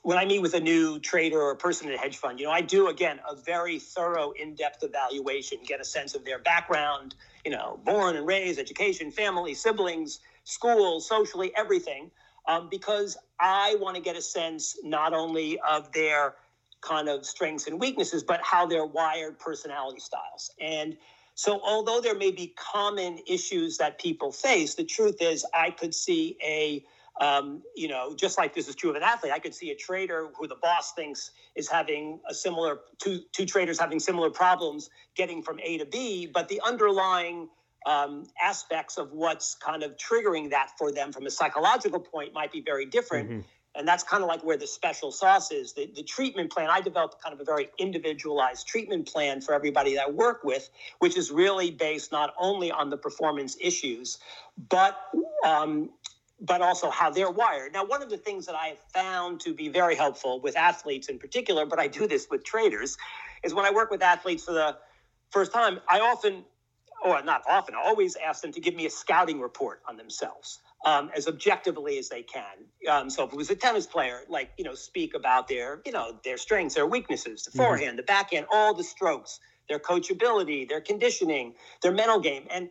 when 0.04 0.17
I 0.17 0.24
meet 0.24 0.39
with 0.39 0.54
a 0.54 0.60
new 0.60 1.00
trader 1.00 1.38
or 1.38 1.52
a 1.52 1.56
person 1.56 1.89
in 1.89 1.95
a 1.95 1.98
hedge 1.98 2.15
fund, 2.15 2.39
you 2.39 2.45
know, 2.45 2.52
I 2.52 2.62
do 2.62 2.88
again 2.88 3.19
a 3.30 3.36
very 3.36 3.78
thorough, 3.78 4.32
in-depth 4.32 4.84
evaluation, 4.84 5.58
get 5.65 5.82
a 5.82 5.84
sense 5.84 6.15
of 6.15 6.24
their 6.24 6.39
background, 6.39 7.15
you 7.43 7.52
know, 7.52 7.80
born 7.84 8.15
and 8.15 8.26
raised, 8.26 8.58
education, 8.58 9.12
family, 9.12 9.54
siblings, 9.54 10.22
school, 10.45 11.02
socially, 11.02 11.52
everything, 11.58 12.10
um, 12.48 12.69
because 12.69 13.17
I 13.38 13.76
want 13.82 13.98
to 13.98 14.02
get 14.02 14.15
a 14.15 14.22
sense 14.22 14.78
not 14.82 15.13
only 15.13 15.60
of 15.60 15.91
their 15.91 16.36
kind 16.81 17.09
of 17.09 17.25
strengths 17.25 17.67
and 17.67 17.79
weaknesses, 17.79 18.23
but 18.23 18.39
how 18.43 18.65
they're 18.65 18.85
wired 18.85 19.39
personality 19.39 19.99
styles. 19.99 20.51
And 20.61 20.97
so, 21.35 21.61
although 21.63 22.01
there 22.01 22.15
may 22.15 22.31
be 22.31 22.53
common 22.57 23.19
issues 23.27 23.77
that 23.77 23.99
people 23.99 24.31
face, 24.31 24.75
the 24.75 24.83
truth 24.83 25.21
is, 25.21 25.45
I 25.53 25.71
could 25.71 25.95
see 25.95 26.37
a 26.43 26.83
um, 27.19 27.63
you 27.75 27.89
know, 27.89 28.15
just 28.15 28.37
like 28.37 28.55
this 28.55 28.67
is 28.67 28.75
true 28.75 28.89
of 28.89 28.95
an 28.95 29.03
athlete, 29.03 29.33
I 29.33 29.39
could 29.39 29.53
see 29.53 29.71
a 29.71 29.75
trader 29.75 30.29
who 30.37 30.47
the 30.47 30.55
boss 30.55 30.93
thinks 30.93 31.31
is 31.55 31.67
having 31.67 32.19
a 32.29 32.33
similar 32.33 32.79
two 32.97 33.21
two 33.33 33.45
traders 33.45 33.79
having 33.79 33.99
similar 33.99 34.29
problems 34.29 34.89
getting 35.15 35.43
from 35.43 35.59
A 35.61 35.77
to 35.79 35.85
B, 35.85 36.29
but 36.33 36.47
the 36.47 36.61
underlying 36.65 37.49
um, 37.85 38.25
aspects 38.41 38.97
of 38.97 39.11
what's 39.11 39.55
kind 39.55 39.83
of 39.83 39.97
triggering 39.97 40.49
that 40.51 40.71
for 40.77 40.91
them 40.91 41.11
from 41.11 41.25
a 41.25 41.31
psychological 41.31 41.99
point 41.99 42.33
might 42.33 42.51
be 42.51 42.61
very 42.61 42.85
different. 42.85 43.29
Mm-hmm. 43.29 43.39
And 43.75 43.88
that's 43.88 44.03
kind 44.03 44.23
of 44.23 44.27
like 44.27 44.43
where 44.43 44.58
the 44.58 44.67
special 44.67 45.12
sauce 45.12 45.51
is. 45.51 45.73
The, 45.73 45.91
the 45.95 46.03
treatment 46.03 46.51
plan, 46.51 46.69
I 46.69 46.82
developed 46.82 47.21
kind 47.23 47.34
of 47.34 47.39
a 47.39 47.43
very 47.43 47.69
individualized 47.77 48.67
treatment 48.67 49.08
plan 49.08 49.41
for 49.41 49.53
everybody 49.53 49.95
that 49.95 50.08
I 50.08 50.10
work 50.10 50.43
with, 50.43 50.69
which 50.99 51.15
is 51.15 51.32
really 51.32 51.69
based 51.69 52.12
not 52.12 52.34
only 52.38 52.71
on 52.71 52.89
the 52.89 52.97
performance 52.97 53.55
issues, 53.62 54.17
but 54.69 54.97
um, 55.45 55.91
but 56.41 56.62
also 56.62 56.89
how 56.89 57.10
they're 57.10 57.29
wired. 57.29 57.73
Now, 57.73 57.86
one 57.86 58.01
of 58.01 58.10
the 58.10 58.17
things 58.17 58.45
that 58.45 58.55
I 58.55 58.67
have 58.67 58.79
found 58.93 59.41
to 59.41 59.53
be 59.53 59.67
very 59.67 59.95
helpful 59.95 60.39
with 60.39 60.55
athletes 60.55 61.10
in 61.10 61.19
particular, 61.19 61.65
but 61.65 61.79
I 61.79 61.88
do 61.88 62.08
this 62.08 62.27
with 62.32 62.43
traders, 62.45 62.97
is 63.43 63.53
when 63.53 63.65
I 63.65 63.71
work 63.71 63.91
with 63.91 64.01
athletes 64.01 64.45
for 64.45 64.53
the 64.53 64.77
first 65.32 65.51
time, 65.51 65.79
I 65.89 65.99
often, 65.99 66.45
or 67.03 67.21
not 67.23 67.43
often, 67.47 67.75
I 67.75 67.86
always 67.86 68.15
ask 68.15 68.41
them 68.41 68.53
to 68.53 68.62
give 68.62 68.73
me 68.73 68.86
a 68.86 68.89
scouting 68.89 69.41
report 69.41 69.82
on 69.88 69.97
themselves 69.97 70.60
um, 70.85 71.09
as 71.15 71.27
objectively 71.27 71.97
as 71.97 72.09
they 72.09 72.23
can. 72.23 72.43
Um, 72.89 73.09
so 73.09 73.25
if 73.25 73.33
it 73.33 73.35
was 73.35 73.49
a 73.49 73.55
tennis 73.55 73.85
player, 73.85 74.21
like 74.29 74.51
you 74.57 74.63
know, 74.63 74.75
speak 74.75 75.13
about 75.15 75.47
their 75.47 75.81
you 75.85 75.91
know 75.91 76.17
their 76.23 76.37
strengths, 76.37 76.75
their 76.75 76.87
weaknesses, 76.87 77.43
the 77.43 77.51
mm-hmm. 77.51 77.59
forehand, 77.59 77.99
the 77.99 78.03
backhand, 78.03 78.45
all 78.51 78.73
the 78.73 78.83
strokes, 78.83 79.39
their 79.67 79.79
coachability, 79.79 80.67
their 80.67 80.81
conditioning, 80.81 81.53
their 81.81 81.91
mental 81.91 82.19
game, 82.19 82.45
and 82.49 82.69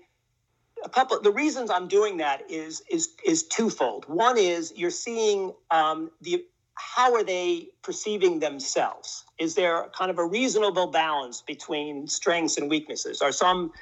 a 0.84 0.88
couple. 0.88 1.20
The 1.20 1.32
reasons 1.32 1.70
I'm 1.70 1.88
doing 1.88 2.16
that 2.18 2.50
is 2.50 2.82
is 2.90 3.10
is 3.24 3.42
twofold. 3.44 4.04
One 4.08 4.38
is 4.38 4.72
you're 4.76 4.90
seeing 4.90 5.52
um, 5.70 6.10
the 6.20 6.44
how 6.78 7.12
are 7.14 7.24
they 7.24 7.68
perceiving 7.82 8.38
themselves? 8.38 9.24
Is 9.38 9.56
there 9.56 9.88
kind 9.96 10.10
of 10.10 10.18
a 10.18 10.24
reasonable 10.24 10.86
balance 10.86 11.42
between 11.42 12.06
strengths 12.06 12.56
and 12.56 12.70
weaknesses? 12.70 13.20
Are 13.20 13.32
some 13.32 13.72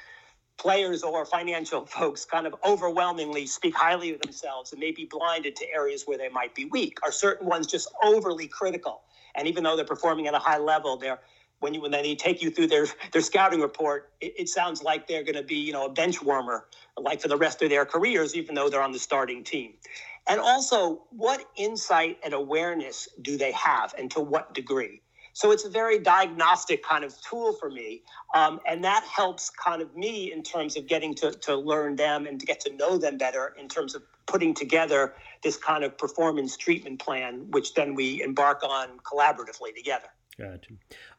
players 0.57 1.03
or 1.03 1.25
financial 1.25 1.85
folks 1.97 2.25
kind 2.25 2.47
of 2.47 2.55
overwhelmingly 2.65 3.45
speak 3.45 3.75
highly 3.75 4.13
of 4.13 4.21
themselves 4.21 4.71
and 4.71 4.79
may 4.79 4.91
be 4.91 5.05
blinded 5.05 5.55
to 5.55 5.65
areas 5.71 6.03
where 6.05 6.17
they 6.17 6.29
might 6.29 6.53
be 6.55 6.65
weak? 6.65 6.97
Are 7.03 7.11
certain 7.11 7.47
ones 7.47 7.67
just 7.67 7.89
overly 8.03 8.47
critical? 8.47 9.01
And 9.35 9.47
even 9.47 9.63
though 9.63 9.75
they're 9.75 9.85
performing 9.85 10.27
at 10.27 10.33
a 10.33 10.39
high 10.39 10.57
level, 10.57 10.97
they're 10.97 11.19
when 11.59 11.73
you 11.73 11.81
when 11.81 11.91
they 11.91 12.15
take 12.15 12.41
you 12.41 12.51
through 12.51 12.67
their 12.67 12.87
their 13.11 13.21
scouting 13.21 13.61
report, 13.61 14.11
it, 14.21 14.33
it 14.37 14.49
sounds 14.49 14.83
like 14.83 15.07
they're 15.07 15.23
going 15.23 15.35
to 15.35 15.43
be 15.43 15.55
you 15.57 15.73
know 15.73 15.85
a 15.85 15.89
bench 15.89 16.21
warmer 16.21 16.65
like 16.97 17.21
for 17.21 17.27
the 17.27 17.37
rest 17.37 17.61
of 17.61 17.69
their 17.69 17.85
careers, 17.85 18.35
even 18.35 18.55
though 18.55 18.69
they're 18.69 18.81
on 18.81 18.91
the 18.91 18.99
starting 18.99 19.43
team. 19.43 19.73
And 20.29 20.41
also, 20.41 21.03
what 21.09 21.45
insight 21.55 22.17
and 22.23 22.33
awareness 22.33 23.07
do 23.21 23.37
they 23.37 23.53
have, 23.53 23.93
and 23.97 24.11
to 24.11 24.19
what 24.19 24.53
degree? 24.53 25.01
So 25.37 25.51
it's 25.51 25.65
a 25.65 25.69
very 25.69 25.99
diagnostic 25.99 26.83
kind 26.83 27.03
of 27.03 27.13
tool 27.21 27.53
for 27.53 27.69
me. 27.69 28.01
Um, 28.33 28.59
and 28.67 28.83
that 28.83 29.03
helps 29.03 29.51
kind 29.51 29.83
of 29.83 29.95
me 29.95 30.33
in 30.33 30.41
terms 30.41 30.75
of 30.75 30.87
getting 30.87 31.13
to, 31.13 31.31
to 31.31 31.55
learn 31.55 31.95
them 31.95 32.25
and 32.25 32.39
to 32.39 32.45
get 32.47 32.59
to 32.61 32.75
know 32.75 32.97
them 32.97 33.19
better 33.19 33.53
in 33.59 33.67
terms 33.67 33.93
of 33.93 34.01
putting 34.25 34.55
together 34.55 35.13
this 35.43 35.55
kind 35.55 35.83
of 35.83 35.95
performance 35.95 36.57
treatment 36.57 36.97
plan, 36.99 37.45
which 37.51 37.75
then 37.75 37.93
we 37.93 38.23
embark 38.23 38.63
on 38.63 38.97
collaboratively 39.01 39.75
together. 39.75 40.07
Gotcha. 40.39 40.71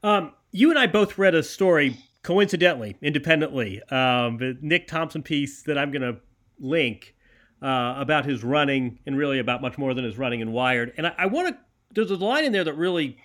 Um, 0.02 0.32
you 0.50 0.70
and 0.70 0.80
I 0.80 0.88
both 0.88 1.16
read 1.16 1.36
a 1.36 1.44
story, 1.44 1.96
coincidentally, 2.24 2.96
independently, 3.00 3.80
um, 3.84 4.38
the 4.38 4.58
Nick 4.60 4.88
Thompson 4.88 5.22
piece 5.22 5.62
that 5.62 5.78
I'm 5.78 5.92
going 5.92 6.02
to 6.02 6.16
link 6.58 7.14
uh, 7.62 7.94
about 7.96 8.24
his 8.24 8.42
running 8.42 8.98
and 9.06 9.16
really 9.16 9.38
about 9.38 9.62
much 9.62 9.78
more 9.78 9.94
than 9.94 10.04
his 10.04 10.18
running 10.18 10.42
and 10.42 10.52
wired. 10.52 10.92
And 10.96 11.06
I, 11.06 11.14
I 11.18 11.26
want 11.26 11.50
to, 11.50 11.58
there's 11.94 12.10
a 12.10 12.16
line 12.16 12.44
in 12.44 12.50
there 12.50 12.64
that 12.64 12.74
really 12.74 13.16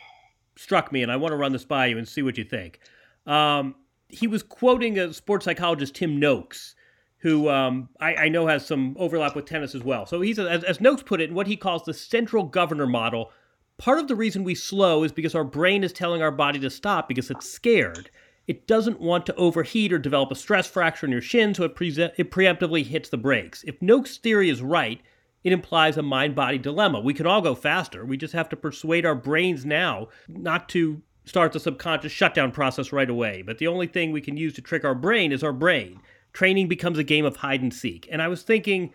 struck 0.56 0.92
me, 0.92 1.04
and 1.04 1.12
I 1.12 1.16
want 1.16 1.32
to 1.32 1.38
run 1.38 1.52
this 1.52 1.66
by 1.66 1.88
you 1.88 1.98
and 1.98 2.08
see 2.08 2.22
what 2.22 2.38
you 2.38 2.44
think. 2.44 2.80
Um, 3.26 3.76
he 4.10 4.28
was 4.28 4.44
quoting 4.44 5.00
a 5.00 5.14
sports 5.14 5.46
psychologist, 5.46 5.96
Tim 5.96 6.20
Noakes, 6.20 6.76
who 7.18 7.50
um, 7.50 7.90
I, 8.00 8.16
I, 8.16 8.30
know 8.30 8.48
has 8.48 8.66
some 8.66 8.96
overlap 9.00 9.36
with 9.36 9.46
tennis 9.46 9.74
as 9.74 9.84
well. 9.84 10.06
So 10.06 10.20
he's, 10.22 10.38
as, 10.38 10.64
as 10.64 10.82
Noakes 10.82 11.04
put 11.04 11.22
it, 11.22 11.30
in 11.30 11.36
what 11.36 11.48
he 11.48 11.56
calls 11.56 11.84
the 11.86 11.94
central 11.94 12.44
governor 12.44 12.86
model. 12.86 13.32
Part 13.78 14.00
of 14.00 14.08
the 14.08 14.16
reason 14.16 14.44
we 14.44 14.56
slow 14.56 15.04
is 15.04 15.12
because 15.12 15.34
our 15.34 15.46
brain 15.46 15.84
is 15.84 15.94
telling 15.94 16.22
our 16.22 16.32
body 16.32 16.60
to 16.60 16.70
stop 16.70 17.08
because 17.08 17.32
it's 17.32 17.50
scared. 17.50 18.10
It 18.46 18.68
doesn't 18.68 19.00
want 19.00 19.26
to 19.28 19.36
overheat 19.36 19.94
or 19.94 20.00
develop 20.00 20.32
a 20.32 20.36
stress 20.36 20.68
fracture 20.68 21.06
in 21.06 21.14
your 21.14 21.22
shin, 21.22 21.54
so 21.54 21.64
it, 21.64 21.76
pre- 21.76 21.90
it 22.18 22.30
preemptively 22.30 22.86
hits 22.86 23.10
the 23.10 23.18
brakes. 23.18 23.64
If 23.64 23.82
Noakes' 23.82 24.18
theory 24.18 24.50
is 24.50 24.62
right, 24.62 25.02
it 25.44 25.54
implies 25.54 25.98
a 25.98 26.02
mind 26.02 26.36
body 26.36 26.58
dilemma. 26.58 27.00
We 27.00 27.14
can 27.14 27.28
all 27.28 27.42
go 27.42 27.56
faster. 27.56 28.06
We 28.06 28.18
just 28.18 28.34
have 28.34 28.50
to 28.50 28.56
persuade 28.56 29.06
our 29.06 29.16
brains 29.16 29.66
now 29.66 30.08
not 30.28 30.70
to 30.70 31.02
start 31.26 31.54
the 31.54 31.60
subconscious 31.60 32.12
shutdown 32.12 32.52
process 32.52 32.92
right 32.92 33.10
away. 33.10 33.42
But 33.42 33.58
the 33.58 33.68
only 33.68 33.88
thing 33.88 34.12
we 34.12 34.22
can 34.22 34.38
use 34.38 34.54
to 34.54 34.62
trick 34.62 34.84
our 34.84 34.96
brain 34.96 35.32
is 35.32 35.44
our 35.44 35.54
brain. 35.54 36.02
Training 36.34 36.68
becomes 36.68 36.98
a 36.98 37.04
game 37.04 37.26
of 37.26 37.38
hide 37.38 37.62
and 37.62 37.74
seek. 37.74 38.08
And 38.12 38.22
I 38.22 38.28
was 38.28 38.44
thinking, 38.44 38.94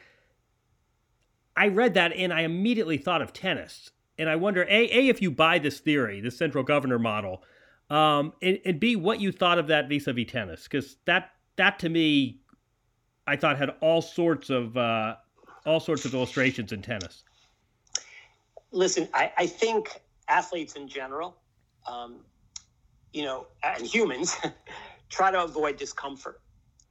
I 1.56 1.68
read 1.68 1.94
that 1.94 2.12
and 2.12 2.32
I 2.32 2.42
immediately 2.42 2.98
thought 2.98 3.22
of 3.22 3.32
tennis. 3.32 3.90
And 4.18 4.28
I 4.28 4.36
wonder, 4.36 4.64
A, 4.64 4.98
A 4.98 5.08
if 5.08 5.22
you 5.22 5.30
buy 5.30 5.58
this 5.58 5.80
theory, 5.80 6.20
the 6.20 6.30
central 6.30 6.64
governor 6.64 6.98
model, 6.98 7.42
um, 7.88 8.32
and, 8.42 8.58
and 8.64 8.80
B, 8.80 8.96
what 8.96 9.20
you 9.20 9.32
thought 9.32 9.58
of 9.58 9.68
that 9.68 9.88
vis 9.88 10.06
a 10.06 10.12
vis 10.12 10.30
tennis. 10.30 10.64
Because 10.64 10.96
that, 11.06 11.30
that 11.56 11.78
to 11.80 11.88
me, 11.88 12.40
I 13.26 13.36
thought 13.36 13.58
had 13.58 13.70
all 13.80 14.02
sorts 14.02 14.50
of 14.50 14.76
uh, 14.76 15.16
all 15.68 15.80
sorts 15.80 16.04
of 16.04 16.14
illustrations 16.14 16.72
in 16.72 16.82
tennis. 16.82 17.24
Listen, 18.72 19.08
I, 19.12 19.32
I 19.36 19.46
think 19.46 20.00
athletes 20.26 20.74
in 20.74 20.88
general, 20.88 21.36
um, 21.86 22.20
you 23.12 23.22
know, 23.22 23.46
and 23.62 23.86
humans 23.86 24.36
try 25.08 25.30
to 25.30 25.44
avoid 25.44 25.76
discomfort. 25.76 26.40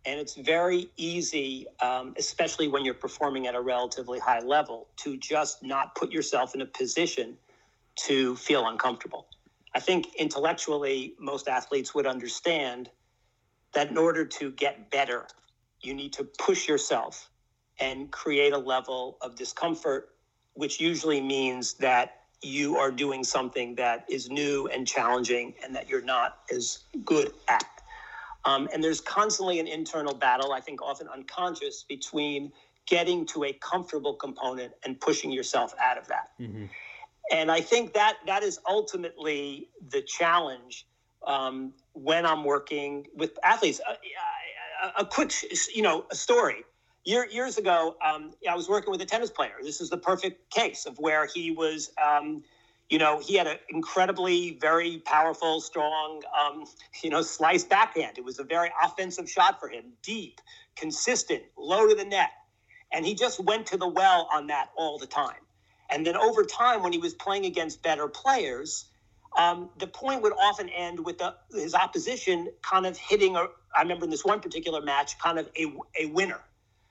And 0.05 0.19
it's 0.19 0.35
very 0.35 0.89
easy, 0.95 1.67
um, 1.81 2.13
especially 2.17 2.67
when 2.67 2.85
you're 2.85 2.93
performing 2.93 3.47
at 3.47 3.55
a 3.55 3.61
relatively 3.61 4.19
high 4.19 4.39
level, 4.39 4.87
to 4.97 5.17
just 5.17 5.63
not 5.63 5.95
put 5.95 6.11
yourself 6.11 6.55
in 6.55 6.61
a 6.61 6.65
position 6.65 7.35
to 8.05 8.35
feel 8.37 8.67
uncomfortable. 8.67 9.27
I 9.75 9.79
think 9.79 10.15
intellectually, 10.15 11.15
most 11.19 11.47
athletes 11.47 11.93
would 11.93 12.07
understand 12.07 12.89
that 13.73 13.89
in 13.89 13.97
order 13.97 14.23
to 14.25 14.51
get 14.51 14.89
better, 14.91 15.27
you 15.81 15.93
need 15.93 16.13
to 16.13 16.23
push 16.23 16.67
yourself 16.67 17.29
and 17.79 18.11
create 18.11 18.53
a 18.53 18.57
level 18.57 19.17
of 19.21 19.35
discomfort, 19.35 20.09
which 20.53 20.79
usually 20.79 21.21
means 21.21 21.73
that 21.75 22.21
you 22.41 22.77
are 22.77 22.91
doing 22.91 23.23
something 23.23 23.75
that 23.75 24.05
is 24.09 24.29
new 24.29 24.67
and 24.67 24.87
challenging 24.87 25.53
and 25.63 25.75
that 25.75 25.89
you're 25.89 26.01
not 26.01 26.39
as 26.53 26.79
good 27.03 27.31
at. 27.47 27.65
Um, 28.45 28.69
and 28.73 28.83
there's 28.83 29.01
constantly 29.01 29.59
an 29.59 29.67
internal 29.67 30.13
battle, 30.13 30.53
I 30.53 30.61
think 30.61 30.81
often 30.81 31.07
unconscious, 31.09 31.83
between 31.83 32.51
getting 32.85 33.25
to 33.27 33.43
a 33.43 33.53
comfortable 33.53 34.13
component 34.13 34.73
and 34.85 34.99
pushing 34.99 35.31
yourself 35.31 35.73
out 35.81 35.97
of 35.97 36.07
that. 36.07 36.29
Mm-hmm. 36.39 36.65
And 37.31 37.51
I 37.51 37.59
think 37.59 37.93
that 37.93 38.17
that 38.25 38.43
is 38.43 38.59
ultimately 38.67 39.69
the 39.89 40.01
challenge 40.01 40.87
um, 41.25 41.73
when 41.91 42.25
I'm 42.25 42.45
working 42.45 43.07
with 43.15 43.37
athletes. 43.43 43.81
Uh, 43.87 43.95
a, 44.83 45.01
a, 45.01 45.05
quick, 45.05 45.33
you 45.73 45.81
know, 45.81 46.05
a 46.11 46.15
story. 46.15 46.63
Year, 47.07 47.25
years 47.31 47.57
ago, 47.57 47.95
um, 48.05 48.33
I 48.49 48.53
was 48.53 48.67
working 48.67 48.91
with 48.91 48.99
a 48.99 49.05
tennis 49.05 49.29
player. 49.29 49.53
This 49.63 49.79
is 49.79 49.89
the 49.89 49.97
perfect 49.97 50.51
case 50.53 50.85
of 50.85 50.99
where 50.99 51.25
he 51.25 51.51
was, 51.51 51.89
um, 52.05 52.43
you 52.89 52.99
know, 52.99 53.21
he 53.21 53.35
had 53.35 53.47
an 53.47 53.59
incredibly, 53.69 54.57
very 54.59 54.97
powerful, 55.05 55.61
strong, 55.61 56.21
um, 56.37 56.65
you 57.01 57.09
know, 57.09 57.21
slice 57.21 57.63
backhand. 57.63 58.17
It 58.17 58.25
was 58.25 58.39
a 58.39 58.43
very 58.43 58.69
offensive 58.83 59.29
shot 59.29 59.57
for 59.57 59.69
him, 59.69 59.85
deep, 60.03 60.41
consistent, 60.75 61.43
low 61.57 61.87
to 61.87 61.95
the 61.95 62.03
net. 62.03 62.31
And 62.91 63.05
he 63.05 63.15
just 63.15 63.39
went 63.39 63.67
to 63.67 63.77
the 63.77 63.87
well 63.87 64.27
on 64.33 64.47
that 64.47 64.71
all 64.75 64.97
the 64.97 65.07
time. 65.07 65.39
And 65.89 66.05
then 66.05 66.17
over 66.17 66.43
time, 66.43 66.83
when 66.83 66.91
he 66.91 66.99
was 66.99 67.13
playing 67.13 67.45
against 67.45 67.81
better 67.81 68.09
players, 68.09 68.83
um, 69.37 69.69
the 69.79 69.87
point 69.87 70.23
would 70.23 70.33
often 70.33 70.67
end 70.67 71.05
with 71.05 71.19
the, 71.19 71.35
his 71.53 71.73
opposition 71.73 72.49
kind 72.63 72.85
of 72.85 72.97
hitting 72.97 73.37
a, 73.37 73.47
I 73.77 73.83
remember 73.83 74.03
in 74.03 74.11
this 74.11 74.25
one 74.25 74.41
particular 74.41 74.81
match, 74.81 75.17
kind 75.19 75.39
of 75.39 75.49
a, 75.57 75.73
a 75.97 76.07
winner. 76.07 76.41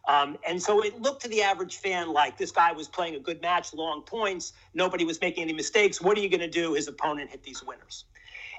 Um, 0.07 0.37
and 0.47 0.63
so 0.63 0.83
it 0.83 1.01
looked 1.01 1.23
to 1.23 1.29
the 1.29 1.43
average 1.43 1.77
fan 1.77 2.13
like 2.13 2.39
this 2.39 2.53
guy 2.53 2.73
was 2.73 2.87
playing 2.87 3.17
a 3.17 3.21
good 3.21 3.43
match, 3.43 3.75
long 3.75 4.03
points, 4.03 4.53
nobody 4.73 5.05
was 5.05 5.21
making 5.21 5.43
any 5.43 5.53
mistakes. 5.53 6.01
What 6.01 6.17
are 6.17 6.21
you 6.21 6.29
going 6.29 6.41
to 6.41 6.49
do? 6.49 6.75
His 6.75 6.87
opponent 6.87 7.31
hit 7.31 7.43
these 7.43 7.63
winners. 7.65 8.05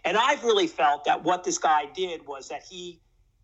And 0.03 0.17
I've 0.17 0.43
really 0.43 0.67
felt 0.67 1.05
that 1.05 1.23
what 1.23 1.43
this 1.43 1.57
guy 1.57 1.85
did 1.85 2.25
was 2.27 2.49
that 2.49 2.63
he 2.63 2.99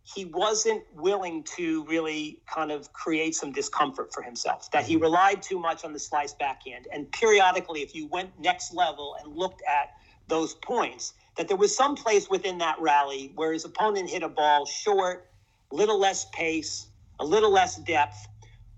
he 0.05 0.25
wasn't 0.25 0.83
willing 0.93 1.43
to 1.43 1.85
really 1.85 2.41
kind 2.45 2.71
of 2.71 2.91
create 2.91 3.35
some 3.35 3.53
discomfort 3.53 4.13
for 4.13 4.21
himself, 4.21 4.69
that 4.71 4.85
he 4.85 4.97
relied 4.97 5.41
too 5.41 5.57
much 5.57 5.85
on 5.85 5.93
the 5.93 5.99
slice 5.99 6.33
backhand. 6.33 6.87
And 6.91 7.09
periodically, 7.13 7.81
if 7.81 7.95
you 7.95 8.07
went 8.07 8.37
next 8.37 8.73
level 8.73 9.15
and 9.23 9.33
looked 9.33 9.61
at 9.61 9.93
those 10.27 10.55
points, 10.55 11.13
that 11.37 11.47
there 11.47 11.55
was 11.55 11.75
some 11.75 11.95
place 11.95 12.29
within 12.29 12.57
that 12.57 12.79
rally 12.81 13.31
where 13.35 13.53
his 13.53 13.63
opponent 13.63 14.09
hit 14.09 14.23
a 14.23 14.29
ball 14.29 14.65
short, 14.65 15.29
little 15.71 15.97
less 15.97 16.25
pace, 16.33 16.87
a 17.19 17.25
little 17.25 17.51
less 17.51 17.77
depth, 17.77 18.27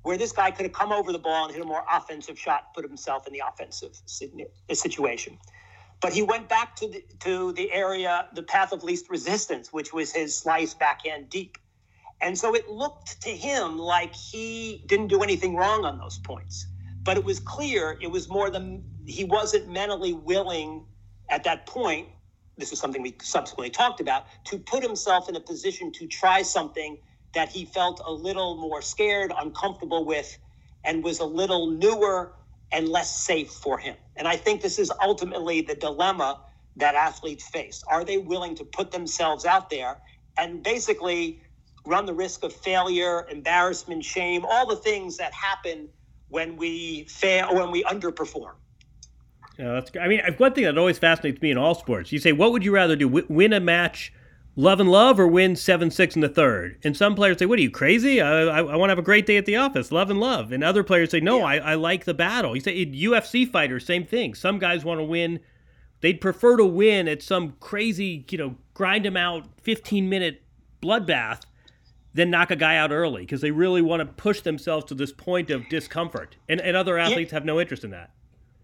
where 0.03 0.17
this 0.17 0.31
guy 0.31 0.51
could 0.51 0.65
have 0.65 0.73
come 0.73 0.91
over 0.91 1.11
the 1.11 1.19
ball 1.19 1.45
and 1.45 1.53
hit 1.53 1.63
a 1.63 1.65
more 1.65 1.83
offensive 1.91 2.38
shot, 2.38 2.73
put 2.73 2.86
himself 2.86 3.25
in 3.27 3.33
the 3.33 3.41
offensive 3.47 3.99
situation. 4.71 5.38
But 6.01 6.13
he 6.13 6.21
went 6.21 6.47
back 6.47 6.75
to 6.77 6.88
the, 6.88 7.03
to 7.21 7.53
the 7.53 7.71
area, 7.71 8.27
the 8.33 8.43
path 8.43 8.71
of 8.71 8.83
least 8.83 9.09
resistance, 9.09 9.73
which 9.73 9.93
was 9.93 10.13
his 10.13 10.38
slice 10.38 10.73
backhand 10.73 11.29
deep. 11.29 11.57
And 12.21 12.38
so 12.38 12.53
it 12.55 12.69
looked 12.69 13.21
to 13.23 13.29
him 13.29 13.77
like 13.77 14.13
he 14.13 14.83
didn't 14.86 15.07
do 15.07 15.23
anything 15.23 15.55
wrong 15.55 15.86
on 15.86 15.97
those 15.97 16.19
points. 16.19 16.67
But 17.03 17.17
it 17.17 17.23
was 17.23 17.39
clear 17.39 17.97
it 18.01 18.09
was 18.09 18.29
more 18.29 18.49
than 18.49 18.83
he 19.05 19.23
wasn't 19.23 19.69
mentally 19.69 20.13
willing 20.13 20.86
at 21.29 21.43
that 21.43 21.65
point. 21.65 22.07
This 22.57 22.71
is 22.71 22.79
something 22.79 23.01
we 23.01 23.15
subsequently 23.21 23.69
talked 23.69 23.99
about 23.99 24.25
to 24.45 24.57
put 24.57 24.81
himself 24.81 25.27
in 25.29 25.36
a 25.36 25.39
position 25.39 25.91
to 25.93 26.07
try 26.07 26.41
something 26.41 26.97
that 27.36 27.49
he 27.49 27.65
felt 27.65 28.01
a 28.05 28.11
little 28.11 28.57
more 28.57 28.81
scared, 28.81 29.31
uncomfortable 29.38 30.03
with, 30.05 30.38
and 30.83 31.03
was 31.03 31.19
a 31.19 31.25
little 31.25 31.69
newer 31.69 32.33
and 32.71 32.89
less 32.89 33.15
safe 33.15 33.51
for 33.51 33.77
him. 33.77 33.95
And 34.15 34.27
I 34.27 34.36
think 34.36 34.61
this 34.61 34.79
is 34.79 34.91
ultimately 35.03 35.61
the 35.61 35.75
dilemma 35.75 36.41
that 36.77 36.95
athletes 36.95 37.47
face. 37.47 37.83
Are 37.88 38.03
they 38.03 38.17
willing 38.17 38.55
to 38.55 38.65
put 38.65 38.91
themselves 38.91 39.45
out 39.45 39.69
there 39.69 39.97
and 40.38 40.63
basically 40.63 41.41
run 41.86 42.05
the 42.05 42.13
risk 42.13 42.43
of 42.43 42.51
failure, 42.51 43.27
embarrassment, 43.29 44.03
shame, 44.03 44.45
all 44.45 44.65
the 44.65 44.75
things 44.75 45.17
that 45.17 45.33
happen 45.33 45.88
when 46.29 46.57
we 46.57 47.05
fail 47.05 47.53
when 47.53 47.71
we 47.71 47.83
underperform? 47.83 48.53
Yeah, 49.59 49.73
that's. 49.73 49.91
I 49.99 50.07
mean, 50.07 50.21
one 50.38 50.53
thing 50.53 50.65
that 50.65 50.77
always 50.77 50.97
fascinates 50.97 51.41
me 51.41 51.51
in 51.51 51.57
all 51.57 51.75
sports. 51.75 52.11
You 52.11 52.19
say, 52.19 52.33
what 52.33 52.51
would 52.51 52.65
you 52.65 52.73
rather 52.73 52.95
do? 52.95 53.07
win 53.07 53.53
a 53.53 53.59
match 53.59 54.11
love 54.56 54.80
and 54.80 54.89
love 54.89 55.20
or 55.20 55.28
win 55.28 55.53
7-6 55.53 56.16
in 56.16 56.22
the 56.22 56.30
third? 56.30 56.80
And 56.84 56.95
some 56.95 57.16
players 57.16 57.39
say 57.39 57.45
what 57.45 57.60
are 57.60 57.64
you 57.64 57.72
crazy? 57.72 58.22
I, 58.22 58.43
I, 58.43 58.58
I 58.60 58.76
want 58.76 58.89
to 58.89 58.91
have 58.91 58.99
a 58.99 59.03
great 59.03 59.26
day 59.26 59.38
at 59.38 59.45
the 59.45 59.56
office 59.56 59.91
love 59.91 60.10
and 60.10 60.20
love. 60.20 60.51
And 60.51 60.64
other 60.64 60.84
players 60.84 61.12
say 61.12 61.20
no 61.20 61.39
yeah. 61.39 61.45
I, 61.45 61.56
I 61.58 61.74
like 61.76 62.06
the 62.06 62.14
battle. 62.14 62.56
You 62.56 62.62
say 62.62 62.86
ufc 62.86 63.51
fighters 63.51 63.86
same 63.86 64.06
thing. 64.06 64.34
Some 64.34 64.60
guys 64.60 64.86
want 64.86 64.99
to 64.99 65.06
win 65.06 65.39
they'd 66.01 66.22
prefer 66.22 66.58
to 66.58 66.66
win 66.66 67.08
at 67.08 67.22
some 67.22 67.53
crazy 67.60 68.26
you 68.30 68.38
know 68.38 68.56
grind 68.74 69.06
them 69.06 69.18
out 69.18 69.47
15 69.62 70.10
minute 70.10 70.43
bloodbath 70.82 71.41
than 72.16 72.30
knock 72.30 72.49
a 72.49 72.56
guy 72.56 72.78
out 72.78 72.91
early 72.91 73.22
because 73.22 73.41
they 73.41 73.51
really 73.51 73.82
want 73.82 73.99
to 73.99 74.06
push 74.06 74.39
themselves 74.41 74.86
to 74.86 74.95
this 74.95 75.12
point 75.12 75.51
of 75.51 75.68
discomfort. 75.68 76.38
And, 76.47 76.62
and 76.62 76.76
other 76.76 76.97
athletes 76.97 77.32
yeah. 77.32 77.36
have 77.36 77.45
no 77.45 77.60
interest 77.60 77.84
in 77.84 77.91
that. 77.91 78.12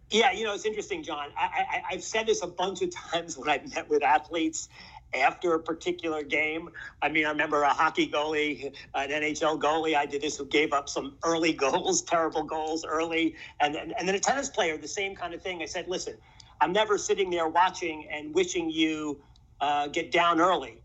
Yeah, 0.10 0.32
you 0.32 0.46
know, 0.46 0.54
it's 0.54 0.66
interesting, 0.66 1.04
Jon. 1.04 1.30
I, 1.38 1.84
I, 1.90 1.94
have 1.94 2.04
said 2.04 2.28
this 2.28 2.44
a 2.44 2.48
bunch 2.48 2.82
of 2.82 2.92
times 3.12 3.38
when 3.38 3.50
I've 3.50 3.74
met 3.74 3.90
with 3.90 4.04
athletes, 4.04 4.70
after 5.14 5.54
a 5.54 5.60
particular 5.60 6.24
game. 6.24 6.70
I 7.02 7.10
mean, 7.10 7.26
I 7.26 7.30
remember 7.30 7.62
a 7.64 7.70
hockey 7.70 8.08
goalie, 8.08 8.74
an 8.94 9.10
NHL 9.10 9.60
goalie 9.62 9.96
I 9.96 10.06
did 10.06 10.22
this 10.22 10.38
who 10.38 10.46
gave 10.46 10.74
up 10.74 10.90
some 10.90 11.18
early 11.24 11.54
goals, 11.66 12.02
terrible 12.02 12.44
goals 12.44 12.86
early. 12.86 13.36
And 13.60 13.76
then, 13.76 13.94
and 13.98 14.08
then 14.08 14.16
a 14.16 14.20
tennis 14.20 14.50
player, 14.50 14.78
the 14.78 14.88
same 14.88 15.16
kind 15.16 15.34
of 15.34 15.42
thing. 15.42 15.62
I 15.62 15.66
said, 15.66 15.88
listen, 15.88 16.16
I'm 16.62 16.72
never 16.72 16.98
sitting 16.98 17.30
there 17.30 17.48
watching 17.48 18.08
and 18.12 18.34
wishing 18.34 18.70
you 18.70 19.22
uh, 19.60 19.88
get 19.88 20.12
down 20.12 20.40
early. 20.40 20.82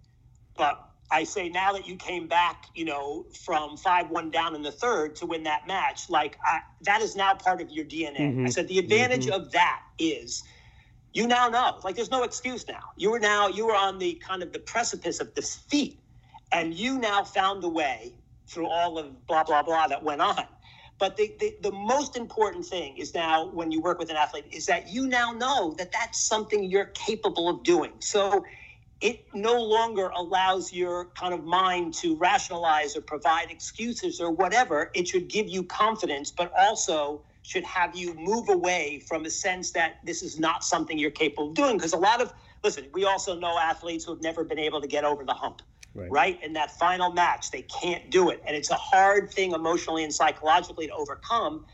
But 0.56 0.82
I 1.10 1.24
say 1.24 1.48
now 1.48 1.72
that 1.72 1.86
you 1.86 1.96
came 1.96 2.26
back, 2.26 2.66
you 2.74 2.84
know, 2.84 3.26
from 3.44 3.76
5 3.76 4.10
1 4.10 4.30
down 4.30 4.54
in 4.54 4.62
the 4.62 4.72
third 4.72 5.14
to 5.16 5.26
win 5.26 5.44
that 5.44 5.66
match, 5.66 6.10
like 6.10 6.38
I, 6.44 6.60
that 6.82 7.00
is 7.00 7.14
now 7.14 7.34
part 7.34 7.60
of 7.60 7.70
your 7.70 7.84
DNA. 7.84 8.18
Mm-hmm. 8.18 8.46
I 8.46 8.50
said, 8.50 8.68
the 8.68 8.78
advantage 8.78 9.26
mm-hmm. 9.26 9.40
of 9.40 9.52
that 9.52 9.82
is 9.98 10.42
you 11.16 11.26
now 11.26 11.48
know. 11.48 11.78
Like 11.82 11.96
there's 11.96 12.10
no 12.10 12.24
excuse 12.24 12.68
now. 12.68 12.90
You 12.96 13.10
were 13.10 13.18
now 13.18 13.48
you 13.48 13.66
were 13.66 13.74
on 13.74 13.98
the 13.98 14.14
kind 14.14 14.42
of 14.42 14.52
the 14.52 14.58
precipice 14.58 15.18
of 15.18 15.34
defeat, 15.34 15.98
and 16.52 16.74
you 16.74 16.98
now 16.98 17.24
found 17.24 17.64
a 17.64 17.68
way 17.68 18.12
through 18.46 18.68
all 18.68 18.98
of 18.98 19.26
blah 19.26 19.42
blah 19.42 19.62
blah 19.62 19.88
that 19.88 20.02
went 20.02 20.20
on. 20.20 20.44
But 20.98 21.16
the, 21.16 21.34
the, 21.40 21.56
the 21.62 21.72
most 21.72 22.16
important 22.16 22.64
thing 22.66 22.96
is 22.96 23.14
now 23.14 23.46
when 23.48 23.70
you 23.70 23.80
work 23.80 23.98
with 23.98 24.10
an 24.10 24.16
athlete 24.16 24.46
is 24.50 24.66
that 24.66 24.88
you 24.88 25.06
now 25.06 25.32
know 25.32 25.74
that 25.78 25.90
that's 25.92 26.20
something 26.20 26.64
you're 26.64 26.86
capable 26.86 27.48
of 27.48 27.62
doing. 27.62 27.92
So 27.98 28.44
it 29.00 29.26
no 29.34 29.62
longer 29.62 30.08
allows 30.08 30.72
your 30.72 31.06
kind 31.14 31.34
of 31.34 31.44
mind 31.44 31.92
to 31.94 32.16
rationalize 32.16 32.96
or 32.96 33.02
provide 33.02 33.50
excuses 33.50 34.20
or 34.20 34.30
whatever. 34.30 34.90
It 34.94 35.08
should 35.08 35.28
give 35.28 35.48
you 35.48 35.64
confidence, 35.64 36.30
but 36.30 36.50
also 36.58 37.22
should 37.46 37.62
have 37.62 37.94
you 37.94 38.12
move 38.14 38.48
away 38.48 39.00
from 39.06 39.24
a 39.24 39.30
sense 39.30 39.70
that 39.70 40.00
this 40.02 40.20
is 40.20 40.40
not 40.40 40.64
something 40.64 40.98
you're 40.98 41.12
capable 41.12 41.50
of 41.50 41.54
doing. 41.54 41.76
Because 41.76 41.92
a 41.92 41.96
lot 41.96 42.20
of, 42.20 42.32
listen, 42.64 42.86
we 42.92 43.04
also 43.04 43.38
know 43.38 43.56
athletes 43.56 44.04
who 44.04 44.12
have 44.12 44.22
never 44.22 44.42
been 44.42 44.58
able 44.58 44.80
to 44.80 44.88
get 44.88 45.04
over 45.04 45.24
the 45.24 45.32
hump, 45.32 45.62
right. 45.94 46.10
right? 46.10 46.42
In 46.42 46.52
that 46.54 46.76
final 46.76 47.12
match, 47.12 47.52
they 47.52 47.62
can't 47.62 48.10
do 48.10 48.30
it. 48.30 48.42
And 48.44 48.56
it's 48.56 48.70
a 48.70 48.74
hard 48.74 49.30
thing 49.30 49.52
emotionally 49.52 50.02
and 50.02 50.12
psychologically 50.12 50.88
to 50.88 50.92
overcome. 50.94 51.64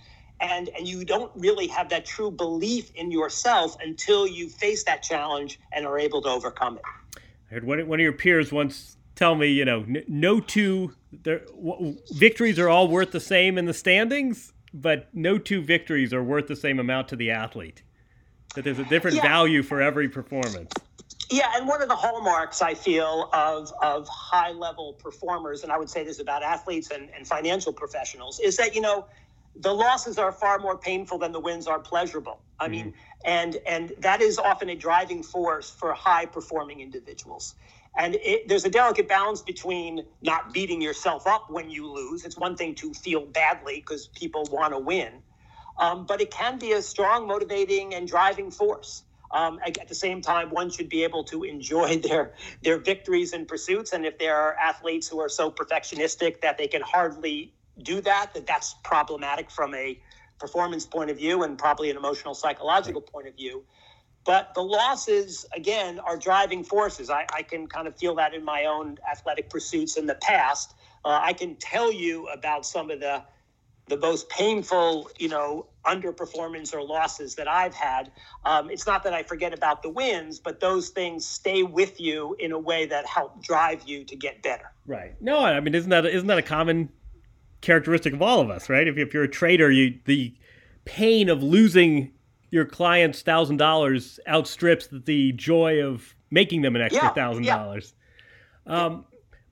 And, 0.41 0.68
and 0.77 0.87
you 0.87 1.07
don't 1.07 1.33
really 1.35 1.68
have 1.68 1.89
that 1.89 2.05
true 2.05 2.31
belief 2.31 2.91
in 2.95 3.11
yourself 3.11 3.75
until 3.83 4.27
you 4.27 4.51
face 4.51 4.85
that 4.85 5.03
challenge 5.03 5.59
and 5.73 5.87
are 5.87 5.99
able 5.99 6.20
to 6.20 6.29
overcome 6.29 6.77
it. 6.77 6.83
I 7.51 7.55
heard 7.55 7.64
one, 7.64 7.87
one 7.89 7.99
of 7.99 8.05
your 8.05 8.12
peers 8.12 8.53
once 8.53 8.99
tell 9.14 9.37
me, 9.37 9.47
you 9.47 9.64
know, 9.64 9.87
no 10.07 10.39
two 10.39 10.93
victories 12.11 12.59
are 12.59 12.68
all 12.68 12.89
worth 12.89 13.12
the 13.12 13.20
same 13.20 13.57
in 13.57 13.64
the 13.64 13.75
standings 13.75 14.53
but 14.75 15.09
no 15.12 15.39
two 15.39 15.61
victories 15.61 16.12
are 16.12 16.23
worth 16.23 16.47
the 16.47 16.57
same 16.57 16.79
amount 16.79 17.09
to 17.09 17.16
the 17.16 17.31
athlete. 17.31 17.83
That 18.55 18.64
there's 18.64 18.79
a 18.79 18.85
different 18.85 19.16
yeah. 19.16 19.23
value 19.23 19.62
for 19.62 19.81
every 19.81 20.09
performance. 20.09 20.73
Yeah, 21.31 21.51
and 21.57 21.66
one 21.66 21.81
of 21.81 21.89
the 21.89 21.97
hallmarks 21.97 22.61
I 22.61 22.75
feel 22.75 23.31
of 23.33 23.73
of 23.81 24.07
high 24.09 24.51
level 24.53 24.95
performers, 24.95 25.62
and 25.62 25.73
I 25.73 25.79
would 25.79 25.89
say 25.89 26.05
this 26.05 26.20
about 26.20 26.43
athletes 26.43 26.91
and, 26.91 27.09
and 27.16 27.27
financial 27.27 27.73
professionals, 27.73 28.39
is 28.41 28.57
that 28.59 28.75
you 28.75 28.83
know 28.83 29.07
the 29.57 29.73
losses 29.73 30.18
are 30.18 30.33
far 30.33 30.59
more 30.59 30.77
painful 30.77 31.18
than 31.18 31.33
the 31.33 31.41
wins 31.41 31.66
are 31.66 31.79
pleasurable. 31.79 32.41
I 32.59 32.64
mm-hmm. 32.64 32.73
mean, 32.73 32.95
and 33.25 33.57
and 33.66 33.93
that 33.99 34.20
is 34.20 34.39
often 34.39 34.68
a 34.68 34.75
driving 34.75 35.23
force 35.23 35.70
for 35.70 35.93
high 35.95 36.27
performing 36.27 36.81
individuals. 36.81 37.55
And 37.99 38.16
it, 38.16 38.49
there's 38.49 38.64
a 38.64 38.70
delicate 38.70 39.09
balance 39.09 39.43
between 39.43 40.05
not 40.22 40.53
beating 40.55 40.82
yourself 40.82 41.26
up 41.26 41.47
when 41.51 41.70
you 41.70 41.90
lose. 41.93 42.24
It's 42.24 42.38
one 42.38 42.57
thing 42.57 42.74
to 42.76 42.93
feel 42.95 43.26
badly 43.26 43.76
because 43.76 44.09
people 44.09 44.49
want 44.53 44.74
to 44.74 44.78
win. 44.80 45.22
um, 45.78 46.07
but 46.07 46.20
it 46.20 46.30
can 46.30 46.59
be 46.59 46.72
a 46.72 46.82
strong, 46.82 47.26
motivating, 47.26 47.95
and 47.95 48.09
driving 48.09 48.51
force. 48.51 49.05
Um, 49.32 49.59
at 49.66 49.88
the 49.88 49.95
same 49.97 50.22
time, 50.22 50.51
one 50.51 50.70
should 50.70 50.88
be 50.88 51.05
able 51.05 51.24
to 51.24 51.43
enjoy 51.45 51.99
their 52.09 52.32
their 52.62 52.78
victories 52.78 53.32
and 53.32 53.49
pursuits. 53.49 53.93
And 53.93 54.07
if 54.07 54.18
there 54.18 54.36
are 54.36 54.57
athletes 54.62 55.09
who 55.09 55.20
are 55.20 55.28
so 55.30 55.51
perfectionistic 55.51 56.40
that 56.43 56.59
they 56.59 56.68
can 56.68 56.82
hardly 56.82 57.55
do 57.82 58.01
that, 58.03 58.34
that 58.34 58.47
that's 58.47 58.76
problematic 58.84 59.51
from 59.51 59.74
a 59.74 59.99
performance 60.40 60.86
point 60.86 61.11
of 61.11 61.16
view 61.18 61.43
and 61.45 61.59
probably 61.59 61.90
an 61.90 61.97
emotional 61.97 62.34
psychological 62.34 63.01
point 63.01 63.28
of 63.28 63.36
view. 63.36 63.64
But 64.25 64.55
the 64.55 64.62
losses, 64.62 65.45
again, 65.55 65.99
are 65.99 66.16
driving 66.16 66.62
forces. 66.62 67.11
I, 67.11 67.27
I 67.35 67.43
can 67.43 67.66
kind 67.66 67.89
of 67.89 67.97
feel 67.97 68.14
that 68.16 68.35
in 68.35 68.45
my 68.45 68.66
own 68.66 68.99
athletic 69.11 69.51
pursuits 69.51 69.97
in 69.97 70.07
the 70.07 70.14
past. 70.16 70.75
Uh, 71.05 71.18
I 71.20 71.33
can 71.33 71.57
tell 71.57 71.93
you 71.93 72.29
about 72.29 72.64
some 72.64 72.91
of 72.91 73.01
the 73.01 73.23
the 73.89 73.97
most 73.97 74.29
painful, 74.29 75.11
you 75.18 75.29
know, 75.29 75.66
underperformance 75.85 76.73
or 76.73 76.83
losses 76.83 77.35
that 77.35 77.49
I've 77.49 77.75
had. 77.75 78.12
Um, 78.45 78.70
it's 78.70 78.87
not 78.87 79.03
that 79.03 79.12
I 79.12 79.25
forget 79.25 79.53
about 79.53 79.83
the 79.83 79.89
wins, 79.89 80.39
but 80.39 80.61
those 80.61 80.91
things 80.91 81.27
stay 81.27 81.64
with 81.64 82.01
you 82.01 82.37
in 82.39 82.53
a 82.53 82.59
way 82.59 82.87
that 82.87 83.05
help 83.07 83.43
drive 83.43 83.83
you 83.87 84.05
to 84.05 84.14
get 84.14 84.41
better. 84.43 84.70
Right. 84.87 85.20
No, 85.20 85.45
I 85.45 85.59
mean, 85.59 85.75
isn't 85.75 85.91
that 85.91 86.07
isn't 86.07 86.29
that 86.29 86.39
a 86.39 86.43
common 86.43 86.91
characteristic 87.61 88.12
of 88.12 88.23
all 88.23 88.41
of 88.41 88.51
us, 88.51 88.68
right? 88.68 88.87
If, 88.87 88.97
if 88.97 89.12
you're 89.12 89.25
a 89.25 89.29
trader, 89.29 89.70
you 89.70 89.99
the 90.05 90.35
pain 90.85 91.29
of 91.29 91.43
losing 91.43 92.12
your 92.53 92.66
client's 92.66 93.22
thousand 93.22 93.57
dollars 93.57 94.20
outstrips 94.28 94.86
the 94.92 95.32
joy 95.32 95.82
of 95.82 96.14
making 96.30 96.62
them 96.62 96.76
an 96.76 96.82
extra 96.82 97.09
thousand 97.11 97.44
yeah, 97.44 97.57
dollars. 97.57 97.94
Yeah. 98.66 98.84
Um, 98.84 99.07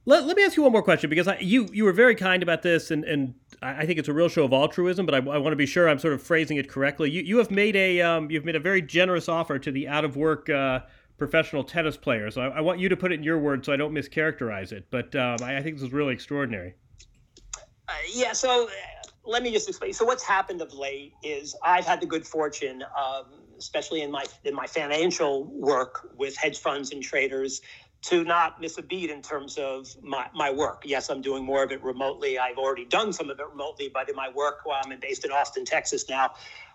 let, 0.04 0.26
let 0.26 0.36
me 0.36 0.44
ask 0.44 0.56
you 0.56 0.62
one 0.62 0.72
more 0.72 0.82
question 0.82 1.10
because 1.10 1.26
I, 1.26 1.38
you 1.38 1.68
you 1.72 1.84
were 1.84 1.92
very 1.92 2.14
kind 2.14 2.42
about 2.42 2.62
this, 2.62 2.90
and, 2.90 3.04
and 3.04 3.34
I 3.62 3.86
think 3.86 3.98
it's 3.98 4.08
a 4.08 4.12
real 4.12 4.28
show 4.28 4.44
of 4.44 4.52
altruism. 4.52 5.06
But 5.06 5.14
I, 5.14 5.18
I 5.18 5.38
want 5.38 5.52
to 5.52 5.56
be 5.56 5.66
sure 5.66 5.88
I'm 5.88 5.98
sort 5.98 6.12
of 6.12 6.22
phrasing 6.22 6.58
it 6.58 6.68
correctly. 6.68 7.10
You 7.10 7.22
you 7.22 7.38
have 7.38 7.50
made 7.50 7.74
a 7.74 8.02
um, 8.02 8.30
you've 8.30 8.44
made 8.44 8.56
a 8.56 8.60
very 8.60 8.82
generous 8.82 9.28
offer 9.28 9.58
to 9.58 9.72
the 9.72 9.88
out 9.88 10.04
of 10.04 10.16
work 10.16 10.50
uh, 10.50 10.80
professional 11.16 11.64
tennis 11.64 11.96
players. 11.96 12.34
So 12.34 12.42
I, 12.42 12.48
I, 12.48 12.60
want 12.60 12.80
you 12.80 12.88
to 12.90 12.96
put 12.96 13.12
it 13.12 13.16
in 13.16 13.22
your 13.22 13.38
words 13.38 13.66
so 13.66 13.72
I 13.72 13.76
don't 13.76 13.94
mischaracterize 13.94 14.72
it. 14.72 14.86
But 14.90 15.14
um, 15.14 15.36
I, 15.42 15.58
I, 15.58 15.62
think 15.62 15.76
this 15.76 15.84
is 15.84 15.92
really 15.92 16.14
extraordinary. 16.14 16.74
Uh, 17.88 17.92
yeah. 18.12 18.32
So 18.32 18.68
let 19.30 19.44
me 19.44 19.52
just 19.52 19.68
explain. 19.68 19.92
So 19.92 20.04
what's 20.04 20.24
happened 20.24 20.60
of 20.60 20.74
late 20.74 21.12
is 21.22 21.54
I've 21.64 21.86
had 21.86 22.00
the 22.00 22.06
good 22.06 22.26
fortune, 22.26 22.82
um, 22.82 23.26
especially 23.58 24.02
in 24.02 24.10
my 24.10 24.24
in 24.44 24.54
my 24.54 24.66
financial 24.66 25.44
work 25.44 26.08
with 26.16 26.36
hedge 26.36 26.58
funds 26.58 26.90
and 26.90 27.00
traders, 27.00 27.60
to 28.02 28.24
not 28.24 28.60
miss 28.60 28.76
a 28.78 28.82
beat 28.82 29.08
in 29.08 29.22
terms 29.22 29.56
of 29.56 29.86
my, 30.02 30.26
my 30.34 30.50
work. 30.50 30.82
Yes, 30.84 31.10
I'm 31.10 31.22
doing 31.22 31.44
more 31.44 31.62
of 31.62 31.70
it 31.70 31.82
remotely. 31.84 32.38
I've 32.38 32.58
already 32.58 32.86
done 32.86 33.12
some 33.12 33.30
of 33.30 33.38
it 33.38 33.46
remotely, 33.48 33.88
but 33.92 34.08
in 34.08 34.16
my 34.16 34.30
work, 34.34 34.60
while 34.64 34.80
I'm 34.84 34.98
based 34.98 35.24
in 35.24 35.30
Austin, 35.30 35.64
Texas 35.64 36.08
now, 36.08 36.32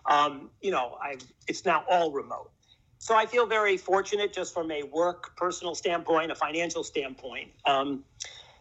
um, 0.08 0.50
you 0.62 0.70
know, 0.70 0.96
I've 1.02 1.22
it's 1.46 1.66
now 1.66 1.84
all 1.90 2.10
remote. 2.10 2.50
So 2.98 3.14
I 3.14 3.26
feel 3.26 3.46
very 3.46 3.76
fortunate 3.76 4.32
just 4.32 4.54
from 4.54 4.70
a 4.70 4.82
work 4.84 5.36
personal 5.36 5.74
standpoint, 5.74 6.30
a 6.30 6.34
financial 6.34 6.82
standpoint. 6.82 7.50
Um, 7.66 8.04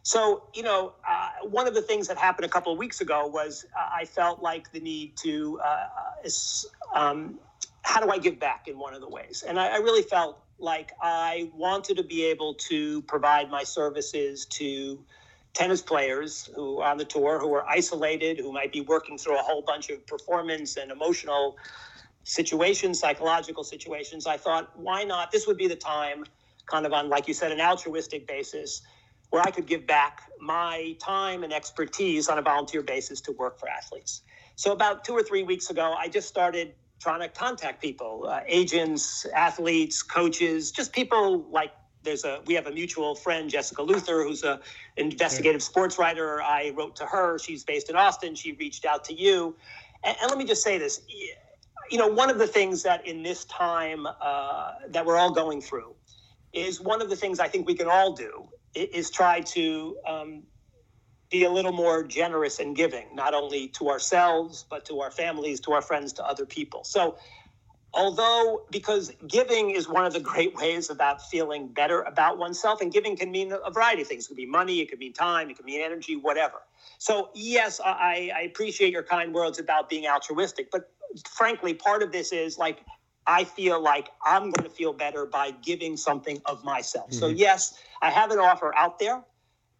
so, 0.05 0.43
you 0.53 0.61
know, 0.61 0.93
uh, 1.09 1.29
one 1.49 1.67
of 1.67 1.73
the 1.73 1.81
things 1.81 2.07
that 2.09 2.17
happened 2.17 2.45
a 2.45 2.49
couple 2.49 2.71
of 2.71 2.77
weeks 2.77 3.01
ago 3.01 3.25
was 3.25 3.65
uh, 3.75 3.89
I 3.91 4.05
felt 4.05 4.39
like 4.39 4.71
the 4.71 4.79
need 4.79 5.17
to, 5.23 5.59
uh, 5.65 5.87
um, 6.93 7.39
how 7.81 8.01
do 8.01 8.11
I 8.11 8.19
give 8.19 8.39
back 8.39 8.67
in 8.67 8.77
one 8.77 8.93
of 8.93 9.01
the 9.01 9.09
ways? 9.09 9.43
And 9.47 9.59
I, 9.59 9.65
I 9.65 9.77
really 9.77 10.03
felt 10.03 10.43
like 10.59 10.91
I 11.01 11.49
wanted 11.55 11.97
to 11.97 12.03
be 12.03 12.23
able 12.25 12.53
to 12.69 13.01
provide 13.01 13.49
my 13.49 13.63
services 13.63 14.45
to 14.45 15.03
tennis 15.55 15.81
players 15.81 16.51
who 16.55 16.81
are 16.81 16.91
on 16.91 16.97
the 16.97 17.05
tour 17.05 17.39
who 17.39 17.51
are 17.55 17.67
isolated, 17.67 18.37
who 18.37 18.53
might 18.53 18.71
be 18.71 18.81
working 18.81 19.17
through 19.17 19.39
a 19.39 19.41
whole 19.41 19.63
bunch 19.63 19.89
of 19.89 20.05
performance 20.05 20.77
and 20.77 20.91
emotional 20.91 21.57
situations, 22.25 22.99
psychological 22.99 23.63
situations. 23.63 24.27
I 24.27 24.37
thought, 24.37 24.69
why 24.77 25.03
not? 25.03 25.31
This 25.31 25.47
would 25.47 25.57
be 25.57 25.67
the 25.67 25.75
time, 25.75 26.25
kind 26.67 26.85
of 26.85 26.93
on, 26.93 27.09
like 27.09 27.27
you 27.27 27.33
said, 27.33 27.51
an 27.51 27.59
altruistic 27.59 28.27
basis, 28.27 28.83
where 29.29 29.41
I 29.41 29.51
could 29.51 29.65
give 29.65 29.85
back 29.85 30.21
my 30.39 30.95
time 31.01 31.43
and 31.43 31.51
expertise 31.51 32.29
on 32.29 32.37
a 32.37 32.41
volunteer 32.41 32.81
basis 32.81 33.21
to 33.21 33.31
work 33.33 33.59
for 33.59 33.67
athletes. 33.67 34.21
So, 34.55 34.71
about 34.71 35.03
two 35.03 35.13
or 35.13 35.23
three 35.23 35.43
weeks 35.43 35.69
ago, 35.69 35.93
I 35.97 36.07
just 36.07 36.27
started 36.27 36.73
trying 37.01 37.21
to 37.21 37.27
contact 37.27 37.81
people, 37.81 38.25
uh, 38.27 38.41
agents, 38.47 39.25
athletes, 39.35 40.01
coaches, 40.01 40.71
just 40.71 40.93
people 40.93 41.45
like 41.51 41.71
there's 42.03 42.23
a 42.23 42.39
we 42.45 42.53
have 42.53 42.67
a 42.67 42.71
mutual 42.71 43.15
friend 43.15 43.49
jessica 43.49 43.81
luther 43.81 44.23
who's 44.23 44.43
a 44.43 44.61
investigative 44.95 45.61
sports 45.61 45.99
writer. 45.99 46.41
I 46.41 46.71
wrote 46.77 46.95
to 46.97 47.05
her. 47.05 47.37
She's 47.39 47.63
based 47.63 47.89
in 47.89 47.95
austin. 47.95 48.35
She 48.35 48.53
reached 48.53 48.85
out 48.85 49.03
to 49.05 49.13
you. 49.13 49.57
And, 50.03 50.15
and 50.21 50.29
let 50.29 50.37
me 50.37 50.45
just 50.45 50.63
say 50.63 50.77
this. 50.77 51.01
You 51.91 51.97
know 51.97 52.07
one 52.07 52.29
of 52.29 52.37
the 52.37 52.47
things 52.47 52.83
that 52.83 53.05
in 53.05 53.23
this 53.23 53.45
time 53.45 54.07
uh, 54.21 54.71
that 54.89 55.05
we're 55.05 55.17
all 55.17 55.31
going 55.31 55.61
through 55.61 55.95
is 56.53 56.79
one 56.79 57.01
of 57.01 57.09
the 57.09 57.15
things 57.15 57.39
i 57.41 57.47
think 57.47 57.67
we 57.67 57.75
can 57.75 57.87
all 57.87 58.13
do 58.13 58.47
is 58.75 59.09
try 59.09 59.41
to 59.41 59.97
um, 60.07 60.43
be 61.31 61.45
a 61.45 61.49
little 61.49 61.71
more 61.71 62.03
generous 62.03 62.59
and 62.59 62.75
giving, 62.75 63.07
not 63.15 63.33
only 63.33 63.67
to 63.69 63.89
ourselves, 63.89 64.65
but 64.69 64.85
to 64.85 65.01
our 65.01 65.11
families, 65.11 65.59
to 65.61 65.71
our 65.71 65.81
friends, 65.81 66.13
to 66.13 66.25
other 66.25 66.45
people. 66.45 66.83
So, 66.83 67.17
although, 67.93 68.63
because 68.71 69.11
giving 69.27 69.71
is 69.71 69.87
one 69.87 70.05
of 70.05 70.13
the 70.13 70.19
great 70.19 70.55
ways 70.55 70.89
about 70.89 71.21
feeling 71.21 71.67
better 71.67 72.01
about 72.03 72.37
oneself, 72.37 72.81
and 72.81 72.91
giving 72.91 73.15
can 73.15 73.31
mean 73.31 73.53
a 73.53 73.71
variety 73.71 74.01
of 74.01 74.07
things. 74.07 74.25
It 74.25 74.27
could 74.29 74.37
be 74.37 74.45
money, 74.45 74.81
it 74.81 74.89
could 74.89 74.99
mean 74.99 75.13
time, 75.13 75.49
it 75.49 75.55
could 75.57 75.65
mean 75.65 75.81
energy, 75.81 76.15
whatever. 76.15 76.61
So, 76.99 77.29
yes, 77.33 77.79
I, 77.83 78.31
I 78.35 78.41
appreciate 78.41 78.91
your 78.91 79.03
kind 79.03 79.33
words 79.33 79.59
about 79.59 79.89
being 79.89 80.07
altruistic, 80.07 80.69
but 80.71 80.91
frankly, 81.29 81.73
part 81.73 82.03
of 82.03 82.11
this 82.11 82.31
is 82.31 82.57
like, 82.57 82.79
I 83.27 83.43
feel 83.43 83.81
like 83.81 84.09
I'm 84.23 84.51
going 84.51 84.63
to 84.63 84.69
feel 84.69 84.93
better 84.93 85.25
by 85.25 85.51
giving 85.51 85.97
something 85.97 86.41
of 86.45 86.63
myself. 86.63 87.09
Mm-hmm. 87.09 87.19
So, 87.19 87.27
yes, 87.27 87.79
I 88.01 88.11
have 88.11 88.31
an 88.31 88.39
offer 88.39 88.75
out 88.75 88.99
there 88.99 89.23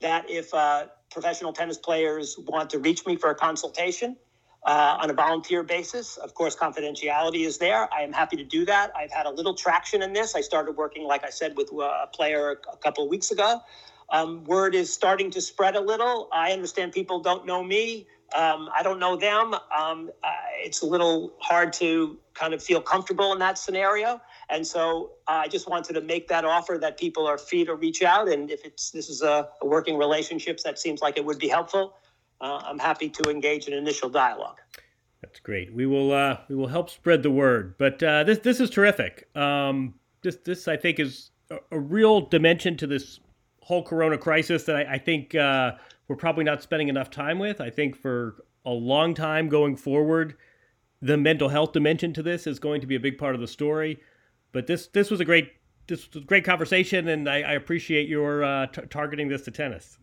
that 0.02 0.30
if 0.30 0.54
uh, 0.54 0.88
professional 1.12 1.54
tennis 1.54 1.78
players 1.78 2.36
want 2.38 2.70
to 2.72 2.80
reach 2.80 3.06
me 3.06 3.16
for 3.16 3.30
a 3.30 3.36
consultation 3.36 4.18
uh, 4.66 4.98
on 5.00 5.10
a 5.10 5.14
volunteer 5.14 5.64
basis. 5.64 6.18
Of 6.18 6.34
course, 6.34 6.56
confidentiality 6.56 7.46
is 7.46 7.58
there. 7.58 7.88
I 7.94 8.02
am 8.02 8.12
happy 8.12 8.36
to 8.38 8.44
do 8.44 8.66
that. 8.66 8.92
I've 8.96 9.12
had 9.12 9.26
a 9.26 9.30
little 9.30 9.54
traction 9.54 10.02
in 10.02 10.12
this. 10.12 10.36
I 10.36 10.42
started 10.42 10.76
working, 10.76 11.04
like 11.06 11.24
I 11.24 11.30
said, 11.30 11.56
with 11.56 11.72
uh, 11.72 11.84
a 12.04 12.08
player 12.12 12.60
a 12.72 12.78
couple 12.78 13.04
of 13.04 13.10
weeks 13.10 13.32
ago. 13.32 13.62
Um, 14.10 14.44
word 14.44 14.76
is 14.76 14.92
starting 14.94 15.32
to 15.32 15.42
spread 15.42 15.76
a 15.76 15.80
little. 15.80 16.30
I 16.32 16.52
understand 16.52 16.92
people 16.92 17.20
don't 17.20 17.46
know 17.46 17.64
me. 17.64 18.08
Um, 18.34 18.70
I 18.76 18.82
don't 18.84 19.00
know 19.00 19.16
them. 19.16 19.54
Um, 19.54 20.10
uh, 20.24 20.30
it's 20.58 20.82
a 20.82 20.86
little 20.86 21.34
hard 21.40 21.72
to 21.74 22.18
kind 22.34 22.54
of 22.54 22.64
feel 22.64 22.82
comfortable 22.82 23.32
in 23.34 23.40
that 23.40 23.58
scenario. 23.58 24.20
And 24.50 24.66
so 24.66 25.12
uh, 25.28 25.44
I 25.44 25.48
just 25.48 25.70
wanted 25.70 25.94
to 25.94 26.02
make 26.02 26.28
that 26.30 26.44
offer 26.44 26.78
that 26.82 26.98
people 26.98 27.28
are 27.28 27.38
free 27.38 27.66
to 27.66 27.76
reach 27.76 28.04
out. 28.04 28.28
And 28.28 28.52
if 28.52 28.66
it's 28.66 28.92
this 28.92 29.10
is 29.10 29.22
a, 29.22 29.50
a 29.62 29.66
working 29.66 29.98
relationships 29.98 30.64
that 30.64 30.80
seems 30.80 31.02
like 31.02 31.18
it 31.18 31.26
would 31.26 31.40
be 31.40 31.48
helpful, 31.48 31.96
uh, 32.42 32.62
I'm 32.64 32.80
happy 32.80 33.10
to 33.10 33.30
engage 33.30 33.68
in 33.68 33.74
initial 33.74 34.10
dialogue. 34.10 34.60
That's 35.22 35.40
great. 35.40 35.74
We 35.74 35.86
will 35.86 36.12
uh, 36.12 36.38
we 36.50 36.56
will 36.56 36.68
help 36.68 36.90
spread 36.90 37.24
the 37.24 37.32
word. 37.32 37.76
But 37.78 38.02
uh, 38.04 38.24
this 38.24 38.40
this 38.40 38.60
is 38.60 38.70
terrific. 38.70 39.28
Um, 39.36 39.96
this 40.22 40.38
this 40.38 40.68
I 40.68 40.78
think 40.78 41.00
is 41.00 41.32
a, 41.50 41.58
a, 41.72 41.80
real 41.80 42.22
dimension 42.22 42.78
to 42.78 42.88
this 42.88 43.20
whole 43.66 43.82
Corona 43.82 44.16
crisis 44.16 44.64
that 44.66 44.76
I, 44.76 44.94
I 44.94 44.98
think 45.00 45.34
uh, 45.34 45.72
we're 46.08 46.16
probably 46.16 46.44
not 46.44 46.62
spending 46.62 46.88
enough 46.88 47.10
time 47.10 47.40
with. 47.40 47.60
I 47.60 47.72
think 47.72 47.96
for 47.96 48.44
a 48.64 48.70
long 48.70 49.16
time 49.16 49.50
going 49.50 49.76
forward, 49.76 50.36
the 51.02 51.18
mental 51.18 51.50
health 51.50 51.72
dimension 51.72 52.14
to 52.14 52.22
this 52.22 52.46
is 52.46 52.60
going 52.60 52.80
to 52.82 52.88
be 52.88 52.96
a 52.96 53.00
big 53.00 53.18
part 53.18 53.34
of 53.34 53.42
the 53.42 53.48
story. 53.48 54.00
But 54.52 54.68
this 54.68 54.88
this 54.88 55.10
was 55.10 55.20
a 55.20 55.26
great 55.26 55.52
this 55.88 56.08
was 56.14 56.24
a 56.24 56.26
great 56.26 56.46
conversation, 56.46 57.08
and 57.08 57.28
I, 57.28 57.42
I 57.42 57.52
appreciate 57.54 58.08
your 58.08 58.44
uh, 58.44 58.68
t- 58.68 58.84
targeting 58.90 59.30
this 59.30 59.42
to 59.44 59.52
tennis. 59.52 59.98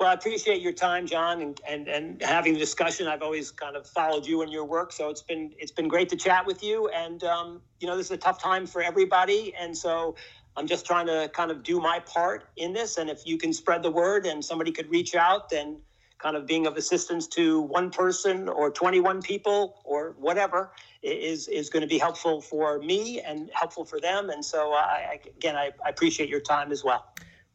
Well, 0.00 0.08
I 0.08 0.14
appreciate 0.14 0.62
your 0.62 0.72
time, 0.72 1.06
Jon, 1.06 1.42
and, 1.42 1.60
and 1.68 1.88
and 1.88 2.22
having 2.22 2.54
the 2.54 2.58
discussion. 2.58 3.06
I've 3.06 3.22
always 3.22 3.50
kind 3.50 3.76
of 3.76 3.86
followed 3.86 4.26
you 4.26 4.40
and 4.40 4.50
your 4.50 4.64
work, 4.64 4.92
so 4.92 5.10
it's 5.10 5.20
been 5.20 5.52
it's 5.58 5.72
been 5.72 5.88
great 5.88 6.08
to 6.08 6.16
chat 6.16 6.46
with 6.46 6.62
you. 6.62 6.88
And 6.88 7.22
um, 7.22 7.60
you 7.80 7.86
know, 7.86 7.98
this 7.98 8.06
is 8.06 8.12
a 8.12 8.16
tough 8.16 8.42
time 8.42 8.66
for 8.66 8.82
everybody, 8.82 9.54
and 9.60 9.76
so 9.76 10.16
I'm 10.56 10.66
just 10.66 10.86
trying 10.86 11.06
to 11.06 11.30
kind 11.32 11.50
of 11.50 11.62
do 11.62 11.80
my 11.80 12.00
part 12.00 12.44
in 12.56 12.72
this. 12.72 12.98
And 12.98 13.08
if 13.08 13.26
you 13.26 13.38
can 13.38 13.52
spread 13.52 13.82
the 13.82 13.90
word, 13.90 14.26
and 14.26 14.44
somebody 14.44 14.72
could 14.72 14.90
reach 14.90 15.14
out, 15.14 15.52
and 15.52 15.76
kind 16.18 16.36
of 16.36 16.46
being 16.46 16.66
of 16.66 16.76
assistance 16.76 17.26
to 17.26 17.62
one 17.62 17.90
person 17.90 18.48
or 18.48 18.70
21 18.70 19.20
people 19.22 19.80
or 19.84 20.14
whatever 20.18 20.72
is 21.02 21.48
is 21.48 21.68
going 21.68 21.80
to 21.80 21.88
be 21.88 21.98
helpful 21.98 22.40
for 22.40 22.78
me 22.78 23.20
and 23.20 23.50
helpful 23.52 23.84
for 23.84 24.00
them. 24.00 24.30
And 24.30 24.44
so, 24.44 24.72
I, 24.72 25.18
again, 25.36 25.56
I, 25.56 25.72
I 25.84 25.88
appreciate 25.88 26.28
your 26.28 26.40
time 26.40 26.70
as 26.70 26.84
well. 26.84 27.06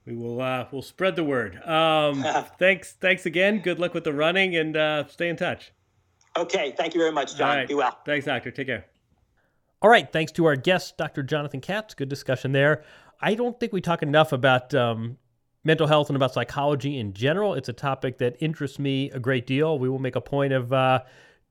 We 0.06 0.16
will 0.16 0.42
uh, 0.42 0.66
we'll 0.72 0.82
spread 0.82 1.16
the 1.16 1.24
word. 1.24 1.62
Um, 1.66 2.26
thanks 2.60 2.94
thanks 2.94 3.26
again. 3.26 3.60
Good 3.60 3.80
luck 3.80 3.94
with 3.94 4.04
the 4.04 4.14
running 4.14 4.56
and 4.56 4.76
uh, 4.76 5.08
stay 5.08 5.30
in 5.30 5.38
touch. 5.38 5.72
Okay, 6.38 6.74
thank 6.78 6.94
you 6.94 7.00
very 7.00 7.12
much, 7.12 7.36
Jon. 7.36 7.66
Be 7.68 7.74
well. 7.74 7.98
Thanks, 8.06 8.26
doctor. 8.26 8.52
Take 8.52 8.68
care. 8.68 8.86
All 9.80 9.90
right, 9.92 10.12
thanks 10.12 10.32
to 10.34 10.46
our 10.46 10.56
guest, 10.56 10.98
Dr. 10.98 11.22
Jonathan 11.22 11.62
Katz. 11.62 11.94
Good 11.94 12.10
discussion 12.10 12.52
there. 12.52 12.84
I 13.22 13.36
don't 13.36 13.60
think 13.60 13.74
we 13.74 13.82
talk 13.82 14.02
enough 14.02 14.32
about 14.32 14.74
um, 14.74 15.18
mental 15.64 15.86
health 15.86 16.10
and 16.10 16.16
about 16.16 16.34
psychology 16.34 16.98
in 16.98 17.14
general. 17.14 17.54
It's 17.54 17.70
a 17.70 17.74
topic 17.74 18.18
that 18.18 18.38
interests 18.40 18.80
me 18.80 19.12
a 19.12 19.20
great 19.20 19.46
deal. 19.46 19.78
We 19.78 19.88
will 19.88 20.00
make 20.00 20.16
a 20.16 20.22
point 20.22 20.54
of 20.54 20.74
uh, 20.74 21.02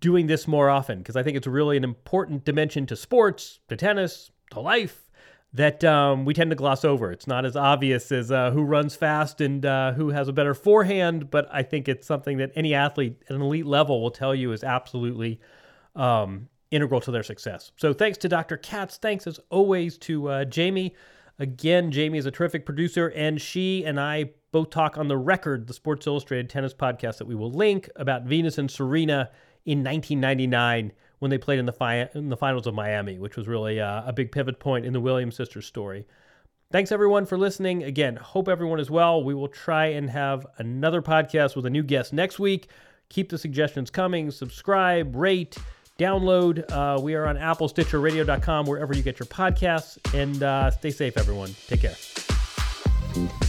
doing 0.01 0.27
this 0.27 0.49
more 0.49 0.68
often 0.68 0.99
because 0.99 1.14
I 1.14 1.22
think 1.22 1.37
it's 1.37 1.47
really 1.47 1.77
an 1.77 1.85
important 1.85 2.45
dimension 2.45 2.85
to 2.87 2.97
sports, 2.97 3.61
to 3.68 3.77
tennis, 3.77 4.33
to 4.51 4.61
life 4.61 5.09
that 5.53 5.85
um, 5.85 6.24
we 6.24 6.35
tend 6.35 6.51
to 6.51 6.57
gloss 6.57 6.85
over. 6.85 7.12
It's 7.12 7.29
not 7.29 7.45
as 7.45 7.55
obvious 7.55 8.11
as 8.11 8.33
uh, 8.33 8.51
who 8.51 8.64
runs 8.64 8.97
fast 8.97 9.41
and 9.41 9.64
uh, 9.64 9.93
who 9.93 10.11
has 10.11 10.27
a 10.27 10.33
better 10.33 10.53
forehand, 10.53 11.31
but 11.31 11.49
I 11.53 11.62
think 11.62 11.89
it's 11.89 12.09
something 12.09 12.39
that 12.39 12.51
any 12.57 12.74
athlete 12.74 13.22
at 13.31 13.37
an 13.37 13.43
elite 13.43 13.66
level 13.66 14.03
will 14.03 14.11
tell 14.11 14.35
you 14.35 14.51
is 14.51 14.64
absolutely 14.64 15.41
um, 15.95 16.49
integral 16.71 17.01
to 17.01 17.11
their 17.11 17.23
success. 17.23 17.73
So 17.77 17.93
thanks 17.93 18.19
to 18.19 18.29
Dr. 18.29 18.57
Katz. 18.57 18.97
Thanks 18.97 19.27
as 19.27 19.41
always 19.51 19.99
to 19.99 20.29
uh, 20.29 20.45
Jamie. 20.45 20.95
Again, 21.39 21.91
Jamie 21.91 22.19
is 22.19 22.27
a 22.27 22.31
terrific 22.31 22.64
producer, 22.64 23.09
and 23.09 23.41
she 23.41 23.85
and 23.85 24.01
I 24.01 24.31
both 24.53 24.71
talk 24.71 24.97
on 24.97 25.09
the 25.09 25.19
record, 25.19 25.67
the 25.67 25.75
Sports 25.75 26.07
Illustrated 26.07 26.49
tennis 26.49 26.73
podcast 26.73 27.19
that 27.19 27.27
we 27.27 27.35
will 27.35 27.51
link 27.51 27.91
about 27.97 28.23
Venus 28.23 28.57
and 28.57 28.71
Serena 28.71 29.31
in 29.67 29.85
1999 29.85 30.93
when 31.19 31.31
they 31.31 31.39
played 31.39 31.59
in 31.59 31.67
the, 31.67 31.73
fi- 31.73 32.09
in 32.14 32.31
the 32.31 32.37
finals 32.37 32.67
of 32.67 32.75
Miami, 32.75 33.19
which 33.19 33.37
was 33.37 33.49
really 33.49 33.81
uh, 33.81 34.03
a 34.07 34.12
big 34.12 34.33
pivot 34.33 34.59
point 34.59 34.87
in 34.87 34.93
the 34.93 35.01
Williams 35.01 35.37
sisters 35.37 35.67
story. 35.67 36.07
Thanks 36.73 36.91
everyone 36.91 37.27
for 37.27 37.39
listening. 37.39 37.85
Again, 37.85 38.17
hope 38.17 38.49
everyone 38.49 38.81
is 38.81 38.91
well. 38.91 39.23
We 39.23 39.35
will 39.35 39.49
try 39.49 39.87
and 39.87 40.11
have 40.11 40.47
another 40.59 41.01
podcast 41.01 41.55
with 41.55 41.64
a 41.67 41.71
new 41.71 41.83
guest 41.83 42.12
next 42.12 42.39
week. 42.39 42.69
Keep 43.09 43.29
the 43.29 43.39
suggestions 43.39 43.91
coming. 43.91 44.31
Subscribe, 44.31 45.14
rate, 45.14 45.57
download. 45.99 46.70
Uh, 46.70 47.01
we 47.01 47.14
are 47.14 47.26
on 47.26 47.36
Apple, 47.36 47.68
Stitcher, 47.68 48.01
Radio.com, 48.01 48.66
wherever 48.66 48.94
you 48.94 49.03
get 49.03 49.18
your 49.18 49.26
podcasts. 49.26 49.99
And 50.14 50.42
uh, 50.42 50.70
stay 50.70 50.90
safe, 50.90 51.16
everyone. 51.16 51.55
Take 51.66 51.82
care. 51.82 53.45